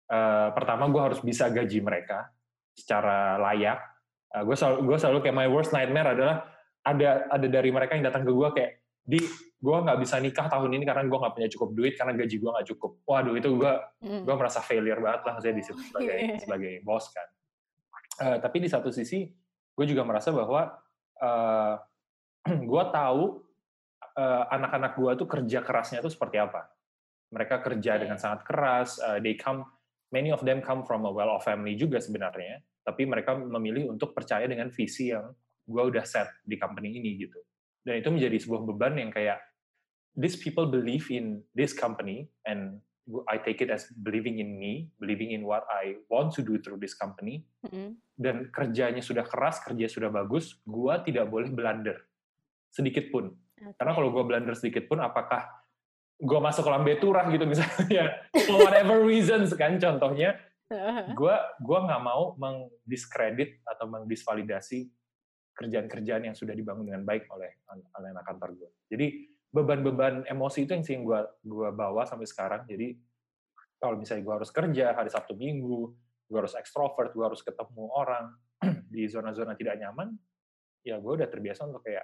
uh, 0.07 0.51
pertama 0.51 0.85
gue 0.85 0.99
harus 1.01 1.19
bisa 1.19 1.47
gaji 1.47 1.79
mereka 1.79 2.27
secara 2.71 3.39
layak. 3.39 3.79
Uh, 4.29 4.43
gue 4.43 4.53
selalu 4.53 4.77
gue 4.85 4.97
selalu 4.99 5.17
kayak 5.23 5.35
my 5.35 5.47
worst 5.47 5.71
nightmare 5.71 6.11
adalah 6.11 6.43
ada 6.83 7.31
ada 7.31 7.47
dari 7.47 7.71
mereka 7.71 7.95
yang 7.95 8.03
datang 8.03 8.21
ke 8.21 8.29
gue 8.29 8.49
kayak 8.51 8.71
di 9.01 9.23
gue 9.55 9.77
nggak 9.81 9.97
bisa 9.97 10.19
nikah 10.19 10.45
tahun 10.45 10.75
ini 10.75 10.83
karena 10.83 11.07
gue 11.07 11.15
nggak 11.15 11.33
punya 11.33 11.49
cukup 11.49 11.69
duit 11.71 11.93
karena 11.95 12.11
gaji 12.13 12.35
gue 12.35 12.51
nggak 12.51 12.67
cukup. 12.75 12.91
Waduh 13.07 13.33
itu 13.33 13.49
gue 13.55 13.73
Hmm. 14.03 14.21
gue 14.21 14.35
merasa 14.35 14.59
failure 14.59 14.99
banget 14.99 15.21
lah 15.23 15.35
saya 15.39 15.55
di 15.55 15.63
situ 15.63 15.73
Oh, 15.73 15.85
sebagai 15.95 16.17
iya. 16.19 16.35
sebagai 16.37 16.73
bos 16.83 17.07
kan. 17.09 17.27
Eh, 18.15 18.37
tapi 18.37 18.57
di 18.59 18.67
satu 18.67 18.91
sisi 18.91 19.23
gue 19.75 19.85
juga 19.85 20.07
merasa 20.07 20.31
bahwa 20.31 20.71
eh 21.19 21.75
gue 22.71 22.83
tahu 22.93 23.23
eh, 24.15 24.43
anak-anak 24.55 24.93
gue 24.95 25.11
tuh 25.19 25.27
kerja 25.27 25.59
kerasnya 25.61 25.99
tuh 25.99 26.13
seperti 26.13 26.39
apa. 26.39 26.71
Mereka 27.33 27.59
kerja 27.65 27.97
Oke. 27.97 28.01
dengan 28.07 28.17
sangat 28.21 28.41
keras. 28.47 28.97
eh, 29.01 29.19
they 29.19 29.35
come 29.35 29.65
many 30.13 30.31
of 30.31 30.45
them 30.45 30.63
come 30.63 30.85
from 30.87 31.03
a 31.03 31.11
well-off 31.11 31.43
family 31.43 31.75
juga 31.75 31.99
sebenarnya. 31.99 32.63
Tapi 32.85 33.03
mereka 33.09 33.35
memilih 33.35 33.91
untuk 33.91 34.13
percaya 34.13 34.45
dengan 34.45 34.69
visi 34.69 35.09
yang 35.09 35.33
gue 35.65 35.83
udah 35.83 36.05
set 36.05 36.29
di 36.45 36.55
company 36.55 37.01
ini 37.01 37.17
gitu. 37.17 37.41
Dan 37.81 38.01
itu 38.01 38.09
menjadi 38.13 38.37
sebuah 38.37 38.61
beban 38.65 38.93
yang 38.97 39.09
kayak 39.09 39.41
these 40.13 40.37
people 40.37 40.69
believe 40.69 41.09
in 41.09 41.41
this 41.57 41.73
company 41.73 42.29
and 42.45 42.79
I 43.05 43.37
take 43.37 43.61
it 43.61 43.69
as 43.69 43.85
believing 43.93 44.41
in 44.41 44.57
me, 44.57 44.89
believing 44.97 45.37
in 45.37 45.45
what 45.45 45.69
I 45.69 46.01
want 46.09 46.33
to 46.37 46.41
do 46.41 46.57
through 46.57 46.81
this 46.81 46.97
company, 46.97 47.45
Mm-mm. 47.61 48.01
dan 48.17 48.49
kerjanya 48.49 49.01
sudah 49.05 49.21
keras, 49.21 49.61
kerja 49.61 49.85
sudah 49.85 50.09
bagus, 50.09 50.57
gua 50.65 51.05
tidak 51.05 51.29
boleh 51.29 51.53
blunder 51.53 52.01
sedikit 52.73 53.13
pun. 53.13 53.29
Karena 53.77 53.93
Oke. 53.93 53.97
kalau 54.01 54.09
gua 54.09 54.23
blunder 54.25 54.57
sedikit 54.57 54.89
pun, 54.89 55.05
apakah 55.05 55.45
gua 56.17 56.41
masuk 56.41 56.65
lambe 56.65 56.97
turah 56.97 57.29
gitu 57.29 57.45
misalnya, 57.45 58.25
for 58.49 58.57
whatever 58.65 59.05
reasons 59.05 59.53
kan 59.53 59.77
contohnya, 59.77 60.41
gua 61.19 61.45
gua 61.61 61.85
nggak 61.85 62.01
mau 62.01 62.33
mengdiskredit 62.41 63.61
atau 63.69 63.85
mengdisvalidasi 63.85 64.89
kerjaan-kerjaan 65.53 66.25
yang 66.25 66.35
sudah 66.35 66.57
dibangun 66.57 66.89
dengan 66.89 67.05
baik 67.05 67.29
oleh 67.29 67.61
oleh 67.69 68.09
anak 68.17 68.25
kantor 68.25 68.49
gua. 68.57 68.69
Jadi 68.89 69.34
beban-beban 69.55 70.27
emosi 70.27 70.67
itu 70.67 70.71
yang 70.75 70.83
sih 70.83 70.99
gua 70.99 71.23
gua 71.39 71.71
bawa 71.71 72.03
sampai 72.03 72.27
sekarang. 72.27 72.67
Jadi 72.67 72.99
kalau 73.79 73.95
misalnya 73.95 74.27
gua 74.27 74.43
harus 74.43 74.51
kerja 74.51 74.91
hari 74.91 75.07
Sabtu 75.07 75.31
Minggu, 75.31 75.95
gua 76.27 76.43
harus 76.43 76.59
ekstrovert, 76.59 77.15
gua 77.15 77.31
harus 77.31 77.39
ketemu 77.39 77.87
orang 77.95 78.35
di 78.93 79.07
zona-zona 79.07 79.55
tidak 79.55 79.79
nyaman, 79.79 80.11
ya 80.83 80.99
gua 80.99 81.23
udah 81.23 81.31
terbiasa 81.31 81.63
untuk 81.63 81.87
kayak 81.87 82.03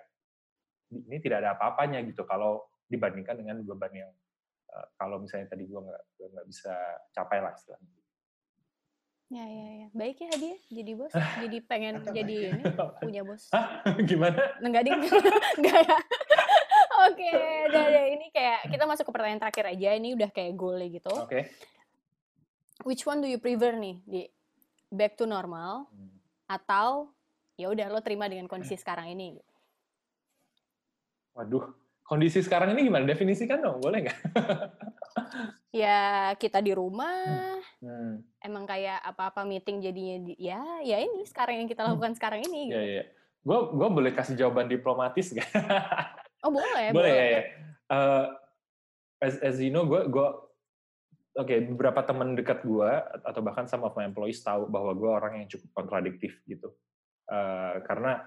ini 0.95 1.19
tidak 1.19 1.43
ada 1.43 1.59
apa-apanya 1.59 1.99
gitu 2.07 2.23
kalau 2.23 2.63
dibandingkan 2.87 3.39
dengan 3.39 3.63
beban 3.67 3.91
yang 3.91 4.11
eh, 4.71 4.87
kalau 4.95 5.19
misalnya 5.19 5.51
tadi 5.51 5.67
gua 5.67 5.83
nggak 5.83 6.03
gua 6.15 6.27
nggak 6.31 6.47
bisa 6.47 6.73
capai 7.11 7.43
lah 7.43 7.51
istilahnya. 7.51 8.01
Ya, 9.31 9.47
ya, 9.47 9.67
ya. 9.79 9.87
Baik 9.95 10.19
ya 10.19 10.27
hadiah 10.27 10.59
jadi 10.67 10.91
bos. 10.91 11.13
Jadi 11.47 11.57
pengen 11.63 12.03
jadi 12.03 12.51
ini 12.51 12.63
punya 13.03 13.23
bos. 13.23 13.47
Hah? 13.55 13.79
Gimana? 14.11 14.59
Enggak 14.59 14.83
ding. 14.83 14.99
Enggak 15.55 15.79
ya. 15.87 15.97
Oke, 17.21 17.45
udah, 17.69 17.85
ini 18.09 18.27
kayak 18.29 18.59
kita 18.73 18.83
masuk 18.83 19.05
ke 19.05 19.13
pertanyaan 19.13 19.41
terakhir 19.41 19.65
aja. 19.69 19.89
Ini 19.93 20.09
udah 20.15 20.29
kayak 20.29 20.53
goal 20.53 20.81
gitu. 20.81 21.13
Oke. 21.13 21.53
Which 22.81 23.05
one 23.05 23.21
do 23.21 23.29
you 23.29 23.37
prefer 23.37 23.73
nih? 23.73 24.01
Di 24.01 24.21
back 24.89 25.15
to 25.15 25.25
normal 25.25 25.85
Hmm. 25.87 26.09
atau 26.47 27.13
ya 27.55 27.69
udah 27.69 27.87
lo 27.87 28.01
terima 28.01 28.25
dengan 28.25 28.45
kondisi 28.45 28.73
sekarang 28.81 29.07
ini? 29.07 29.37
Waduh, 31.31 31.63
kondisi 32.03 32.41
sekarang 32.41 32.73
ini 32.73 32.89
gimana? 32.89 33.05
Definisikan 33.05 33.61
dong, 33.61 33.79
boleh 33.79 34.09
nggak? 34.09 34.19
Ya 35.71 36.31
kita 36.35 36.59
di 36.59 36.75
rumah, 36.75 37.55
Hmm. 37.79 38.19
emang 38.39 38.67
kayak 38.67 38.99
apa-apa 39.01 39.41
meeting 39.41 39.79
jadinya 39.79 40.19
di, 40.21 40.35
ya 40.37 40.59
ya 40.83 40.99
ini 40.99 41.23
sekarang 41.23 41.63
yang 41.63 41.67
kita 41.67 41.87
lakukan 41.87 42.11
sekarang 42.11 42.43
ini. 42.43 42.67
Iya, 42.67 42.75
Gitu. 42.75 42.91
iya. 42.91 43.03
Gue 43.41 43.59
gue 43.71 43.87
boleh 43.89 44.11
kasih 44.11 44.35
jawaban 44.35 44.67
diplomatis 44.67 45.31
nggak? 45.31 45.47
Oh 46.41 46.51
boleh, 46.51 46.89
boleh 46.89 47.13
ya, 47.13 47.25
ya. 47.25 47.41
Eh, 47.91 48.25
as, 49.21 49.35
as 49.45 49.55
you 49.61 49.69
know, 49.69 49.85
gue 49.85 50.09
gue 50.09 50.27
oke 51.37 51.55
beberapa 51.77 52.01
teman 52.03 52.33
dekat 52.33 52.65
gue 52.65 52.91
atau 53.23 53.41
bahkan 53.45 53.69
some 53.69 53.85
of 53.85 53.93
my 53.93 54.03
employees 54.03 54.41
tahu 54.41 54.65
bahwa 54.67 54.91
gue 54.97 55.09
orang 55.09 55.33
yang 55.43 55.47
cukup 55.47 55.69
kontradiktif 55.77 56.41
gitu. 56.49 56.73
Eh, 57.31 57.75
karena 57.87 58.19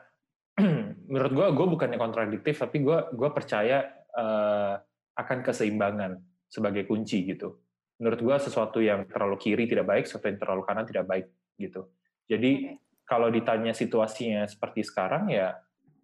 menurut 1.10 1.32
gue 1.34 1.46
gue 1.60 1.66
bukannya 1.76 1.98
kontradiktif 1.98 2.62
tapi 2.62 2.80
gue 2.80 2.98
gue 3.12 3.30
percaya 3.34 3.82
uh, 4.14 4.78
akan 5.18 5.38
keseimbangan 5.42 6.16
sebagai 6.46 6.86
kunci 6.86 7.26
gitu 7.26 7.58
menurut 7.98 8.20
gue 8.22 8.36
sesuatu 8.38 8.78
yang 8.78 9.06
terlalu 9.10 9.36
kiri 9.38 9.64
tidak 9.66 9.86
baik 9.90 10.04
sesuatu 10.06 10.30
yang 10.30 10.38
terlalu 10.38 10.62
kanan 10.62 10.86
tidak 10.86 11.04
baik 11.10 11.26
gitu 11.58 11.90
jadi 12.30 12.50
okay. 12.70 12.78
kalau 13.02 13.28
ditanya 13.34 13.74
situasinya 13.74 14.46
seperti 14.46 14.86
sekarang 14.86 15.30
ya 15.30 15.58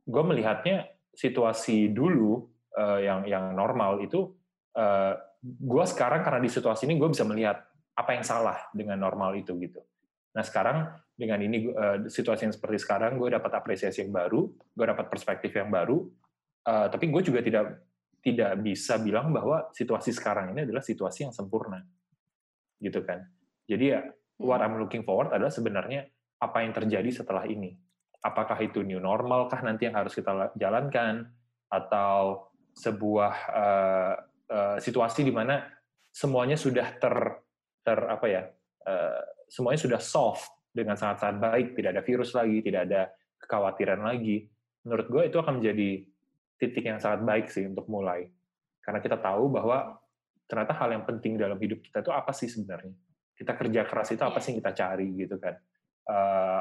gue 0.05 0.23
melihatnya 0.27 0.91
situasi 1.15 1.91
dulu 1.91 2.41
uh, 2.79 2.99
yang 3.03 3.27
yang 3.27 3.53
normal 3.53 4.01
itu 4.01 4.31
uh, 4.79 5.15
gue 5.43 5.85
sekarang 5.89 6.21
karena 6.21 6.41
di 6.41 6.51
situasi 6.53 6.85
ini 6.87 7.01
gue 7.01 7.09
bisa 7.11 7.25
melihat 7.25 7.61
apa 7.97 8.11
yang 8.17 8.25
salah 8.25 8.57
dengan 8.73 9.01
normal 9.01 9.37
itu 9.37 9.57
gitu. 9.59 9.81
Nah 10.31 10.45
sekarang 10.47 10.87
dengan 11.17 11.39
ini 11.43 11.69
uh, 11.69 12.07
situasi 12.07 12.49
yang 12.49 12.55
seperti 12.55 12.79
sekarang 12.81 13.19
gue 13.19 13.29
dapat 13.29 13.51
apresiasi 13.53 14.07
yang 14.07 14.15
baru 14.15 14.49
gue 14.49 14.87
dapat 14.87 15.07
perspektif 15.11 15.53
yang 15.53 15.69
baru 15.69 16.07
uh, 16.65 16.87
tapi 16.89 17.11
gue 17.11 17.23
juga 17.25 17.41
tidak 17.45 17.85
tidak 18.21 18.53
bisa 18.61 19.01
bilang 19.01 19.33
bahwa 19.33 19.73
situasi 19.73 20.13
sekarang 20.13 20.53
ini 20.53 20.69
adalah 20.69 20.85
situasi 20.85 21.29
yang 21.29 21.33
sempurna 21.33 21.81
gitu 22.81 23.05
kan. 23.05 23.25
Jadi 23.69 23.85
ya 23.93 24.01
what 24.41 24.65
I'm 24.65 24.81
looking 24.81 25.05
forward 25.05 25.33
adalah 25.35 25.53
sebenarnya 25.53 26.09
apa 26.41 26.65
yang 26.65 26.73
terjadi 26.73 27.11
setelah 27.13 27.45
ini 27.45 27.77
apakah 28.21 28.59
itu 28.61 28.85
new 28.85 29.01
normal 29.01 29.49
kah 29.49 29.61
nanti 29.65 29.89
yang 29.89 29.97
harus 29.97 30.13
kita 30.13 30.53
jalankan 30.57 31.29
atau 31.73 32.49
sebuah 32.77 33.35
uh, 33.51 34.15
uh, 34.51 34.77
situasi 34.77 35.25
di 35.25 35.33
mana 35.33 35.65
semuanya 36.11 36.59
sudah 36.59 37.01
ter 37.01 37.15
ter 37.81 37.99
apa 38.07 38.27
ya 38.29 38.43
uh, 38.87 39.21
semuanya 39.51 39.81
sudah 39.83 40.01
soft 40.01 40.61
dengan 40.71 40.95
sangat-sangat 40.95 41.39
baik, 41.43 41.67
tidak 41.75 41.91
ada 41.99 42.03
virus 42.07 42.31
lagi, 42.33 42.63
tidak 42.63 42.81
ada 42.87 43.11
kekhawatiran 43.43 44.01
lagi. 44.07 44.47
Menurut 44.87 45.07
gue 45.11 45.23
itu 45.27 45.37
akan 45.43 45.59
menjadi 45.59 45.91
titik 46.57 46.85
yang 46.87 47.03
sangat 47.03 47.27
baik 47.27 47.47
sih 47.51 47.67
untuk 47.67 47.91
mulai. 47.91 48.31
Karena 48.81 49.03
kita 49.03 49.19
tahu 49.19 49.51
bahwa 49.51 49.99
ternyata 50.47 50.73
hal 50.79 50.95
yang 50.95 51.05
penting 51.05 51.35
dalam 51.37 51.59
hidup 51.59 51.83
kita 51.83 52.07
itu 52.07 52.15
apa 52.15 52.31
sih 52.31 52.47
sebenarnya. 52.47 52.95
Kita 53.35 53.53
kerja 53.59 53.81
keras 53.89 54.15
itu 54.15 54.23
apa 54.23 54.39
iya. 54.39 54.43
sih 54.43 54.49
yang 54.55 54.59
kita 54.63 54.73
cari 54.79 55.09
gitu 55.19 55.37
kan. 55.43 55.55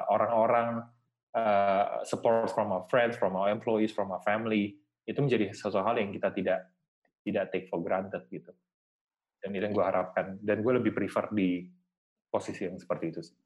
Orang-orang 0.09 0.83
uh, 0.83 0.98
support 2.05 2.49
from 2.51 2.73
our 2.73 2.85
friends, 2.89 3.15
from 3.15 3.37
our 3.37 3.53
employees, 3.53 3.93
from 3.93 4.09
our 4.09 4.21
family, 4.25 4.77
itu 5.05 5.19
menjadi 5.21 5.49
sesuatu 5.53 5.81
hal 5.81 5.97
yang 5.97 6.13
kita 6.13 6.29
tidak 6.33 6.69
tidak 7.25 7.45
take 7.53 7.65
for 7.69 7.81
granted 7.81 8.25
gitu. 8.29 8.53
Dan 9.39 9.55
itu 9.55 9.63
yang 9.63 9.75
gue 9.75 9.85
harapkan. 9.85 10.35
Dan 10.41 10.61
gue 10.61 10.73
lebih 10.77 10.91
prefer 10.91 11.31
di 11.31 11.63
posisi 12.27 12.67
yang 12.67 12.77
seperti 12.77 13.05
itu 13.09 13.21
sih. 13.23 13.37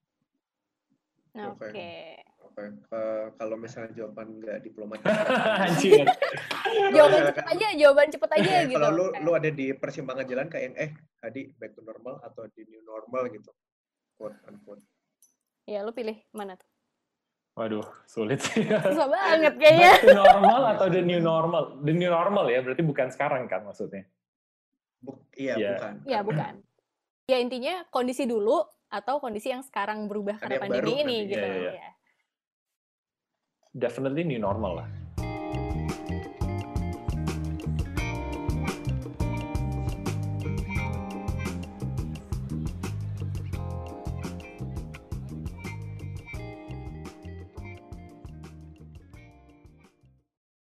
Oke. 1.33 1.69
Okay. 1.69 2.23
Oke. 2.43 2.63
Uh, 2.93 3.33
kalau 3.41 3.55
misalnya 3.57 3.93
jawaban 3.97 4.37
nggak 4.37 4.61
diplomatis. 4.61 5.05
Anjir. 5.65 6.05
jawaban 6.97 7.21
cepet 7.33 7.45
aja, 7.49 7.67
jawaban 7.73 8.09
cepet 8.13 8.29
aja 8.37 8.55
gitu. 8.69 8.77
Kalau 8.77 8.89
lu 8.93 9.05
lu 9.25 9.31
ada 9.33 9.49
di 9.49 9.73
persimpangan 9.73 10.25
jalan 10.29 10.47
kayak 10.49 10.63
yang 10.69 10.75
eh 10.77 10.91
tadi 11.17 11.49
back 11.57 11.73
to 11.73 11.81
normal 11.81 12.21
atau 12.21 12.45
di 12.53 12.61
new 12.69 12.81
normal 12.85 13.33
gitu. 13.33 13.49
Quote 14.13 14.37
unquote. 14.45 14.83
Ya, 15.65 15.81
lu 15.81 15.95
pilih 15.95 16.19
mana 16.35 16.59
tuh? 16.59 16.69
Waduh, 17.53 17.85
sulit 18.09 18.41
sih. 18.41 18.65
Susah 18.65 19.07
banget 19.13 19.53
kayaknya. 19.61 19.93
Back 19.93 20.05
to 20.09 20.17
normal 20.17 20.61
atau 20.73 20.85
the 20.89 21.01
new 21.05 21.21
normal? 21.21 21.77
The 21.85 21.93
new 21.93 22.09
normal 22.09 22.49
ya, 22.49 22.65
berarti 22.65 22.81
bukan 22.81 23.13
sekarang 23.13 23.45
kan 23.45 23.61
maksudnya? 23.61 24.09
Buk, 24.97 25.21
iya, 25.37 25.53
yeah. 25.53 25.77
bukan. 25.77 25.93
Iya, 26.09 26.19
bukan. 26.25 26.53
Ya 27.29 27.37
intinya 27.37 27.85
kondisi 27.93 28.25
dulu 28.25 28.57
atau 28.89 29.21
kondisi 29.21 29.53
yang 29.53 29.61
sekarang 29.61 30.09
berubah 30.09 30.41
karena 30.41 30.65
pandemi 30.65 31.05
ini 31.05 31.17
gitu. 31.29 31.45
Yeah, 31.45 31.61
yeah, 31.61 31.75
yeah. 31.77 31.93
Definitely 33.73 34.25
new 34.25 34.41
normal 34.41 34.81
lah. 34.81 34.87